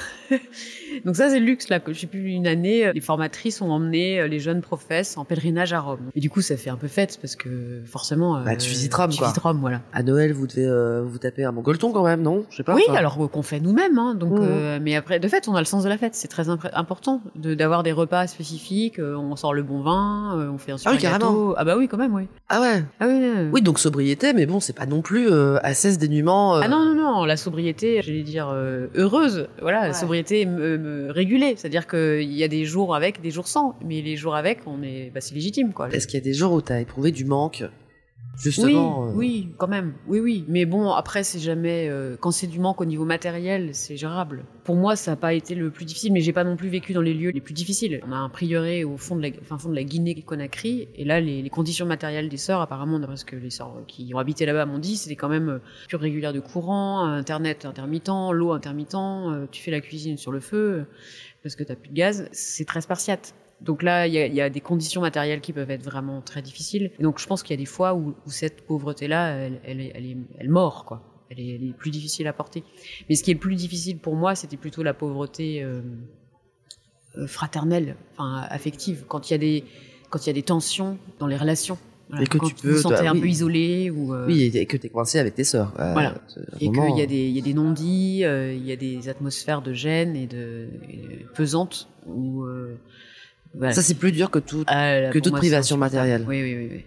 Donc 1.04 1.16
ça, 1.16 1.28
c'est 1.30 1.40
le 1.40 1.46
luxe, 1.46 1.68
là. 1.68 1.80
Je 1.86 1.92
sais 1.92 2.06
plus, 2.06 2.30
une 2.30 2.46
année, 2.46 2.90
les 2.92 3.00
formatrices 3.00 3.60
ont 3.60 3.70
emmené 3.70 4.20
euh, 4.20 4.28
les 4.28 4.38
jeunes 4.38 4.60
professes 4.60 5.16
en 5.16 5.24
pèlerinage 5.24 5.72
à 5.72 5.80
Rome. 5.80 6.10
Et 6.14 6.20
du 6.20 6.30
coup, 6.30 6.40
ça 6.40 6.56
fait 6.56 6.70
un 6.70 6.76
peu 6.76 6.88
fête, 6.88 7.18
parce 7.20 7.36
que 7.36 7.82
forcément... 7.84 8.42
Bah, 8.42 8.56
tu 8.56 8.68
visites 8.68 8.94
Rome, 8.94 9.10
tu 9.10 9.18
quoi. 9.18 9.28
Visites 9.28 9.42
Rome, 9.42 9.58
voilà. 9.60 9.82
À 9.92 10.02
Noël, 10.02 10.32
vous 10.32 10.46
devez 10.46 10.68
vous 11.04 11.18
taper 11.18 11.44
un 11.44 11.52
mongolton 11.52 11.92
quand 11.92 12.04
même, 12.04 12.22
non? 12.22 12.44
Je 12.50 12.56
sais 12.56 12.62
pas. 12.62 12.74
Oui, 12.74 12.82
alors 12.94 13.30
qu'on 13.30 13.42
fait 13.42 13.60
nous-mêmes. 13.60 13.98
Hein, 13.98 14.14
donc, 14.14 14.40
mmh. 14.40 14.78
mais 14.82 14.96
après, 14.96 15.18
de 15.20 15.28
fait, 15.28 15.48
on 15.48 15.54
a 15.54 15.60
le 15.60 15.64
sens 15.64 15.84
de 15.84 15.88
la 15.88 15.98
fête. 15.98 16.14
C'est 16.14 16.28
très 16.28 16.48
important 16.48 17.22
d'avoir 17.34 17.82
des 17.82 17.92
repas 17.92 18.26
spécifiques. 18.26 18.98
on 18.98 19.36
sort 19.36 19.54
le 19.54 19.62
bon 19.62 19.80
vin, 19.80 20.50
on 20.52 20.58
fait 20.58 20.72
un 20.72 20.78
super 20.78 20.92
ah 20.92 20.96
oui, 20.96 21.02
Carrément. 21.02 21.54
Ah 21.56 21.64
bah 21.64 21.76
oui, 21.76 21.88
quand 21.88 21.98
même, 21.98 22.14
oui. 22.14 22.26
Ah 22.48 22.60
ouais 22.60 22.84
Ah 23.00 23.06
oui, 23.08 23.48
oui 23.52 23.62
donc 23.62 23.78
sobriété, 23.78 24.32
mais 24.32 24.46
bon, 24.46 24.60
c'est 24.60 24.72
pas 24.72 24.86
non 24.86 25.02
plus 25.02 25.30
à 25.32 25.74
cesse 25.74 25.98
dénuement. 25.98 26.54
Ah 26.54 26.68
non, 26.68 26.84
non, 26.84 26.94
non, 26.94 27.24
la 27.24 27.36
sobriété, 27.36 28.00
j'allais 28.02 28.22
dire 28.22 28.48
heureuse. 28.94 29.48
Voilà, 29.60 29.88
la 29.88 29.94
sobriété 29.94 30.46
régulé. 31.10 31.54
C'est-à-dire 31.56 31.86
qu'il 31.86 32.32
y 32.32 32.42
a 32.44 32.48
des 32.48 32.64
jours 32.64 32.94
avec, 32.94 33.20
des 33.20 33.30
jours 33.30 33.48
sans. 33.48 33.76
Mais 33.84 34.02
les 34.02 34.16
jours 34.16 34.34
avec, 34.34 34.60
on 34.66 34.82
est, 34.82 35.10
bah, 35.14 35.20
c'est 35.20 35.34
légitime, 35.34 35.72
quoi. 35.72 35.88
Est-ce 35.90 36.06
qu'il 36.06 36.18
y 36.18 36.22
a 36.22 36.24
des 36.24 36.34
jours 36.34 36.52
où 36.52 36.62
tu 36.62 36.72
as 36.72 36.80
éprouvé 36.80 37.12
du 37.12 37.24
manque? 37.24 37.64
Justement, 38.36 39.02
oui, 39.02 39.08
euh, 39.08 39.12
oui, 39.14 39.48
quand 39.58 39.68
même. 39.68 39.94
Oui, 40.06 40.20
oui. 40.20 40.44
Mais 40.48 40.64
bon, 40.64 40.90
après, 40.90 41.24
c'est 41.24 41.38
jamais. 41.38 41.88
Euh, 41.88 42.16
quand 42.18 42.30
c'est 42.30 42.46
du 42.46 42.58
manque 42.58 42.80
au 42.80 42.84
niveau 42.84 43.04
matériel, 43.04 43.70
c'est 43.72 43.96
gérable. 43.96 44.44
Pour 44.64 44.76
moi, 44.76 44.96
ça 44.96 45.12
n'a 45.12 45.16
pas 45.16 45.34
été 45.34 45.54
le 45.54 45.70
plus 45.70 45.84
difficile, 45.84 46.12
mais 46.12 46.20
j'ai 46.20 46.32
pas 46.32 46.44
non 46.44 46.56
plus 46.56 46.68
vécu 46.68 46.92
dans 46.92 47.00
les 47.00 47.14
lieux 47.14 47.30
les 47.30 47.40
plus 47.40 47.54
difficiles. 47.54 48.00
On 48.06 48.12
a 48.12 48.16
un 48.16 48.28
prieuré 48.28 48.84
au 48.84 48.96
fond 48.96 49.16
de 49.16 49.22
la, 49.22 49.28
enfin, 49.40 49.58
fond 49.58 49.68
de 49.68 49.74
la 49.74 49.84
Guinée-Conakry, 49.84 50.88
et 50.94 51.04
là, 51.04 51.20
les, 51.20 51.48
conditions 51.50 51.86
matérielles 51.86 52.28
des 52.28 52.36
sœurs, 52.36 52.60
apparemment, 52.60 52.98
d'après 52.98 53.16
ce 53.16 53.24
que 53.24 53.36
les 53.36 53.50
sœurs 53.50 53.82
qui 53.86 54.12
ont 54.14 54.18
habité 54.18 54.46
là-bas 54.46 54.66
m'ont 54.66 54.78
dit, 54.78 54.96
c'était 54.96 55.16
quand 55.16 55.28
même 55.28 55.60
plus 55.88 55.96
régulière 55.96 56.32
de 56.32 56.40
courant, 56.40 57.04
internet 57.04 57.64
intermittent, 57.64 58.10
l'eau 58.32 58.52
intermittent, 58.52 58.94
euh, 58.94 59.46
tu 59.50 59.62
fais 59.62 59.70
la 59.70 59.80
cuisine 59.80 60.16
sur 60.16 60.32
le 60.32 60.40
feu 60.40 60.86
parce 61.42 61.56
que 61.56 61.62
tu 61.62 61.70
n'as 61.70 61.76
plus 61.76 61.90
de 61.90 61.94
gaz, 61.94 62.28
c'est 62.32 62.64
très 62.64 62.80
spartiate. 62.80 63.34
Donc 63.60 63.82
là, 63.82 64.06
il 64.06 64.12
y, 64.12 64.40
a 64.40 64.50
des 64.50 64.60
conditions 64.60 65.00
matérielles 65.00 65.40
qui 65.40 65.52
peuvent 65.52 65.70
être 65.70 65.82
vraiment 65.82 66.20
très 66.20 66.42
difficiles. 66.42 66.90
Et 66.98 67.02
donc 67.02 67.18
je 67.18 67.26
pense 67.26 67.42
qu'il 67.42 67.54
y 67.54 67.58
a 67.58 67.62
des 67.62 67.66
fois 67.66 67.94
où, 67.94 68.14
cette 68.26 68.66
pauvreté-là, 68.66 69.36
elle, 69.36 69.60
elle, 69.64 69.80
est, 69.80 70.16
elle 70.38 70.48
mord, 70.50 70.84
quoi. 70.84 71.02
Elle 71.30 71.40
est, 71.40 71.74
plus 71.76 71.90
difficile 71.90 72.26
à 72.26 72.32
porter. 72.32 72.62
Mais 73.08 73.14
ce 73.14 73.22
qui 73.22 73.30
est 73.30 73.34
le 73.34 73.40
plus 73.40 73.56
difficile 73.56 73.98
pour 73.98 74.16
moi, 74.16 74.34
c'était 74.34 74.56
plutôt 74.56 74.82
la 74.82 74.94
pauvreté 74.94 75.62
euh, 75.62 75.80
euh, 77.16 77.26
fraternelle, 77.26 77.96
enfin 78.12 78.46
affective. 78.50 79.04
Quand 79.08 79.30
il 79.30 79.32
y 79.32 79.36
a 79.36 79.38
des 79.38 79.64
quand 80.10 80.24
il 80.24 80.28
y 80.28 80.30
a 80.30 80.34
des 80.34 80.42
tensions 80.42 80.98
dans 81.18 81.26
les 81.26 81.36
relations 81.36 81.78
et 82.20 82.26
que 82.26 82.38
tu 82.46 82.54
peux 82.54 82.82
un 82.86 83.18
peu 83.18 83.26
isolé 83.26 83.90
ou 83.90 84.14
euh, 84.14 84.26
oui 84.26 84.42
et 84.54 84.66
que 84.66 84.76
tu 84.76 84.86
es 84.86 84.90
coincé 84.90 85.18
avec 85.18 85.34
tes 85.34 85.42
sœurs 85.42 85.72
voilà 85.74 86.14
et 86.60 86.70
qu'il 86.70 86.98
y 86.98 87.02
a 87.02 87.06
des 87.06 87.26
il 87.26 87.34
y 87.34 87.38
a 87.38 87.42
des 87.42 87.54
non-dits 87.54 88.18
il 88.20 88.64
y 88.64 88.70
a 88.70 88.76
des 88.76 89.08
atmosphères 89.08 89.62
de 89.62 89.72
gêne 89.72 90.14
et 90.14 90.26
de, 90.26 90.68
pesantes 91.34 91.88
ou 92.06 92.46
euh, 93.62 93.70
ça 93.72 93.82
c'est 93.82 93.94
plus 93.94 94.12
dur 94.12 94.30
que 94.30 94.38
tout 94.38 94.64
ah, 94.66 95.10
que 95.10 95.18
toute 95.18 95.34
privation 95.34 95.76
matérielle. 95.76 96.24
Oui 96.28 96.42
oui 96.42 96.56
oui, 96.56 96.68
oui. 96.72 96.84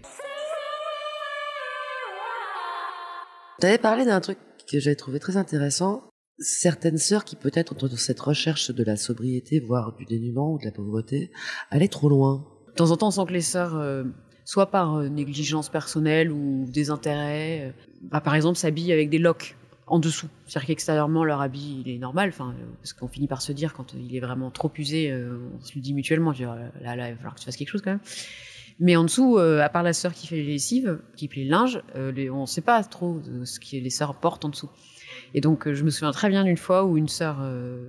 tu 3.60 3.68
avais 3.68 3.78
parlé 3.78 4.06
d'un 4.06 4.22
truc 4.22 4.38
que 4.70 4.80
j'avais 4.80 4.96
trouvé 4.96 5.20
très 5.20 5.38
intéressant. 5.38 6.04
Certaines 6.40 7.00
sœurs 7.00 7.26
qui 7.26 7.36
peut-être 7.36 7.74
dans 7.74 7.96
cette 7.98 8.20
recherche 8.20 8.70
de 8.70 8.84
la 8.84 8.96
sobriété 8.96 9.60
voire 9.60 9.96
du 9.96 10.06
dénuement 10.06 10.54
ou 10.54 10.60
de 10.60 10.66
la 10.66 10.72
pauvreté 10.72 11.32
allaient 11.72 11.88
trop 11.88 12.10
loin. 12.10 12.46
De 12.68 12.74
temps 12.74 12.92
en 12.92 12.98
temps 12.98 13.08
on 13.08 13.12
sent 13.12 13.26
que 13.28 13.34
les 13.34 13.42
sœurs 13.42 13.76
soit 14.48 14.72
par 14.72 14.96
euh, 14.96 15.10
négligence 15.10 15.68
personnelle 15.68 16.32
ou 16.32 16.66
désintérêt. 16.70 17.66
Euh, 17.68 17.72
bah, 18.02 18.22
par 18.22 18.34
exemple, 18.34 18.58
s'habillent 18.58 18.94
avec 18.94 19.10
des 19.10 19.20
locks 19.20 19.58
en 19.88 20.00
dessous. 20.00 20.28
C'est-à-dire 20.46 20.68
qu'extérieurement, 20.68 21.24
leur 21.24 21.42
habit, 21.42 21.84
il 21.86 21.92
est 21.92 21.98
normal, 21.98 22.30
enfin, 22.30 22.54
euh, 22.60 22.66
parce 22.82 22.94
qu'on 22.94 23.08
finit 23.08 23.28
par 23.28 23.42
se 23.42 23.52
dire, 23.52 23.74
quand 23.74 23.94
il 23.94 24.16
est 24.16 24.20
vraiment 24.20 24.52
trop 24.52 24.72
usé, 24.78 25.14
on 25.14 25.64
se 25.64 25.74
le 25.76 25.82
dit 25.82 25.94
mutuellement, 25.94 26.34
je 26.34 26.44
là, 26.44 26.96
là, 26.96 27.08
il 27.08 27.12
va 27.12 27.16
falloir 27.16 27.36
que 27.36 27.40
tu 27.40 27.46
fasses 27.46 27.58
quelque 27.58 27.70
chose 27.70 27.82
quand 27.82 27.92
même. 27.92 28.02
Mais 28.80 28.96
en 28.96 29.04
dessous, 29.04 29.40
à 29.40 29.70
part 29.70 29.82
la 29.82 29.94
sœur 29.94 30.14
qui 30.14 30.28
fait 30.28 30.36
les 30.36 30.44
lessives, 30.44 31.00
qui 31.16 31.28
plie 31.28 31.46
le 31.46 31.50
linge, 31.50 31.82
on 31.96 32.42
ne 32.42 32.46
sait 32.46 32.62
pas 32.62 32.84
trop 32.84 33.20
ce 33.44 33.60
que 33.60 33.78
les 33.78 33.90
sœurs 33.90 34.20
portent 34.20 34.46
en 34.46 34.50
dessous. 34.50 34.70
Et 35.34 35.42
donc, 35.42 35.72
je 35.72 35.84
me 35.84 35.90
souviens 35.90 36.12
très 36.12 36.30
bien 36.30 36.44
d'une 36.44 36.58
fois 36.58 36.86
où 36.86 36.96
une 36.96 37.08
sœur, 37.08 37.38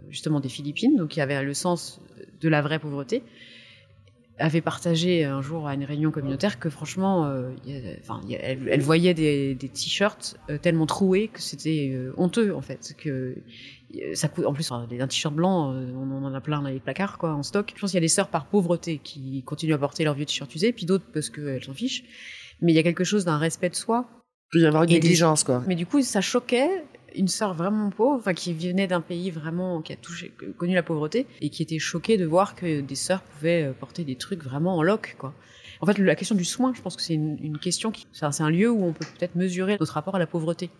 justement 0.09 0.41
des 0.41 0.49
Philippines, 0.49 0.97
donc 0.97 1.11
qui 1.11 1.21
avait 1.21 1.43
le 1.43 1.53
sens 1.53 2.01
de 2.41 2.49
la 2.49 2.63
vraie 2.63 2.79
pauvreté, 2.79 3.23
avait 4.39 4.61
partagé 4.61 5.25
un 5.25 5.43
jour 5.43 5.67
à 5.67 5.75
une 5.75 5.85
réunion 5.85 6.11
communautaire 6.11 6.59
que 6.59 6.71
franchement, 6.71 7.27
euh, 7.27 7.51
enfin, 8.01 8.21
elle, 8.41 8.81
voyait 8.81 9.15
des, 9.15 9.55
des 9.55 9.69
t-shirts 9.69 10.37
euh, 10.51 10.59
tellement 10.59 10.87
troués 10.87 11.29
que 11.29 11.41
c'était 11.41 11.91
euh, 11.93 12.13
honteux 12.17 12.55
en 12.55 12.61
fait. 12.61 12.95
Que 12.97 13.37
ça 14.15 14.29
coûte, 14.29 14.47
en 14.47 14.53
plus, 14.53 14.71
un 14.71 14.87
t-shirt 14.87 15.35
blanc, 15.35 15.73
on 15.73 16.25
en 16.25 16.35
a 16.35 16.41
plein 16.41 16.63
dans 16.63 16.69
les 16.69 16.79
placards 16.81 17.19
quoi, 17.19 17.33
en 17.33 17.43
stock. 17.43 17.73
Je 17.75 17.81
pense 17.81 17.91
qu'il 17.91 17.97
y 17.97 17.99
a 17.99 18.03
des 18.03 18.09
sœurs 18.09 18.29
par 18.29 18.47
pauvreté 18.47 19.01
qui 19.03 19.43
continuent 19.45 19.75
à 19.75 19.79
porter 19.79 20.05
leurs 20.05 20.15
vieux 20.15 20.27
t-shirts 20.27 20.55
usés, 20.55 20.73
puis 20.73 20.87
d'autres 20.87 21.07
parce 21.13 21.31
qu'elles 21.31 21.65
s'en 21.65 21.75
fichent. 21.75 22.05
Mais 22.61 22.73
il 22.73 22.75
y 22.75 22.79
a 22.79 22.83
quelque 22.83 23.05
chose 23.05 23.25
d'un 23.25 23.39
respect 23.39 23.71
de 23.71 23.77
soi. 23.77 24.07
Il 24.49 24.59
peut 24.59 24.65
y 24.65 24.67
avoir 24.67 24.83
une 24.85 24.91
négligence 24.91 25.45
quoi. 25.45 25.63
Mais 25.67 25.75
du 25.75 25.87
coup, 25.87 26.03
ça 26.03 26.21
choquait 26.21 26.85
une 27.15 27.29
sœur 27.29 27.55
vraiment 27.55 27.91
pauvre, 27.91 28.19
enfin 28.19 28.35
qui 28.35 28.53
venait 28.53 28.87
d'un 28.87 29.01
pays 29.01 29.31
vraiment 29.31 29.81
qui 29.83 29.93
a 29.93 29.97
touché, 29.97 30.33
connu 30.57 30.75
la 30.75 30.83
pauvreté 30.83 31.27
et 31.41 31.51
qui 31.51 31.63
était 31.63 31.79
choquée 31.79 32.17
de 32.17 32.25
voir 32.25 32.55
que 32.55 32.81
des 32.81 32.95
sœurs 32.95 33.23
pouvaient 33.23 33.65
euh, 33.65 33.73
porter 33.73 34.05
des 34.05 34.17
trucs 34.17 34.43
vraiment 34.43 34.77
en 34.77 34.83
loc, 34.83 35.17
quoi. 35.19 35.35
En 35.81 35.87
fait, 35.87 35.99
la 35.99 36.17
question 36.17 36.35
du 36.35 36.45
soin, 36.45 36.73
je 36.75 36.83
pense 36.83 36.97
que 36.97 37.03
c'est 37.03 37.15
une, 37.15 37.59
question 37.59 37.93
qui, 37.93 38.07
c'est 38.13 38.25
un 38.43 38.51
lieu 38.51 38.69
où 38.69 38.85
on 38.85 38.93
peut 38.93 39.07
peut-être 39.17 39.37
mesurer 39.37 39.77
notre 39.79 39.93
rapport 39.93 40.17
à 40.17 40.19
la 40.19 40.27
pauvreté. 40.27 40.71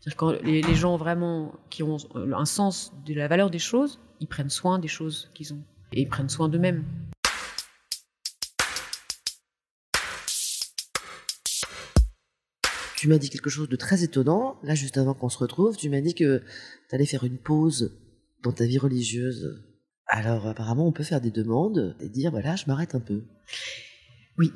C'est-à-dire 0.00 0.16
quand 0.18 0.32
les, 0.42 0.60
les, 0.60 0.74
gens 0.74 0.98
vraiment 0.98 1.54
qui 1.70 1.82
ont 1.82 1.96
un 2.14 2.44
sens 2.44 2.92
de 3.06 3.14
la 3.14 3.26
valeur 3.26 3.48
des 3.48 3.58
choses, 3.58 4.00
ils 4.20 4.26
prennent 4.26 4.50
soin 4.50 4.78
des 4.78 4.88
choses 4.88 5.30
qu'ils 5.32 5.54
ont 5.54 5.62
et 5.94 6.02
ils 6.02 6.08
prennent 6.08 6.28
soin 6.28 6.50
d'eux-mêmes. 6.50 6.84
Tu 13.04 13.10
m'as 13.10 13.18
dit 13.18 13.28
quelque 13.28 13.50
chose 13.50 13.68
de 13.68 13.76
très 13.76 14.02
étonnant. 14.02 14.56
Là, 14.62 14.74
juste 14.74 14.96
avant 14.96 15.12
qu'on 15.12 15.28
se 15.28 15.36
retrouve, 15.36 15.76
tu 15.76 15.90
m'as 15.90 16.00
dit 16.00 16.14
que 16.14 16.38
tu 16.88 16.94
allais 16.94 17.04
faire 17.04 17.24
une 17.24 17.36
pause 17.36 18.00
dans 18.42 18.50
ta 18.50 18.64
vie 18.64 18.78
religieuse. 18.78 19.62
Alors, 20.06 20.46
apparemment, 20.46 20.88
on 20.88 20.92
peut 20.92 21.02
faire 21.02 21.20
des 21.20 21.30
demandes 21.30 21.96
et 22.00 22.08
dire, 22.08 22.30
voilà, 22.30 22.56
je 22.56 22.64
m'arrête 22.66 22.94
un 22.94 23.00
peu. 23.00 23.24
Oui. 24.38 24.52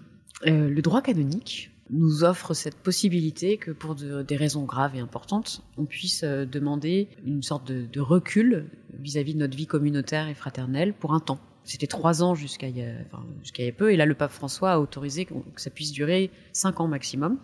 Euh, 0.46 0.70
le 0.70 0.80
droit 0.80 1.02
canonique 1.02 1.72
nous 1.90 2.24
offre 2.24 2.54
cette 2.54 2.76
possibilité 2.76 3.58
que 3.58 3.70
pour 3.70 3.94
des 3.94 4.36
raisons 4.36 4.64
graves 4.64 4.96
et 4.96 5.00
importantes, 5.00 5.62
on 5.76 5.84
puisse 5.84 6.22
euh, 6.24 6.46
demander 6.46 7.08
une 7.26 7.42
sorte 7.42 7.70
de, 7.70 8.00
recul 8.00 8.70
vis-à-vis 8.98 9.34
de 9.34 9.40
notre 9.40 9.58
vie 9.58 9.66
communautaire 9.66 10.26
et 10.26 10.34
fraternelle 10.34 10.94
pour 10.94 11.12
un 11.12 11.20
temps. 11.20 11.40
C'était 11.64 11.86
trois 11.86 12.22
ans 12.22 12.34
jusqu'à 12.34 12.68
il, 12.68 12.78
y 12.78 12.82
a 12.82 13.72
peu, 13.72 13.92
et 13.92 13.96
là 13.98 14.06
le 14.06 14.14
pape 14.14 14.32
François 14.32 14.72
a 14.72 14.78
autorisé 14.80 15.26
que 15.26 15.34
ça 15.56 15.68
puisse 15.68 15.92
durer 15.92 16.30
cinq 16.54 16.80
ans 16.80 16.88
maximum. 16.88 17.38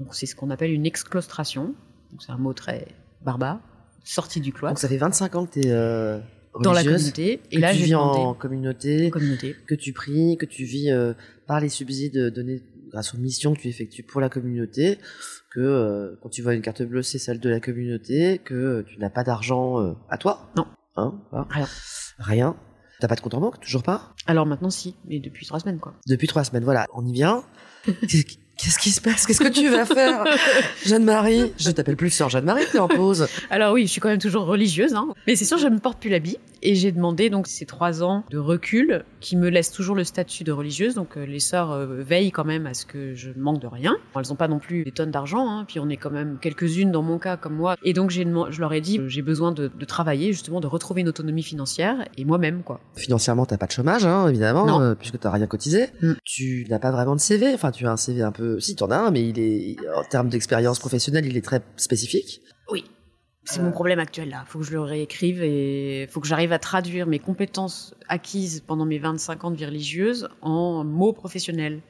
Donc 0.00 0.14
c'est 0.14 0.26
ce 0.26 0.34
qu'on 0.34 0.50
appelle 0.50 0.72
une 0.72 0.86
exclostration. 0.86 1.74
C'est 2.18 2.32
un 2.32 2.38
mot 2.38 2.54
très 2.54 2.88
barbare, 3.22 3.60
sortie 4.02 4.40
du 4.40 4.52
cloître. 4.52 4.72
Donc 4.74 4.78
ça 4.80 4.88
fait 4.88 4.96
25 4.96 5.34
ans 5.36 5.46
que 5.46 5.60
tu 5.60 5.66
es 5.66 5.70
euh, 5.70 6.18
dans 6.60 6.72
la 6.72 6.82
communauté. 6.82 7.40
Et 7.52 7.58
là, 7.58 7.72
tu 7.72 7.82
vis 7.82 7.94
en 7.94 8.34
communauté, 8.34 9.10
communauté, 9.10 9.54
que 9.66 9.74
tu 9.74 9.92
pries, 9.92 10.36
que 10.38 10.46
tu 10.46 10.64
vis 10.64 10.90
euh, 10.90 11.12
par 11.46 11.60
les 11.60 11.68
subsides 11.68 12.32
donnés 12.34 12.62
grâce 12.90 13.14
aux 13.14 13.18
missions 13.18 13.54
que 13.54 13.60
tu 13.60 13.68
effectues 13.68 14.02
pour 14.02 14.20
la 14.20 14.28
communauté, 14.28 14.98
que 15.52 15.60
euh, 15.60 16.18
quand 16.22 16.30
tu 16.30 16.42
vois 16.42 16.54
une 16.54 16.62
carte 16.62 16.82
bleue, 16.82 17.02
c'est 17.02 17.18
celle 17.18 17.38
de 17.38 17.48
la 17.50 17.60
communauté, 17.60 18.38
que 18.38 18.84
tu 18.88 18.98
n'as 18.98 19.10
pas 19.10 19.22
d'argent 19.22 19.94
à 20.08 20.18
toi. 20.18 20.50
Non. 20.56 20.66
Hein, 20.96 21.20
Rien. 21.50 21.68
Rien. 22.18 22.56
T'as 23.00 23.08
pas 23.08 23.14
de 23.14 23.20
compte 23.20 23.34
en 23.34 23.40
banque, 23.40 23.60
toujours 23.60 23.82
pas? 23.82 24.14
Alors 24.26 24.44
maintenant, 24.44 24.68
si, 24.68 24.94
mais 25.06 25.20
depuis 25.20 25.46
trois 25.46 25.60
semaines, 25.60 25.78
quoi. 25.78 25.94
Depuis 26.06 26.26
trois 26.26 26.44
semaines, 26.44 26.64
voilà. 26.64 26.86
On 26.92 27.06
y 27.06 27.12
vient. 27.12 27.44
Qu'est-ce 28.62 28.78
qui 28.78 28.90
se 28.90 29.00
passe? 29.00 29.26
Qu'est-ce 29.26 29.40
que 29.40 29.48
tu 29.48 29.68
vas 29.70 29.86
faire? 29.86 30.24
Jeanne-Marie 30.84 31.52
Je 31.58 31.70
t'appelle 31.70 31.96
plus 31.96 32.10
sœur 32.10 32.28
Jeanne-Marie, 32.28 32.64
t'es 32.70 32.78
en 32.78 32.88
pause. 32.88 33.26
Alors 33.48 33.72
oui, 33.72 33.86
je 33.86 33.92
suis 33.92 34.00
quand 34.00 34.08
même 34.08 34.18
toujours 34.18 34.44
religieuse, 34.44 34.94
hein. 34.94 35.08
mais 35.26 35.34
c'est 35.36 35.44
sûr, 35.46 35.58
je 35.58 35.66
ne 35.68 35.78
porte 35.78 35.98
plus 35.98 36.10
l'habit. 36.10 36.36
Et 36.62 36.74
j'ai 36.74 36.92
demandé 36.92 37.30
donc 37.30 37.46
ces 37.46 37.66
trois 37.66 38.02
ans 38.02 38.24
de 38.30 38.38
recul 38.38 39.04
qui 39.20 39.36
me 39.36 39.48
laissent 39.48 39.72
toujours 39.72 39.96
le 39.96 40.04
statut 40.04 40.44
de 40.44 40.52
religieuse. 40.52 40.94
Donc 40.94 41.16
euh, 41.16 41.24
les 41.24 41.40
sœurs 41.40 41.72
euh, 41.72 42.02
veillent 42.02 42.30
quand 42.30 42.44
même 42.44 42.66
à 42.66 42.74
ce 42.74 42.86
que 42.86 43.14
je 43.14 43.30
ne 43.30 43.40
manque 43.40 43.60
de 43.60 43.66
rien. 43.66 43.96
elles 44.14 44.22
n'ont 44.28 44.36
pas 44.36 44.48
non 44.48 44.58
plus 44.58 44.84
des 44.84 44.92
tonnes 44.92 45.10
d'argent, 45.10 45.48
hein. 45.48 45.64
puis 45.66 45.80
on 45.80 45.88
est 45.88 45.96
quand 45.96 46.10
même 46.10 46.38
quelques-unes 46.40 46.92
dans 46.92 47.02
mon 47.02 47.18
cas 47.18 47.36
comme 47.36 47.54
moi. 47.54 47.76
Et 47.82 47.92
donc 47.92 48.10
j'ai, 48.10 48.24
je 48.24 48.60
leur 48.60 48.72
ai 48.72 48.80
dit, 48.80 49.00
j'ai 49.06 49.22
besoin 49.22 49.52
de, 49.52 49.70
travailler 49.86 50.32
justement, 50.32 50.60
de 50.60 50.66
retrouver 50.66 51.00
une 51.00 51.08
autonomie 51.08 51.42
financière 51.42 52.06
et 52.16 52.24
moi-même 52.24 52.62
quoi. 52.62 52.80
Financièrement, 52.94 53.46
t'as 53.46 53.56
pas 53.56 53.66
de 53.66 53.72
chômage, 53.72 54.04
hein, 54.04 54.28
évidemment, 54.28 54.80
euh, 54.80 54.94
puisque 54.94 55.18
t'as 55.18 55.30
rien 55.30 55.46
cotisé. 55.46 55.86
Mm. 56.02 56.12
Tu 56.24 56.66
n'as 56.68 56.78
pas 56.78 56.90
vraiment 56.90 57.16
de 57.16 57.20
CV. 57.20 57.52
Enfin, 57.54 57.70
tu 57.70 57.86
as 57.86 57.92
un 57.92 57.96
CV 57.96 58.22
un 58.22 58.32
peu, 58.32 58.60
si 58.60 58.76
t'en 58.76 58.90
as 58.90 58.96
un, 58.96 59.10
mais 59.10 59.26
il 59.28 59.38
est 59.38 59.76
en 59.96 60.04
termes 60.04 60.28
d'expérience 60.28 60.78
professionnelle, 60.78 61.26
il 61.26 61.36
est 61.36 61.44
très 61.44 61.62
spécifique. 61.76 62.42
Oui. 62.70 62.84
C'est 63.44 63.62
mon 63.62 63.72
problème 63.72 63.98
actuel 63.98 64.28
là. 64.28 64.44
Il 64.46 64.50
faut 64.50 64.58
que 64.58 64.64
je 64.64 64.72
le 64.72 64.80
réécrive 64.80 65.42
et 65.42 66.02
il 66.02 66.08
faut 66.08 66.20
que 66.20 66.26
j'arrive 66.26 66.52
à 66.52 66.58
traduire 66.58 67.06
mes 67.06 67.18
compétences 67.18 67.94
acquises 68.08 68.60
pendant 68.60 68.84
mes 68.84 68.98
25 68.98 69.44
ans 69.44 69.50
de 69.50 69.56
vie 69.56 69.66
religieuse 69.66 70.28
en 70.42 70.84
mots 70.84 71.12
professionnels. 71.12 71.80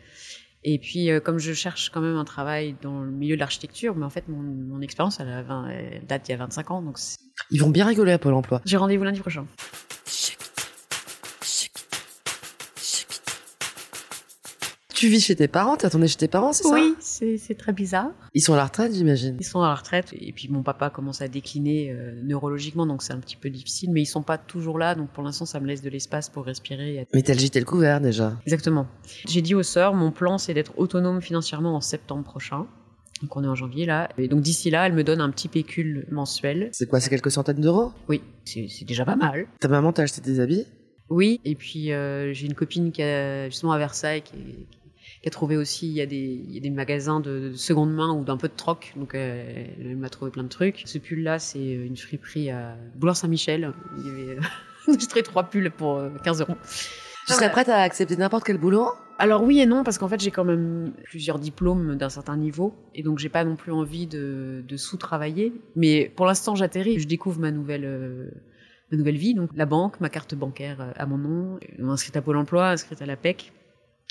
Et 0.63 0.79
puis, 0.79 1.11
euh, 1.11 1.21
comme 1.21 1.39
je 1.39 1.53
cherche 1.53 1.91
quand 1.91 2.03
même 2.03 2.17
un 2.17 2.25
travail 2.25 2.77
dans 2.83 3.01
le 3.01 3.11
milieu 3.11 3.35
de 3.35 3.41
l'architecture, 3.41 3.97
mais 3.97 4.05
en 4.05 4.11
fait, 4.11 4.25
mon, 4.29 4.81
expérience, 4.83 5.19
elle, 5.19 5.29
elle, 5.29 6.07
date 6.07 6.29
il 6.29 6.33
y 6.33 6.35
a 6.35 6.39
25 6.39 6.71
ans. 6.71 6.83
Donc 6.83 6.99
Ils 7.51 7.61
vont 7.61 7.71
bien 7.71 7.87
rigoler 7.87 8.13
à 8.13 8.19
Pôle 8.19 8.35
emploi. 8.35 8.61
J'ai 8.67 8.77
rendez-vous 8.77 9.05
lundi 9.05 9.21
prochain. 9.21 9.47
Tu 15.01 15.09
vis 15.09 15.21
chez 15.21 15.35
tes 15.35 15.49
parents 15.49 15.79
T'es 15.79 15.89
tourné 15.89 16.09
chez 16.09 16.19
tes 16.19 16.29
parents, 16.29 16.53
c'est 16.53 16.65
ça 16.65 16.75
Oui, 16.75 16.95
c'est 17.01 17.57
très 17.57 17.73
bizarre. 17.73 18.11
Ils 18.35 18.43
sont 18.43 18.53
à 18.53 18.59
la 18.59 18.67
retraite, 18.67 18.95
j'imagine. 18.95 19.35
Ils 19.41 19.47
sont 19.47 19.63
à 19.63 19.69
la 19.69 19.75
retraite. 19.75 20.13
Et 20.13 20.31
puis 20.31 20.49
mon 20.51 20.63
papa 20.63 20.91
commence 20.91 21.23
à 21.23 21.29
décliner 21.29 21.91
euh, 21.91 22.21
neurologiquement, 22.23 22.85
donc 22.85 23.03
c'est 23.03 23.15
un 23.15 23.19
petit 23.19 23.37
peu 23.37 23.49
difficile. 23.49 23.93
Mais 23.93 24.03
ils 24.03 24.07
sont 24.07 24.23
pas 24.23 24.37
toujours 24.37 24.79
là, 24.79 24.95
donc 24.95 25.09
pour 25.09 25.23
l'instant, 25.23 25.47
ça 25.47 25.59
me 25.59 25.67
laisse 25.67 25.81
de 25.81 25.89
l'espace 25.89 26.29
pour 26.29 26.45
respirer. 26.45 27.07
Mais 27.15 27.23
t'as 27.23 27.33
le 27.33 27.39
gîte 27.39 27.57
le 27.57 27.65
couvert 27.65 28.03
déjà. 28.03 28.37
Exactement. 28.45 28.89
J'ai 29.27 29.41
dit 29.41 29.55
aux 29.55 29.63
sœurs, 29.63 29.95
mon 29.95 30.11
plan, 30.11 30.37
c'est 30.37 30.53
d'être 30.53 30.79
autonome 30.79 31.23
financièrement 31.23 31.75
en 31.75 31.81
septembre 31.81 32.25
prochain. 32.25 32.67
Donc 33.23 33.35
on 33.35 33.43
est 33.43 33.49
en 33.49 33.55
janvier 33.55 33.87
là. 33.87 34.11
Et 34.19 34.29
donc 34.29 34.43
d'ici 34.43 34.69
là, 34.69 34.87
elle 34.87 34.93
me 34.93 35.03
donne 35.03 35.23
un 35.23 35.31
petit 35.31 35.49
pécule 35.49 36.07
mensuel. 36.11 36.69
C'est 36.73 36.87
quoi 36.87 37.01
C'est 37.01 37.09
quelques 37.09 37.31
centaines 37.31 37.63
d'euros 37.63 37.93
Oui, 38.11 38.21
c'est 38.45 38.85
déjà 38.85 39.07
pas 39.07 39.17
mal. 39.17 39.47
Ta 39.61 39.69
maman 39.69 39.95
t'a 39.95 40.03
acheté 40.03 40.21
des 40.21 40.41
habits 40.41 40.67
Oui, 41.09 41.41
et 41.47 41.55
puis 41.55 41.91
euh, 41.91 42.35
j'ai 42.35 42.45
une 42.45 42.55
copine 42.55 42.93
qui 42.93 43.03
a 43.03 43.49
justement 43.49 43.73
à 43.73 43.79
Versailles 43.79 44.21
qui, 44.21 44.37
qui 44.71 44.80
a 45.29 45.31
trouvé 45.31 45.57
aussi, 45.57 45.87
il 45.87 45.93
y 45.93 46.01
a 46.01 46.07
des, 46.07 46.17
il 46.17 46.55
y 46.55 46.57
a 46.57 46.61
des 46.61 46.71
magasins 46.71 47.21
de, 47.21 47.53
seconde 47.55 47.93
main 47.93 48.15
ou 48.15 48.25
d'un 48.25 48.39
peu 48.39 48.49
de 48.49 48.55
troc, 48.57 48.95
donc 48.97 49.15
euh, 49.15 49.67
elle 49.79 49.97
m'a 49.97 50.09
trouvé 50.09 50.31
plein 50.31 50.45
de 50.45 50.49
trucs. 50.49 50.83
Ce 50.87 50.99
pull-là, 50.99 51.39
c'est 51.39 51.73
une 51.73 51.97
friperie 51.97 52.51
à 52.51 52.77
Boulard-Saint-Michel. 52.97 53.73
Il 53.99 54.07
y 54.07 54.11
avait 54.11 54.39
illustré 54.89 55.23
trois 55.23 55.45
pulls 55.45 55.71
pour 55.71 56.03
15 56.25 56.41
euh, 56.41 56.45
euros. 56.45 56.57
Tu 57.27 57.35
serais 57.35 57.51
prête 57.51 57.69
à 57.69 57.83
accepter 57.83 58.17
n'importe 58.17 58.45
quel 58.45 58.59
boulot? 58.59 58.89
Alors 59.19 59.43
oui 59.43 59.61
et 59.61 59.67
non 59.67 59.85
parce 59.85 59.99
qu'en 59.99 60.09
fait 60.09 60.19
j'ai 60.19 60.31
quand 60.31 60.45
même 60.45 60.95
plusieurs 61.05 61.39
diplômes 61.39 61.97
d'un 61.97 62.09
certain 62.09 62.39
niveau 62.39 62.75
et 62.95 63.03
donc 63.03 63.19
j'ai 63.19 63.29
pas 63.29 63.45
non 63.45 63.55
plus 63.55 63.71
envie 63.71 64.07
de, 64.07 64.65
de 64.67 64.77
sous-travailler. 64.79 65.53
Mais 65.77 66.11
pour 66.17 66.25
l'instant 66.25 66.55
j'atterris, 66.55 66.99
je 66.99 67.07
découvre 67.07 67.39
ma 67.39 67.51
nouvelle 67.51 67.85
euh, 67.85 68.31
ma 68.91 68.97
nouvelle 68.97 69.19
vie 69.19 69.35
donc 69.35 69.51
la 69.55 69.67
banque, 69.67 70.01
ma 70.01 70.09
carte 70.09 70.35
bancaire 70.35 70.95
à 70.97 71.05
mon 71.05 71.19
nom, 71.19 71.61
inscrite 71.87 72.17
à 72.17 72.23
Pôle 72.23 72.39
Emploi, 72.39 72.71
inscrite 72.71 73.03
à 73.03 73.07
la 73.07 73.17
PEC 73.17 73.53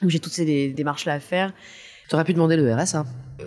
où 0.03 0.09
j'ai 0.09 0.19
toutes 0.19 0.33
ces 0.33 0.69
démarches-là 0.69 1.13
à 1.13 1.19
faire. 1.19 1.53
Tu 2.09 2.15
aurais 2.15 2.23
pu 2.23 2.33
demander 2.33 2.57
le 2.57 2.73
RSA. 2.73 3.05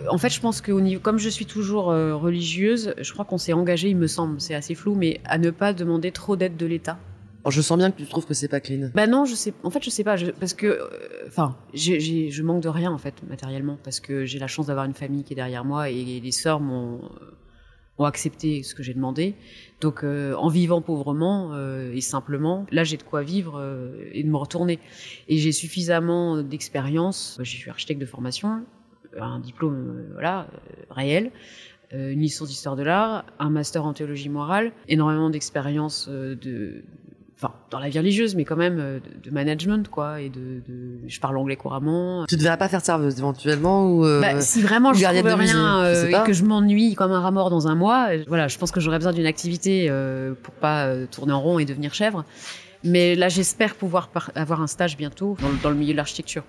En 0.09 0.17
fait, 0.17 0.29
je 0.29 0.39
pense 0.39 0.61
que 0.61 0.71
niveau, 0.71 1.01
comme 1.01 1.19
je 1.19 1.29
suis 1.29 1.45
toujours 1.45 1.91
euh, 1.91 2.15
religieuse, 2.15 2.93
je 2.99 3.13
crois 3.13 3.25
qu'on 3.25 3.37
s'est 3.37 3.53
engagé, 3.53 3.89
il 3.89 3.97
me 3.97 4.07
semble, 4.07 4.39
c'est 4.39 4.55
assez 4.55 4.73
flou, 4.73 4.95
mais 4.95 5.19
à 5.25 5.37
ne 5.37 5.51
pas 5.51 5.73
demander 5.73 6.11
trop 6.11 6.35
d'aide 6.35 6.57
de 6.57 6.65
l'État. 6.65 6.97
je 7.47 7.61
sens 7.61 7.77
bien 7.77 7.91
que 7.91 7.97
tu 7.97 8.07
trouves 8.07 8.25
que 8.25 8.33
c'est 8.33 8.47
pas 8.47 8.59
clean. 8.59 8.89
Bah 8.95 9.05
non, 9.05 9.25
je 9.25 9.35
sais. 9.35 9.53
En 9.63 9.69
fait, 9.69 9.83
je 9.83 9.89
sais 9.89 10.03
pas, 10.03 10.15
parce 10.39 10.53
que, 10.53 10.67
euh, 10.67 10.87
enfin, 11.27 11.57
je 11.73 12.41
manque 12.41 12.63
de 12.63 12.69
rien 12.69 12.91
en 12.91 12.97
fait 12.97 13.15
matériellement, 13.27 13.77
parce 13.83 13.99
que 13.99 14.25
j'ai 14.25 14.39
la 14.39 14.47
chance 14.47 14.67
d'avoir 14.67 14.85
une 14.85 14.93
famille 14.93 15.23
qui 15.23 15.33
est 15.33 15.35
derrière 15.35 15.65
moi 15.65 15.89
et 15.89 16.21
les 16.21 16.31
sœurs 16.31 16.59
m'ont 16.59 17.01
ont 17.97 18.05
accepté 18.05 18.63
ce 18.63 18.73
que 18.75 18.83
j'ai 18.83 18.93
demandé. 18.93 19.35
Donc 19.81 20.03
euh, 20.03 20.33
en 20.35 20.47
vivant 20.47 20.81
pauvrement 20.81 21.51
euh, 21.53 21.93
et 21.93 22.01
simplement, 22.01 22.65
là 22.71 22.83
j'ai 22.83 22.97
de 22.97 23.03
quoi 23.03 23.21
vivre 23.21 23.59
euh, 23.59 24.09
et 24.11 24.23
de 24.23 24.29
me 24.29 24.37
retourner. 24.37 24.79
Et 25.27 25.37
j'ai 25.37 25.51
suffisamment 25.51 26.41
d'expérience. 26.41 27.37
Je 27.41 27.49
suis 27.49 27.69
architecte 27.69 28.01
de 28.01 28.05
formation, 28.05 28.63
un 29.19 29.39
diplôme 29.39 30.07
voilà 30.13 30.47
réel, 30.89 31.31
une 31.91 32.19
licence 32.19 32.47
d'histoire 32.47 32.75
de 32.75 32.81
l'art, 32.81 33.25
un 33.37 33.51
master 33.51 33.85
en 33.85 33.93
théologie 33.93 34.29
morale, 34.29 34.71
énormément 34.87 35.29
d'expérience 35.29 36.09
de 36.09 36.83
enfin 37.43 37.53
dans 37.69 37.79
la 37.79 37.89
vie 37.89 37.97
religieuse, 37.99 38.35
mais 38.35 38.45
quand 38.45 38.55
même 38.55 38.79
euh, 38.79 38.99
de, 39.23 39.31
management 39.31 39.89
quoi, 39.89 40.21
et 40.21 40.29
de, 40.29 40.61
de, 40.67 40.99
je 41.07 41.19
parle 41.19 41.37
anglais 41.37 41.55
couramment. 41.55 42.25
Tu 42.27 42.37
devrais 42.37 42.57
pas 42.57 42.69
faire 42.69 42.83
serveuse 42.83 43.17
éventuellement 43.17 43.89
ou 43.89 44.05
euh, 44.05 44.21
bah, 44.21 44.39
si 44.41 44.61
vraiment 44.61 44.93
je 44.93 45.03
trouve 45.03 45.33
rien 45.35 45.83
euh, 45.83 46.07
et 46.07 46.25
que 46.25 46.33
je 46.33 46.43
m'ennuie 46.43 46.95
comme 46.95 47.11
un 47.11 47.21
rat 47.21 47.31
mort 47.31 47.49
dans 47.49 47.67
un 47.67 47.75
mois, 47.75 48.09
voilà, 48.27 48.47
je 48.47 48.57
pense 48.57 48.71
que 48.71 48.79
j'aurais 48.79 48.97
besoin 48.97 49.13
d'une 49.13 49.25
activité 49.25 49.91
pour 50.43 50.53
pas 50.53 51.05
tourner 51.07 51.33
en 51.33 51.41
rond 51.41 51.59
et 51.59 51.65
devenir 51.65 51.93
chèvre. 51.93 52.25
Mais 52.83 53.15
là, 53.15 53.29
j'espère 53.29 53.75
pouvoir 53.75 54.09
avoir 54.35 54.61
un 54.61 54.67
stage 54.67 54.97
bientôt 54.97 55.37
dans, 55.41 55.49
dans 55.61 55.69
le 55.69 55.75
milieu 55.75 55.93
de 55.93 55.97
l'architecture. 55.97 56.43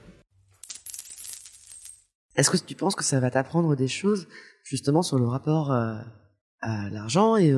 Est-ce 2.36 2.51
que 2.51 2.57
tu 2.57 2.74
penses 2.74 2.97
que 2.97 3.05
ça 3.05 3.20
va 3.20 3.30
t'apprendre 3.30 3.76
des 3.76 3.86
choses 3.88 4.26
justement 4.64 5.03
sur 5.03 5.18
le 5.18 5.26
rapport 5.26 5.70
à 5.70 6.90
l'argent 6.90 7.36
et 7.36 7.55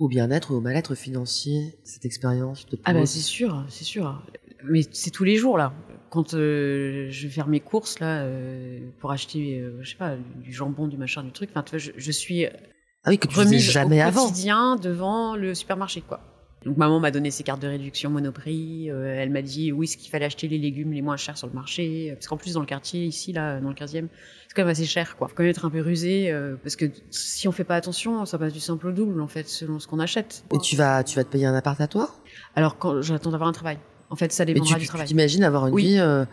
au 0.00 0.08
bien-être 0.08 0.52
ou 0.52 0.56
au 0.56 0.60
mal-être 0.60 0.94
financier, 0.94 1.78
cette 1.84 2.04
expérience 2.06 2.66
de 2.66 2.78
Ah 2.84 2.94
bah 2.94 3.06
c'est 3.06 3.20
sûr, 3.20 3.64
c'est 3.68 3.84
sûr. 3.84 4.22
Mais 4.64 4.80
c'est 4.90 5.10
tous 5.10 5.24
les 5.24 5.36
jours 5.36 5.58
là. 5.58 5.72
Quand 6.08 6.34
euh, 6.34 7.06
je 7.10 7.26
vais 7.26 7.32
faire 7.32 7.46
mes 7.46 7.60
courses 7.60 8.00
là 8.00 8.22
euh, 8.22 8.80
pour 8.98 9.12
acheter, 9.12 9.60
euh, 9.60 9.78
je 9.82 9.90
sais 9.90 9.96
pas, 9.96 10.16
du 10.42 10.52
jambon, 10.52 10.88
du 10.88 10.96
machin, 10.96 11.22
du 11.22 11.30
truc. 11.30 11.50
Enfin, 11.52 11.62
tu 11.62 11.70
vois, 11.70 11.78
je, 11.78 11.92
je, 11.94 12.10
suis 12.10 12.46
ah 12.46 13.10
oui, 13.10 13.18
que 13.18 13.28
tu 13.28 13.38
remise 13.38 13.70
jamais 13.70 14.04
au 14.04 14.10
quotidien 14.10 14.76
devant 14.76 15.36
le 15.36 15.54
supermarché 15.54 16.00
quoi. 16.00 16.20
Donc 16.64 16.76
maman 16.76 17.00
m'a 17.00 17.10
donné 17.10 17.30
ses 17.30 17.42
cartes 17.42 17.62
de 17.62 17.68
réduction 17.68 18.10
Monoprix. 18.10 18.90
Euh, 18.90 19.14
elle 19.16 19.30
m'a 19.30 19.40
dit 19.40 19.72
oui, 19.72 19.86
ce 19.86 19.96
qu'il 19.96 20.10
fallait 20.10 20.26
acheter 20.26 20.46
les 20.46 20.58
légumes 20.58 20.92
les 20.92 21.00
moins 21.00 21.16
chers 21.16 21.38
sur 21.38 21.46
le 21.46 21.54
marché. 21.54 22.10
Parce 22.14 22.26
qu'en 22.26 22.36
plus 22.36 22.54
dans 22.54 22.60
le 22.60 22.66
quartier 22.66 23.04
ici 23.04 23.32
là, 23.32 23.60
dans 23.60 23.70
le 23.70 23.74
15e, 23.74 24.08
c'est 24.48 24.54
quand 24.54 24.62
même 24.62 24.68
assez 24.68 24.84
cher 24.84 25.16
quoi. 25.16 25.28
Faut 25.28 25.34
quand 25.34 25.42
même 25.42 25.50
être 25.50 25.64
un 25.64 25.70
peu 25.70 25.80
rusé 25.80 26.30
euh, 26.30 26.56
parce 26.62 26.76
que 26.76 26.84
si 27.10 27.48
on 27.48 27.52
fait 27.52 27.64
pas 27.64 27.76
attention, 27.76 28.26
ça 28.26 28.38
passe 28.38 28.52
du 28.52 28.60
simple 28.60 28.88
au 28.88 28.92
double 28.92 29.22
en 29.22 29.28
fait 29.28 29.48
selon 29.48 29.78
ce 29.78 29.86
qu'on 29.86 30.00
achète. 30.00 30.44
Et 30.54 30.58
tu 30.58 30.76
vas 30.76 31.02
tu 31.02 31.16
vas 31.16 31.24
te 31.24 31.30
payer 31.30 31.46
un 31.46 31.54
appart 31.54 31.80
à 31.80 31.86
toi? 31.86 32.14
Alors 32.54 32.76
quand 32.76 33.00
j'attends 33.00 33.30
d'avoir 33.30 33.48
un 33.48 33.54
travail. 33.54 33.78
En 34.10 34.16
fait, 34.16 34.32
ça 34.32 34.44
dépendra 34.44 34.76
du 34.76 34.86
travail. 34.86 35.06
Tu 35.06 35.10
t'imagines 35.10 35.44
avoir 35.44 35.68
une 35.68 35.76
vie 35.76 35.98
euh, 35.98 36.24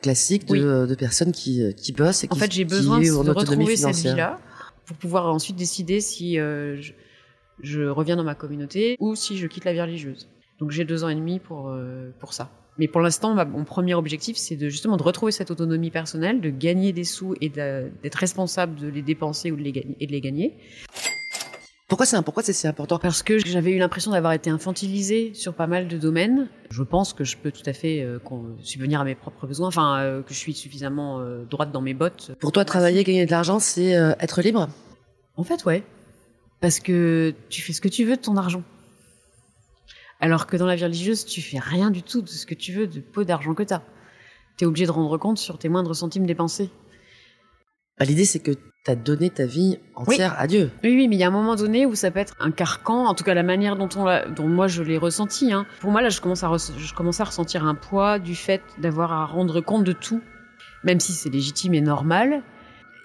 classique 0.00 0.46
de, 0.46 0.86
de, 0.86 0.94
personnes 0.94 1.32
qui 1.32 1.74
qui 1.74 1.92
bossent 1.92 2.22
et 2.22 2.28
qui 2.28 2.34
En 2.34 2.38
fait, 2.38 2.52
j'ai 2.52 2.64
besoin 2.64 3.00
de, 3.00 3.04
de 3.04 3.30
retrouver 3.30 3.76
cette 3.76 3.96
vie-là 3.96 4.38
pour 4.86 4.96
pouvoir 4.96 5.26
ensuite 5.26 5.56
décider 5.56 6.00
si 6.00 6.36
je, 6.36 6.92
je 7.62 7.82
reviens 7.82 8.16
dans 8.16 8.24
ma 8.24 8.34
communauté 8.34 8.96
ou 9.00 9.14
si 9.14 9.38
je 9.38 9.46
quitte 9.46 9.64
la 9.64 9.72
vie 9.72 9.80
religieuse. 9.80 10.28
Donc 10.58 10.70
j'ai 10.70 10.84
deux 10.84 11.04
ans 11.04 11.08
et 11.08 11.14
demi 11.14 11.38
pour, 11.38 11.68
euh, 11.68 12.10
pour 12.20 12.32
ça. 12.32 12.50
Mais 12.78 12.88
pour 12.88 13.00
l'instant, 13.00 13.34
mon 13.46 13.64
premier 13.64 13.94
objectif, 13.94 14.36
c'est 14.36 14.56
de 14.56 14.68
justement 14.68 14.96
de 14.96 15.02
retrouver 15.02 15.30
cette 15.30 15.50
autonomie 15.50 15.90
personnelle, 15.90 16.40
de 16.40 16.50
gagner 16.50 16.92
des 16.92 17.04
sous 17.04 17.34
et 17.40 17.48
d'être 17.48 18.16
responsable 18.16 18.74
de 18.74 18.88
les 18.88 19.02
dépenser 19.02 19.52
ou 19.52 19.56
de 19.56 19.62
les 19.62 19.72
gagner, 19.72 19.96
et 20.00 20.06
de 20.06 20.12
les 20.12 20.20
gagner. 20.20 20.56
Pourquoi 21.86 22.06
c'est 22.06 22.20
pourquoi 22.22 22.42
c'est 22.42 22.52
si 22.52 22.66
important? 22.66 22.98
Parce 22.98 23.22
que 23.22 23.38
j'avais 23.38 23.70
eu 23.70 23.78
l'impression 23.78 24.10
d'avoir 24.10 24.32
été 24.32 24.50
infantilisée 24.50 25.32
sur 25.34 25.54
pas 25.54 25.66
mal 25.66 25.86
de 25.86 25.96
domaines. 25.98 26.48
Je 26.70 26.82
pense 26.82 27.12
que 27.12 27.22
je 27.22 27.36
peux 27.36 27.52
tout 27.52 27.62
à 27.66 27.72
fait 27.72 28.00
euh, 28.00 28.18
subvenir 28.62 29.00
à 29.00 29.04
mes 29.04 29.14
propres 29.14 29.46
besoins, 29.46 29.68
enfin 29.68 30.00
euh, 30.00 30.22
que 30.22 30.32
je 30.32 30.38
suis 30.38 30.54
suffisamment 30.54 31.20
euh, 31.20 31.44
droite 31.44 31.70
dans 31.70 31.82
mes 31.82 31.94
bottes. 31.94 32.32
Pour 32.40 32.50
toi, 32.50 32.64
travailler, 32.64 33.04
gagner 33.04 33.26
de 33.26 33.30
l'argent, 33.30 33.60
c'est 33.60 33.90
être 34.18 34.42
libre? 34.42 34.68
En 35.36 35.44
fait, 35.44 35.64
ouais. 35.66 35.84
Parce 36.64 36.80
que 36.80 37.34
tu 37.50 37.60
fais 37.60 37.74
ce 37.74 37.82
que 37.82 37.88
tu 37.88 38.06
veux 38.06 38.16
de 38.16 38.22
ton 38.22 38.38
argent. 38.38 38.62
Alors 40.18 40.46
que 40.46 40.56
dans 40.56 40.64
la 40.64 40.76
vie 40.76 40.84
religieuse, 40.84 41.26
tu 41.26 41.42
fais 41.42 41.58
rien 41.58 41.90
du 41.90 42.02
tout 42.02 42.22
de 42.22 42.28
ce 42.30 42.46
que 42.46 42.54
tu 42.54 42.72
veux 42.72 42.86
de 42.86 43.00
peu 43.00 43.26
d'argent 43.26 43.52
que 43.52 43.64
tu 43.64 43.74
as. 43.74 43.82
Tu 44.56 44.64
es 44.64 44.66
obligé 44.66 44.86
de 44.86 44.90
rendre 44.90 45.18
compte 45.18 45.36
sur 45.36 45.58
tes 45.58 45.68
moindres 45.68 45.94
centimes 45.94 46.24
dépensés. 46.24 46.70
Bah, 47.98 48.06
l'idée, 48.06 48.24
c'est 48.24 48.38
que 48.38 48.52
tu 48.52 48.90
as 48.90 48.96
donné 48.96 49.28
ta 49.28 49.44
vie 49.44 49.78
entière 49.94 50.36
à 50.38 50.46
Dieu. 50.46 50.70
Oui, 50.82 50.96
oui, 50.96 51.06
mais 51.06 51.16
il 51.16 51.18
y 51.18 51.24
a 51.24 51.28
un 51.28 51.30
moment 51.30 51.54
donné 51.54 51.84
où 51.84 51.94
ça 51.94 52.10
peut 52.10 52.20
être 52.20 52.34
un 52.40 52.50
carcan, 52.50 53.08
en 53.08 53.14
tout 53.14 53.24
cas 53.24 53.34
la 53.34 53.42
manière 53.42 53.76
dont, 53.76 53.90
on 53.96 54.32
dont 54.34 54.48
moi 54.48 54.66
je 54.66 54.82
l'ai 54.82 54.96
ressenti. 54.96 55.52
Hein. 55.52 55.66
Pour 55.80 55.90
moi, 55.90 56.00
là, 56.00 56.08
je 56.08 56.22
commence, 56.22 56.44
à 56.44 56.50
je 56.56 56.94
commence 56.94 57.20
à 57.20 57.24
ressentir 57.24 57.66
un 57.66 57.74
poids 57.74 58.18
du 58.18 58.34
fait 58.34 58.62
d'avoir 58.78 59.12
à 59.12 59.26
rendre 59.26 59.60
compte 59.60 59.84
de 59.84 59.92
tout, 59.92 60.22
même 60.82 60.98
si 60.98 61.12
c'est 61.12 61.28
légitime 61.28 61.74
et 61.74 61.82
normal. 61.82 62.42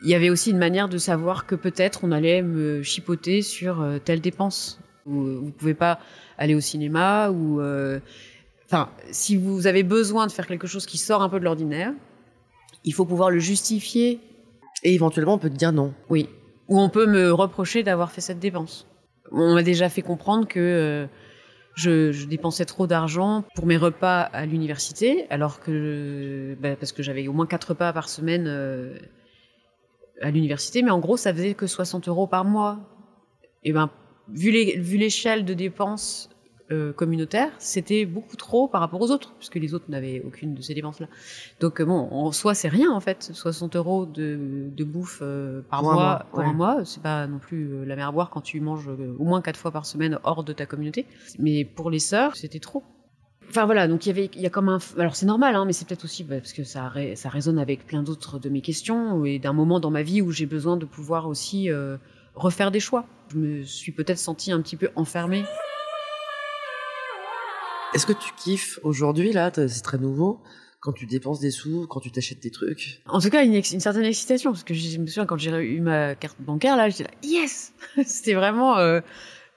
Il 0.02 0.10
y 0.10 0.16
avait 0.16 0.30
aussi 0.30 0.52
une 0.52 0.58
manière 0.58 0.90
de 0.90 0.98
savoir 0.98 1.46
que 1.46 1.56
peut-être 1.56 2.04
on 2.04 2.12
allait 2.12 2.42
me 2.42 2.84
chipoter 2.84 3.42
sur 3.42 3.82
euh, 3.82 4.00
telle 4.00 4.22
dépense. 4.22 4.80
Vous, 5.06 5.46
vous 5.46 5.52
pouvez 5.52 5.74
pas 5.74 6.00
aller 6.38 6.56
au 6.56 6.60
cinéma 6.60 7.30
ou, 7.32 7.60
euh, 7.60 8.00
enfin, 8.66 8.90
si 9.12 9.36
vous 9.36 9.68
avez 9.68 9.84
besoin 9.84 10.28
de 10.28 10.32
faire 10.32 10.48
quelque 10.48 10.68
chose 10.68 10.86
qui 10.86 10.98
sort 10.98 11.22
un 11.22 11.30
peu 11.30 11.40
de 11.40 11.46
l'ordinaire, 11.46 11.94
il 12.86 12.94
faut 12.94 13.06
pouvoir 13.06 13.30
le 13.30 13.40
justifier. 13.40 14.20
Et 14.84 14.94
éventuellement, 14.94 15.34
on 15.34 15.38
peut 15.40 15.50
te 15.50 15.56
dire 15.56 15.74
non. 15.74 15.94
Oui. 16.10 16.30
Ou 16.70 16.80
on 16.80 16.90
peut 16.90 17.08
me 17.08 17.32
reprocher 17.32 17.84
d'avoir 17.84 18.12
fait 18.12 18.22
cette 18.22 18.40
dépense. 18.40 18.86
On 19.32 19.54
m'a 19.54 19.64
déjà 19.64 19.90
fait 19.90 20.02
comprendre 20.02 20.48
que 20.48 20.60
euh, 20.60 21.08
je, 21.76 22.26
dépensais 22.26 22.66
trop 22.66 22.88
d'argent 22.88 23.44
pour 23.56 23.66
mes 23.66 23.78
repas 23.78 24.22
à 24.22 24.46
l'université, 24.46 25.26
alors 25.30 25.60
que 25.60 26.56
bah, 26.60 26.76
parce 26.76 26.92
que 26.92 27.04
j'avais 27.04 27.28
au 27.28 27.34
moins 27.34 27.46
quatre 27.46 27.70
repas 27.70 27.94
par 27.94 28.10
semaine 28.10 28.46
euh, 28.48 28.98
à 30.22 30.32
l'université, 30.32 30.82
mais 30.82 30.92
en 30.92 31.00
gros, 31.00 31.18
ça 31.18 31.34
faisait 31.34 31.54
que 31.54 31.68
60 31.68 32.08
euros 32.08 32.28
par 32.28 32.46
mois. 32.46 32.80
Et 33.64 33.74
ben, 33.74 33.90
vu 34.30 34.52
l'échelle 34.52 35.46
de 35.46 35.54
dépenses 35.54 36.30
euh, 36.72 36.94
communautaires, 36.94 37.52
c'était 37.58 38.06
beaucoup 38.06 38.36
trop 38.36 38.68
par 38.68 38.82
rapport 38.82 39.02
aux 39.02 39.10
autres, 39.10 39.34
puisque 39.40 39.56
les 39.56 39.74
autres 39.74 39.86
n'avaient 39.90 40.22
aucune 40.24 40.54
de 40.54 40.62
ces 40.62 40.76
dépenses-là. 40.76 41.08
Donc 41.60 41.82
euh, 41.82 41.86
bon, 41.86 42.08
en 42.12 42.32
soi, 42.32 42.54
c'est 42.54 42.68
rien 42.68 42.92
en 42.92 43.00
fait. 43.00 43.32
60 43.34 43.76
euros 43.76 44.06
de, 44.06 44.70
de 44.70 44.84
bouffe 44.84 45.20
euh, 45.24 45.62
par 45.68 45.82
mois, 45.82 46.28
pour 46.30 46.42
un 46.42 46.54
mois, 46.54 46.86
c'est 46.86 47.02
pas 47.02 47.26
non 47.26 47.40
plus 47.40 47.86
la 47.86 47.96
mer 47.96 48.10
à 48.10 48.12
boire 48.12 48.30
quand 48.30 48.42
tu 48.42 48.62
manges 48.62 48.88
au 48.88 49.24
moins 49.24 49.42
quatre 49.42 49.60
fois 49.60 49.72
par 49.72 49.88
semaine 49.88 50.20
hors 50.24 50.44
de 50.44 50.54
ta 50.54 50.68
communauté. 50.68 51.08
Mais 51.40 51.66
pour 51.66 51.90
les 51.90 51.98
sœurs, 51.98 52.36
c'était 52.36 52.60
trop. 52.60 52.84
Enfin 53.50 53.66
voilà, 53.66 53.88
donc 53.88 54.06
il 54.06 54.10
y 54.10 54.12
avait, 54.12 54.30
il 54.36 54.42
y 54.42 54.46
a 54.46 54.50
comme 54.50 54.70
un, 54.70 54.78
alors 54.98 55.16
c'est 55.16 55.26
normal, 55.26 55.56
hein, 55.56 55.66
mais 55.66 55.74
c'est 55.74 55.88
peut-être 55.88 56.04
aussi 56.04 56.24
bah, 56.24 56.38
parce 56.38 56.54
que 56.54 56.64
ça, 56.64 56.94
ça 57.16 57.30
résonne 57.30 57.58
avec 57.58 57.86
plein 57.86 58.04
d'autres 58.04 58.38
de 58.38 58.50
mes 58.50 58.62
questions 58.62 59.26
et 59.26 59.40
d'un 59.40 59.54
moment 59.54 59.80
dans 59.80 59.92
ma 59.92 60.04
vie 60.04 60.22
où 60.22 60.32
j'ai 60.32 60.46
besoin 60.46 60.78
de 60.78 60.86
pouvoir 60.86 61.28
aussi 61.28 61.70
refaire 62.36 62.72
des 62.72 62.80
choix. 62.80 63.06
Je 63.32 63.38
me 63.38 63.64
suis 63.64 63.92
peut-être 63.92 64.18
sentie 64.18 64.52
un 64.52 64.62
petit 64.62 64.76
peu 64.76 64.90
enfermée. 64.96 65.44
Est-ce 67.94 68.06
que 68.06 68.14
tu 68.14 68.32
kiffes 68.38 68.80
aujourd'hui, 68.84 69.32
là, 69.34 69.52
c'est 69.54 69.82
très 69.82 69.98
nouveau, 69.98 70.42
quand 70.80 70.94
tu 70.94 71.08
dépenses 71.08 71.40
des 71.40 71.50
sous, 71.50 71.88
quand 71.88 72.00
tu 72.00 72.12
t'achètes 72.12 72.42
des 72.42 72.52
trucs? 72.52 73.02
En 73.08 73.20
tout 73.20 73.30
cas, 73.30 73.44
une, 73.44 73.56
une, 73.56 73.80
certaine 73.80 74.06
excitation, 74.06 74.52
parce 74.52 74.64
que 74.64 74.76
je 74.76 75.00
me 75.00 75.08
souviens 75.08 75.26
quand 75.26 75.38
j'ai 75.38 75.52
eu 75.52 75.82
ma 75.82 76.14
carte 76.14 76.38
bancaire, 76.40 76.78
là, 76.78 76.90
j'étais 76.90 77.04
là, 77.04 77.10
yes 77.24 77.74
C'était 78.06 78.34
vraiment... 78.34 78.78
Euh, 78.78 79.02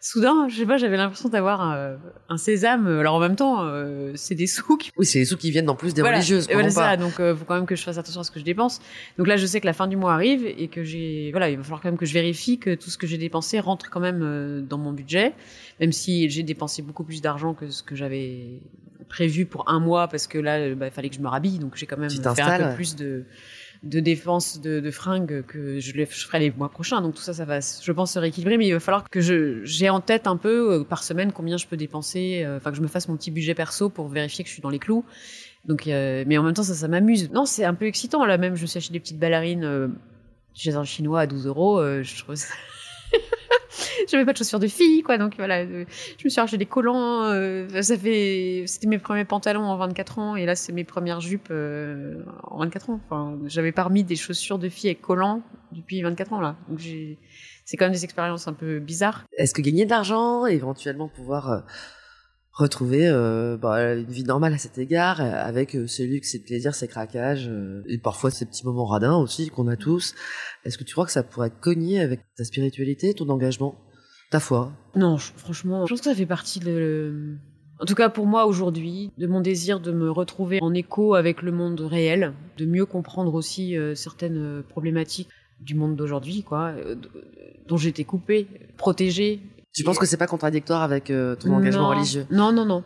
soudain, 0.03 0.49
je 0.49 0.57
sais 0.57 0.67
pas, 0.67 0.77
j'avais 0.77 0.97
l'impression 0.97 1.29
d'avoir 1.29 1.63
un, 1.63 2.37
sésame. 2.37 2.89
Alors 2.89 3.15
en 3.15 3.21
même 3.21 3.37
temps, 3.37 3.63
euh, 3.63 4.13
c'est 4.17 4.35
des 4.35 4.49
sous. 4.49 4.77
Qui... 4.77 4.91
Oui, 4.97 5.07
c'est 5.07 5.21
des 5.21 5.25
sous 5.25 5.37
qui 5.37 5.51
viennent 5.51 5.71
en 5.71 5.77
plus 5.77 5.95
des 5.95 6.03
religieuses. 6.03 6.49
Voilà, 6.53 6.71
ça. 6.71 6.97
Donc, 6.97 7.21
euh, 7.21 7.35
faut 7.37 7.45
quand 7.45 7.55
même 7.55 7.67
que 7.67 7.77
je 7.77 7.83
fasse 7.83 7.99
attention 7.99 8.21
à 8.21 8.25
ce 8.25 8.33
que 8.33 8.41
je 8.41 8.45
dépense. 8.45 8.81
Donc 9.17 9.29
là, 9.29 9.37
je 9.37 9.47
sais 9.47 9.61
que 9.61 9.67
la 9.67 9.73
fin 9.73 9.87
du 9.87 9.97
mois 9.97 10.13
arrive 10.13 10.45
et 10.45 10.69
que 10.69 10.83
j'ai, 10.83 11.31
voilà, 11.31 11.49
il 11.51 11.57
va 11.57 11.63
falloir 11.63 11.81
quand 11.81 11.89
même 11.89 11.99
que 11.99 12.07
je 12.07 12.15
vérifie 12.15 12.59
que 12.59 12.75
tout 12.75 12.91
ce 12.91 12.99
que 12.99 13.07
j'ai 13.07 13.19
dépensé 13.19 13.61
rentre 13.61 13.91
quand 13.91 14.01
même 14.01 14.23
euh, 14.23 14.61
dans 14.61 14.79
mon 14.79 14.93
budget, 14.93 15.35
même 15.81 15.93
si 15.93 16.29
j'ai 16.29 16.43
dépensé 16.43 16.83
beaucoup 16.83 17.05
plus 17.05 17.23
d'argent 17.23 17.55
que 17.55 17.71
ce 17.71 17.85
que 17.85 17.95
j'avais 17.95 18.61
prévu 19.09 19.47
pour 19.47 19.69
un 19.69 19.79
mois 19.79 20.09
parce 20.09 20.27
que 20.27 20.39
là, 20.39 20.75
bah, 20.75 20.87
il 20.87 20.93
fallait 20.93 21.11
que 21.11 21.17
je 21.17 21.21
me 21.21 21.29
rhabille, 21.29 21.61
donc 21.61 21.77
j'ai 21.77 21.87
quand 21.87 21.99
même 21.99 22.11
fait 22.11 22.43
un 22.43 22.71
peu 22.71 22.75
plus 22.75 22.97
de 22.97 23.25
de 23.83 23.99
défense 24.01 24.61
de, 24.61 24.81
de 24.81 24.91
fringues 24.91 25.43
que 25.47 25.81
je, 25.81 25.93
je, 25.93 26.05
ferai 26.05 26.39
les 26.39 26.51
mois 26.51 26.69
prochains. 26.69 27.01
Donc 27.01 27.15
tout 27.15 27.23
ça, 27.23 27.35
ça 27.35 27.45
va, 27.45 27.59
je 27.61 27.93
pense, 27.93 28.13
se 28.13 28.19
rééquilibrer. 28.19 28.57
Mais 28.57 28.69
il 28.69 28.73
va 28.73 28.81
falloir 28.81 29.09
que 29.09 29.21
j'ai 29.65 29.91
en 29.91 30.01
tête 30.01 30.27
un 30.27 30.37
peu 30.37 30.73
euh, 30.73 30.85
par 30.85 31.03
semaine 31.03 31.33
combien 31.33 31.57
je 31.57 31.67
peux 31.67 31.77
dépenser. 31.77 32.43
Euh, 32.45 32.59
enfin, 32.59 32.71
que 32.71 32.77
je 32.77 32.83
me 32.83 32.89
fasse 32.89 33.09
mon 33.09 33.17
petit 33.17 33.31
budget 33.31 33.55
perso 33.55 33.89
pour 33.89 34.09
vérifier 34.09 34.45
que 34.45 34.49
je 34.49 34.55
suis 34.55 34.63
dans 34.63 34.71
les 34.71 34.79
clous. 34.79 35.05
Donc, 35.65 35.87
euh, 35.87 36.25
mais 36.27 36.39
en 36.39 36.43
même 36.43 36.55
temps, 36.55 36.63
ça, 36.63 36.75
ça 36.75 36.89
m'amuse. 36.89 37.31
Non, 37.31 37.45
c'est 37.45 37.65
un 37.65 37.75
peu 37.75 37.87
excitant. 37.87 38.25
Là 38.25 38.39
même, 38.39 38.55
je 38.55 38.63
me 38.65 38.93
des 38.93 39.01
petites 39.01 39.19
ballerines 39.19 39.93
chez 40.55 40.75
un 40.75 40.85
chinois 40.85 41.21
à 41.21 41.27
12 41.27 41.47
euros. 41.47 41.83
je 42.03 42.23
trouve 42.23 42.37
ça 42.37 42.55
j'avais 44.09 44.25
pas 44.25 44.33
de 44.33 44.39
chaussures 44.39 44.59
de 44.59 44.67
fille, 44.67 45.03
quoi. 45.03 45.19
Donc 45.19 45.35
voilà, 45.37 45.61
euh, 45.61 45.85
je 46.19 46.25
me 46.25 46.31
suis 46.31 46.41
acheté 46.41 46.59
des 46.59 46.67
collants. 46.67 47.25
Euh, 47.25 47.83
ça 47.83 47.97
fait, 47.97 48.65
c'était 48.67 48.87
mes 48.87 48.99
premiers 48.99 49.25
pantalons 49.25 49.65
en 49.65 49.77
24 49.77 50.19
ans, 50.19 50.37
et 50.37 50.47
là 50.47 50.55
c'est 50.55 50.73
mes 50.73 50.85
premières 50.85 51.21
jupes 51.21 51.49
euh, 51.51 52.23
en 52.45 52.59
24 52.59 52.91
ans. 52.91 53.01
Enfin, 53.07 53.39
j'avais 53.47 53.73
pas 53.73 53.85
remis 53.85 54.05
des 54.05 54.17
chaussures 54.17 54.59
de 54.59 54.69
fille 54.69 54.91
avec 54.91 55.01
collants 55.01 55.43
depuis 55.73 56.03
24 56.03 56.33
ans 56.33 56.41
là. 56.41 56.57
Donc 56.69 56.79
j'ai, 56.79 57.19
c'est 57.65 57.77
quand 57.77 57.87
même 57.87 57.93
des 57.93 58.05
expériences 58.05 58.49
un 58.49 58.53
peu 58.55 58.79
bizarres. 58.79 59.25
Est-ce 59.37 59.55
que 59.55 59.63
gagner 59.63 59.85
de 59.85 59.91
l'argent, 59.91 60.47
éventuellement 60.47 61.09
pouvoir 61.09 61.65
retrouver 62.53 63.11
bah, 63.61 63.95
une 63.95 64.11
vie 64.11 64.25
normale 64.25 64.55
à 64.55 64.59
cet 64.59 64.79
égard, 64.79 65.21
avec 65.21 65.77
ces 65.87 66.07
luxes, 66.07 66.33
ces 66.33 66.43
plaisirs, 66.43 66.75
ces 66.75 66.89
craquages, 66.89 67.51
et 67.87 67.99
parfois 67.99 68.31
ces 68.31 68.45
petits 68.45 68.67
moments 68.67 68.85
radins 68.85 69.17
aussi 69.17 69.49
qu'on 69.49 69.69
a 69.69 69.77
tous. 69.77 70.15
Est-ce 70.65 70.77
que 70.77 70.85
tu 70.85 70.93
crois 70.93 71.07
que 71.07 71.13
ça 71.13 71.23
pourrait 71.23 71.51
cogner 71.51 72.01
avec 72.01 72.21
ta 72.37 72.45
spiritualité, 72.45 73.15
ton 73.15 73.29
engagement 73.31 73.77
ta 74.33 74.41
foi? 74.41 74.73
Non, 74.97 75.19
franchement, 75.19 75.87
je 75.87 75.93
pense 75.93 76.01
que 76.01 76.07
ça 76.07 76.15
fait 76.15 76.27
partie 76.27 76.59
de... 76.59 77.37
En 77.79 77.85
tout 77.85 77.95
cas 77.95 78.09
pour 78.09 78.27
moi 78.27 78.47
aujourd'hui, 78.47 79.11
de 79.19 79.27
mon 79.27 79.41
désir 79.41 79.79
de 79.81 79.93
me 79.93 80.11
retrouver 80.11 80.59
en 80.63 80.73
écho 80.73 81.15
avec 81.15 81.43
le 81.43 81.53
monde 81.53 81.81
réel, 81.81 82.33
de 82.57 82.65
mieux 82.65 82.87
comprendre 82.87 83.35
aussi 83.35 83.77
euh, 83.77 83.95
certaines 83.95 84.39
euh, 84.39 84.63
problématiques 84.63 85.29
du 85.61 85.75
monde 85.75 85.97
d'aujourd'hui, 85.97 86.45
quoi, 86.45 86.69
euh, 86.69 86.95
dont 87.67 87.77
j'étais 87.77 88.05
coupée, 88.05 88.47
protégée. 88.77 89.41
Tu 89.75 89.85
penses 89.85 89.99
que 89.99 90.07
c'est 90.07 90.19
pas 90.19 90.27
contradictoire 90.27 90.83
avec 90.83 91.07
ton 91.07 91.53
engagement 91.53 91.89
religieux? 91.89 92.27
Non, 92.31 92.53
non, 92.53 92.65
non. 92.65 92.85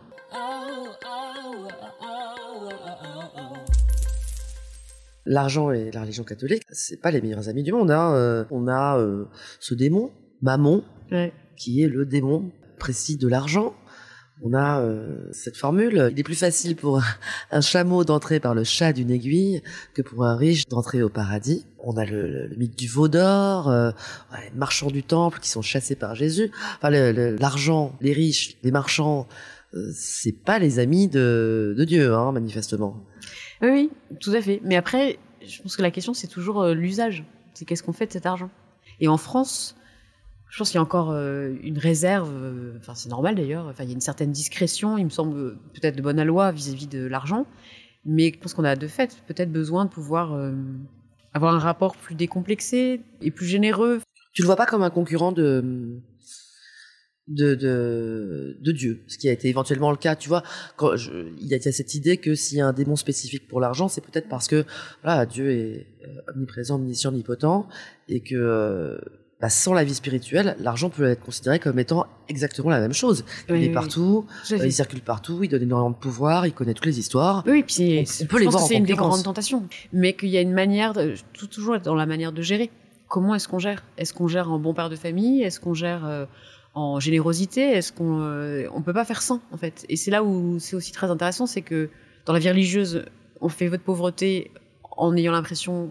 L'argent 5.28 5.72
et 5.72 5.90
la 5.90 6.02
religion 6.02 6.22
catholique, 6.22 6.62
c'est 6.70 7.00
pas 7.00 7.10
les 7.10 7.20
meilleurs 7.20 7.48
amis 7.48 7.64
du 7.64 7.72
monde. 7.72 7.90
Hein. 7.90 8.46
on 8.52 8.68
a 8.68 9.04
ce 9.58 9.74
démon, 9.74 10.12
Mammon, 10.42 10.84
qui 11.56 11.82
est 11.82 11.88
le 11.88 12.06
démon 12.06 12.52
précis 12.78 13.16
de 13.16 13.26
l'argent. 13.26 13.74
On 14.42 14.52
a 14.52 14.80
euh, 14.80 15.28
cette 15.32 15.56
formule. 15.56 16.10
Il 16.12 16.20
est 16.20 16.22
plus 16.22 16.38
facile 16.38 16.76
pour 16.76 17.02
un 17.50 17.60
chameau 17.62 18.04
d'entrer 18.04 18.38
par 18.38 18.54
le 18.54 18.64
chat 18.64 18.92
d'une 18.92 19.10
aiguille 19.10 19.62
que 19.94 20.02
pour 20.02 20.24
un 20.26 20.36
riche 20.36 20.66
d'entrer 20.68 21.02
au 21.02 21.08
paradis. 21.08 21.64
On 21.78 21.96
a 21.96 22.04
le, 22.04 22.50
mythe 22.56 22.76
du 22.76 22.86
veau 22.86 23.08
d'or, 23.08 23.68
euh, 23.68 23.92
les 24.42 24.58
marchands 24.58 24.90
du 24.90 25.02
temple 25.02 25.40
qui 25.40 25.48
sont 25.48 25.62
chassés 25.62 25.96
par 25.96 26.14
Jésus. 26.14 26.50
Enfin, 26.76 26.90
l'argent, 26.90 27.96
les 28.02 28.12
riches, 28.12 28.56
les 28.62 28.70
marchands, 28.70 29.26
euh, 29.74 29.90
c'est 29.94 30.32
pas 30.32 30.58
les 30.58 30.78
amis 30.80 31.08
de, 31.08 31.74
de 31.76 31.84
Dieu, 31.84 32.14
hein, 32.14 32.32
manifestement. 32.32 33.02
Oui, 33.62 33.68
oui, 33.70 33.90
tout 34.20 34.32
à 34.32 34.42
fait. 34.42 34.60
Mais 34.64 34.76
après, 34.76 35.18
je 35.46 35.62
pense 35.62 35.76
que 35.76 35.82
la 35.82 35.90
question 35.90 36.12
c'est 36.12 36.28
toujours 36.28 36.66
l'usage. 36.66 37.24
C'est 37.54 37.64
qu'est-ce 37.64 37.82
qu'on 37.82 37.94
fait 37.94 38.06
de 38.06 38.12
cet 38.12 38.26
argent? 38.26 38.50
Et 39.00 39.08
en 39.08 39.16
France, 39.16 39.76
je 40.48 40.58
pense 40.58 40.70
qu'il 40.70 40.76
y 40.76 40.78
a 40.78 40.82
encore 40.82 41.10
euh, 41.10 41.54
une 41.62 41.78
réserve, 41.78 42.30
euh, 42.32 42.76
enfin 42.78 42.94
c'est 42.94 43.08
normal 43.08 43.34
d'ailleurs, 43.34 43.72
il 43.78 43.84
y 43.86 43.90
a 43.90 43.92
une 43.92 44.00
certaine 44.00 44.32
discrétion, 44.32 44.96
il 44.96 45.04
me 45.04 45.10
semble 45.10 45.56
peut-être 45.74 45.96
de 45.96 46.02
bonne 46.02 46.22
loi 46.22 46.52
vis-à-vis 46.52 46.86
de 46.86 47.04
l'argent, 47.04 47.46
mais 48.04 48.32
je 48.32 48.38
pense 48.38 48.54
qu'on 48.54 48.64
a 48.64 48.76
de 48.76 48.86
fait 48.86 49.22
peut-être 49.26 49.50
besoin 49.50 49.84
de 49.84 49.90
pouvoir 49.90 50.34
euh, 50.34 50.52
avoir 51.34 51.54
un 51.54 51.58
rapport 51.58 51.96
plus 51.96 52.14
décomplexé 52.14 53.00
et 53.20 53.30
plus 53.30 53.46
généreux. 53.46 54.00
Tu 54.32 54.42
le 54.42 54.46
vois 54.46 54.56
pas 54.56 54.66
comme 54.66 54.82
un 54.82 54.90
concurrent 54.90 55.32
de 55.32 56.00
de, 57.28 57.56
de, 57.56 58.70
Dieu, 58.70 59.02
ce 59.08 59.18
qui 59.18 59.28
a 59.28 59.32
été 59.32 59.48
éventuellement 59.48 59.90
le 59.90 59.96
cas, 59.96 60.14
tu 60.14 60.28
vois. 60.28 60.44
Il 60.80 61.34
y 61.40 61.54
a 61.54 61.60
cette 61.60 61.96
idée 61.96 62.18
que 62.18 62.36
s'il 62.36 62.58
y 62.58 62.60
a 62.60 62.66
un 62.68 62.72
démon 62.72 62.94
spécifique 62.94 63.48
pour 63.48 63.60
l'argent, 63.60 63.88
c'est 63.88 64.00
peut-être 64.00 64.28
parce 64.28 64.46
que 64.46 64.64
Dieu 65.28 65.50
est 65.50 65.88
omniprésent, 66.32 66.76
omniscient, 66.76 67.10
omnipotent, 67.10 67.66
et 68.08 68.20
que 68.20 68.96
bah, 69.40 69.50
sans 69.50 69.74
la 69.74 69.84
vie 69.84 69.94
spirituelle, 69.94 70.56
l'argent 70.60 70.88
peut 70.88 71.04
être 71.10 71.22
considéré 71.22 71.58
comme 71.58 71.78
étant 71.78 72.06
exactement 72.28 72.70
la 72.70 72.80
même 72.80 72.94
chose. 72.94 73.24
Oui, 73.50 73.58
il 73.58 73.64
est 73.64 73.72
partout, 73.72 74.24
euh, 74.52 74.58
il 74.64 74.72
circule 74.72 75.02
partout, 75.02 75.40
il 75.42 75.48
donne 75.48 75.62
énormément 75.62 75.90
de 75.90 75.96
pouvoir, 75.96 76.46
il 76.46 76.52
connaît 76.52 76.72
toutes 76.74 76.86
les 76.86 76.98
histoires. 76.98 77.42
Oui, 77.46 77.62
puis 77.62 77.74
c'est- 77.74 78.00
On- 78.00 78.04
c'est- 78.06 78.24
on 78.24 78.26
peut 78.28 78.36
je 78.36 78.40
les 78.40 78.44
pense 78.46 78.52
voir 78.54 78.62
que 78.62 78.64
en 78.64 78.68
c'est 78.68 78.74
une 78.76 78.84
des 78.84 78.94
grandes 78.94 79.22
tentations, 79.22 79.68
mais 79.92 80.14
qu'il 80.14 80.30
y 80.30 80.38
a 80.38 80.40
une 80.40 80.52
manière, 80.54 80.94
de, 80.94 81.14
tout, 81.34 81.46
toujours 81.48 81.78
dans 81.80 81.94
la 81.94 82.06
manière 82.06 82.32
de 82.32 82.40
gérer. 82.42 82.70
Comment 83.08 83.34
est-ce 83.34 83.46
qu'on 83.46 83.58
gère? 83.58 83.84
Est-ce 83.98 84.14
qu'on 84.14 84.26
gère 84.26 84.50
en 84.50 84.58
bon 84.58 84.72
père 84.74 84.88
de 84.90 84.96
famille? 84.96 85.42
Est-ce 85.42 85.60
qu'on 85.60 85.74
gère 85.74 86.06
euh, 86.06 86.24
en 86.74 86.98
générosité? 86.98 87.60
Est-ce 87.60 87.92
qu'on 87.92 88.20
euh, 88.22 88.66
on 88.74 88.80
peut 88.82 88.94
pas 88.94 89.04
faire 89.04 89.20
sans 89.22 89.40
en 89.52 89.56
fait? 89.58 89.84
Et 89.90 89.96
c'est 89.96 90.10
là 90.10 90.24
où 90.24 90.58
c'est 90.58 90.74
aussi 90.76 90.92
très 90.92 91.10
intéressant, 91.10 91.46
c'est 91.46 91.62
que 91.62 91.90
dans 92.24 92.32
la 92.32 92.38
vie 92.38 92.48
religieuse, 92.48 93.04
on 93.40 93.48
fait 93.50 93.68
votre 93.68 93.84
pauvreté 93.84 94.50
en 94.96 95.14
ayant 95.14 95.30
l'impression 95.32 95.90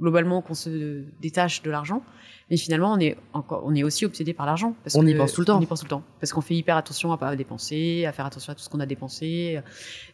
globalement 0.00 0.42
qu'on 0.42 0.54
se 0.54 1.02
détache 1.20 1.62
de 1.62 1.70
l'argent, 1.70 2.02
mais 2.50 2.56
finalement 2.56 2.92
on 2.92 2.98
est 2.98 3.16
encore, 3.32 3.62
on 3.64 3.74
est 3.74 3.82
aussi 3.84 4.04
obsédé 4.04 4.34
par 4.34 4.44
l'argent. 4.46 4.74
parce 4.82 4.96
On 4.96 5.06
y 5.06 5.12
que- 5.12 5.18
pense 5.18 5.32
tout 5.32 5.40
le 5.42 5.46
temps. 5.46 5.58
On 5.58 5.60
y 5.60 5.66
pense 5.66 5.80
tout 5.80 5.86
le 5.86 5.90
temps, 5.90 6.02
parce 6.20 6.32
qu'on 6.32 6.40
fait 6.40 6.54
hyper 6.54 6.76
attention 6.76 7.12
à 7.12 7.18
pas 7.18 7.34
dépenser, 7.36 8.04
à 8.06 8.12
faire 8.12 8.26
attention 8.26 8.52
à 8.52 8.54
tout 8.56 8.62
ce 8.62 8.68
qu'on 8.68 8.80
a 8.80 8.86
dépensé, 8.86 9.60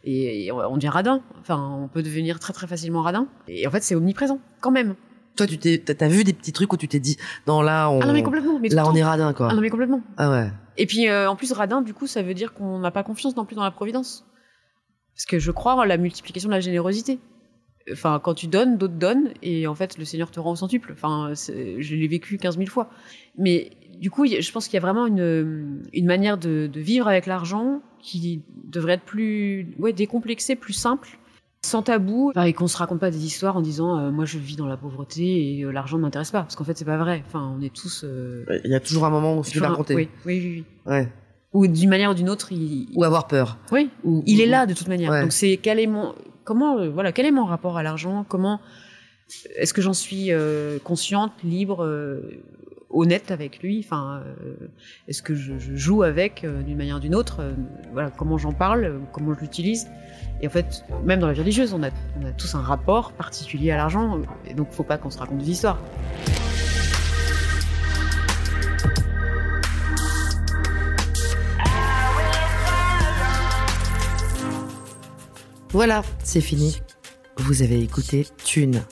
et, 0.03 0.45
et 0.45 0.51
on 0.51 0.75
devient 0.75 0.89
radin. 0.89 1.21
Enfin, 1.41 1.79
on 1.83 1.87
peut 1.87 2.03
devenir 2.03 2.39
très 2.39 2.53
très 2.53 2.67
facilement 2.67 3.01
radin. 3.01 3.27
Et 3.47 3.65
en 3.67 3.71
fait, 3.71 3.81
c'est 3.83 3.95
omniprésent 3.95 4.39
quand 4.61 4.71
même. 4.71 4.95
Toi, 5.35 5.47
tu 5.47 5.57
t'es, 5.57 5.79
t'as 5.79 6.07
vu 6.07 6.23
des 6.23 6.33
petits 6.33 6.53
trucs 6.53 6.71
où 6.71 6.77
tu 6.77 6.87
t'es 6.87 6.99
dit, 6.99 7.17
non, 7.47 7.61
là, 7.63 7.89
on, 7.89 7.99
Ah 8.01 8.05
non 8.05 8.13
mais 8.13 8.21
complètement. 8.21 8.59
Mais 8.59 8.69
tout 8.69 8.75
là, 8.75 8.87
on 8.87 8.93
est 8.93 9.03
radin, 9.03 9.33
quoi. 9.33 9.47
Ah 9.49 9.55
non 9.55 9.61
mais 9.61 9.71
complètement. 9.71 10.01
Ah 10.17 10.29
ouais. 10.29 10.51
Et 10.77 10.85
puis 10.85 11.07
euh, 11.09 11.27
en 11.29 11.35
plus 11.35 11.51
radin, 11.51 11.81
du 11.81 11.95
coup, 11.95 12.05
ça 12.05 12.21
veut 12.21 12.35
dire 12.35 12.53
qu'on 12.53 12.77
n'a 12.77 12.91
pas 12.91 13.01
confiance 13.03 13.35
non 13.35 13.43
plus 13.45 13.55
dans 13.55 13.63
la 13.63 13.71
providence. 13.71 14.25
Parce 15.15 15.25
que 15.25 15.39
je 15.39 15.49
crois 15.51 15.73
en 15.75 15.83
la 15.83 15.97
multiplication 15.97 16.49
de 16.49 16.53
la 16.53 16.59
générosité. 16.59 17.19
Enfin, 17.91 18.19
quand 18.23 18.33
tu 18.33 18.47
donnes, 18.47 18.77
d'autres 18.77 18.93
donnent, 18.93 19.29
et 19.41 19.67
en 19.67 19.75
fait, 19.75 19.97
le 19.97 20.05
Seigneur 20.05 20.31
te 20.31 20.39
rend 20.39 20.51
au 20.51 20.55
centuple. 20.55 20.91
Enfin, 20.93 21.31
je 21.33 21.95
l'ai 21.95 22.07
vécu 22.07 22.37
15 22.37 22.57
000 22.57 22.69
fois. 22.69 22.89
Mais 23.37 23.71
du 23.99 24.09
coup, 24.09 24.25
je 24.25 24.51
pense 24.51 24.67
qu'il 24.67 24.75
y 24.75 24.77
a 24.77 24.81
vraiment 24.81 25.05
une, 25.05 25.81
une 25.93 26.05
manière 26.05 26.37
de, 26.37 26.67
de 26.71 26.79
vivre 26.79 27.07
avec 27.07 27.25
l'argent 27.25 27.81
qui 28.01 28.41
devrait 28.65 28.93
être 28.93 29.03
plus 29.03 29.73
ouais, 29.79 29.93
décomplexée, 29.93 30.55
plus 30.55 30.73
simple, 30.73 31.17
sans 31.61 31.81
tabou, 31.81 32.31
Enfin, 32.35 32.43
et 32.43 32.53
qu'on 32.53 32.67
se 32.67 32.77
raconte 32.77 32.99
pas 32.99 33.11
des 33.11 33.25
histoires 33.25 33.55
en 33.55 33.61
disant 33.61 33.97
euh, 33.97 34.11
moi 34.11 34.25
je 34.25 34.37
vis 34.37 34.57
dans 34.57 34.65
la 34.67 34.75
pauvreté 34.75 35.57
et 35.57 35.63
euh, 35.63 35.71
l'argent 35.71 35.95
ne 35.97 36.01
m'intéresse 36.01 36.31
pas, 36.31 36.41
parce 36.41 36.57
qu'en 36.57 36.65
fait 36.65 36.77
c'est 36.77 36.83
pas 36.83 36.97
vrai. 36.97 37.23
Enfin, 37.25 37.55
on 37.57 37.61
est 37.61 37.73
tous. 37.73 38.03
euh, 38.03 38.43
Il 38.65 38.71
y 38.71 38.75
a 38.75 38.81
toujours 38.81 39.05
un 39.05 39.09
moment 39.09 39.35
où 39.35 39.39
enfin, 39.39 39.59
vas 39.61 39.69
raconter. 39.69 39.95
oui, 39.95 40.09
oui, 40.25 40.39
oui, 40.39 40.65
oui. 40.85 40.91
Ouais. 40.91 41.09
Ou 41.53 41.67
d'une 41.67 41.89
manière 41.89 42.11
ou 42.11 42.13
d'une 42.15 42.29
autre, 42.29 42.51
il, 42.51 42.89
Ou 42.95 43.03
avoir 43.05 43.27
peur. 43.27 43.57
oui, 43.71 43.89
Ou, 44.03 44.23
il 44.25 44.41
est 44.41 44.45
là 44.47 44.65
de 44.65 44.73
toute 44.73 44.87
manière. 44.89 45.11
Ouais. 45.11 45.21
Donc 45.21 45.31
c'est 45.31 45.55
quel 45.57 45.79
est 45.79 45.87
mon 45.87 46.13
comment 46.43 46.77
euh, 46.77 46.89
voilà 46.89 47.11
quel 47.11 47.25
est 47.25 47.31
mon 47.31 47.45
rapport 47.45 47.77
à 47.77 47.83
l'argent? 47.83 48.25
Comment 48.27 48.59
est-ce 49.55 49.73
que 49.73 49.81
j'en 49.81 49.93
suis 49.93 50.31
euh, 50.31 50.77
consciente, 50.83 51.31
libre, 51.43 51.83
euh, 51.83 52.41
honnête 52.89 53.31
avec 53.31 53.61
lui? 53.63 53.83
Enfin, 53.83 54.21
est-ce 55.07 55.23
que 55.23 55.33
je, 55.33 55.53
joue 55.57 56.03
avec 56.03 56.45
d'une 56.65 56.77
manière 56.77 56.97
ou 56.97 56.99
d'une 56.99 57.15
autre? 57.15 57.41
Voilà, 57.93 58.11
comment 58.11 58.37
j'en 58.37 58.53
parle, 58.53 58.99
comment 59.11 59.33
je 59.33 59.39
l'utilise? 59.39 59.87
Et 60.41 60.47
en 60.47 60.51
fait, 60.51 60.83
même 61.03 61.19
dans 61.19 61.27
la 61.27 61.33
vie 61.33 61.39
religieuse, 61.39 61.73
on 61.73 61.81
a, 61.83 61.89
on 62.21 62.25
a 62.25 62.31
tous 62.31 62.53
un 62.53 62.61
rapport 62.61 63.13
particulier 63.13 63.71
à 63.71 63.77
l'argent. 63.77 64.19
Et 64.45 64.53
donc, 64.53 64.71
faut 64.71 64.83
pas 64.83 64.97
qu'on 64.97 65.09
se 65.09 65.17
raconte 65.17 65.39
des 65.39 65.49
histoires. 65.49 65.79
Voilà, 75.73 76.03
c'est 76.23 76.39
fini. 76.39 76.79
Vous 77.37 77.63
avez 77.63 77.81
écouté 77.81 78.27
Thune, 78.43 78.83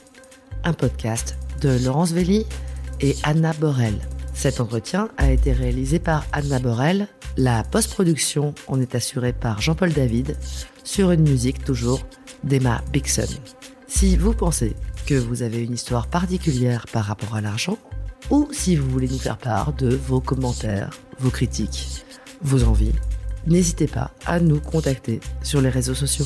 un 0.64 0.74
podcast 0.74 1.38
de 1.62 1.78
Laurence 1.86 2.12
Velli 2.12 2.48
et 3.02 3.16
Anna 3.22 3.54
Borel. 3.54 3.94
Cet 4.34 4.60
entretien 4.60 5.10
a 5.18 5.30
été 5.30 5.54
réalisé 5.54 6.00
par 6.00 6.26
Anna 6.32 6.58
Borel. 6.58 7.08
La 7.38 7.64
post-production 7.64 8.56
en 8.68 8.82
est 8.82 8.96
assurée 8.96 9.32
par 9.32 9.62
Jean-Paul 9.62 9.94
David 9.94 10.36
sur 10.84 11.12
une 11.12 11.22
musique 11.22 11.64
toujours 11.64 12.02
d'Emma 12.44 12.82
Bixon. 12.92 13.30
Si 13.88 14.18
vous 14.18 14.34
pensez 14.34 14.76
que 15.06 15.14
vous 15.14 15.44
avez 15.44 15.64
une 15.64 15.74
histoire 15.74 16.08
particulière 16.08 16.88
par 16.92 17.06
rapport 17.06 17.36
à 17.36 17.42
l'argent, 17.42 17.78
ou 18.32 18.50
si 18.52 18.76
vous 18.76 18.90
voulez 18.90 19.08
nous 19.08 19.20
faire 19.20 19.38
part 19.38 19.74
de 19.74 19.96
vos 19.96 20.20
commentaires, 20.20 20.90
vos 21.20 21.30
critiques, 21.30 22.04
vos 22.42 22.64
envies, 22.64 22.94
n'hésitez 23.46 23.86
pas 23.86 24.10
à 24.26 24.40
nous 24.40 24.60
contacter 24.60 25.20
sur 25.44 25.62
les 25.62 25.70
réseaux 25.70 25.94
sociaux. 25.94 26.26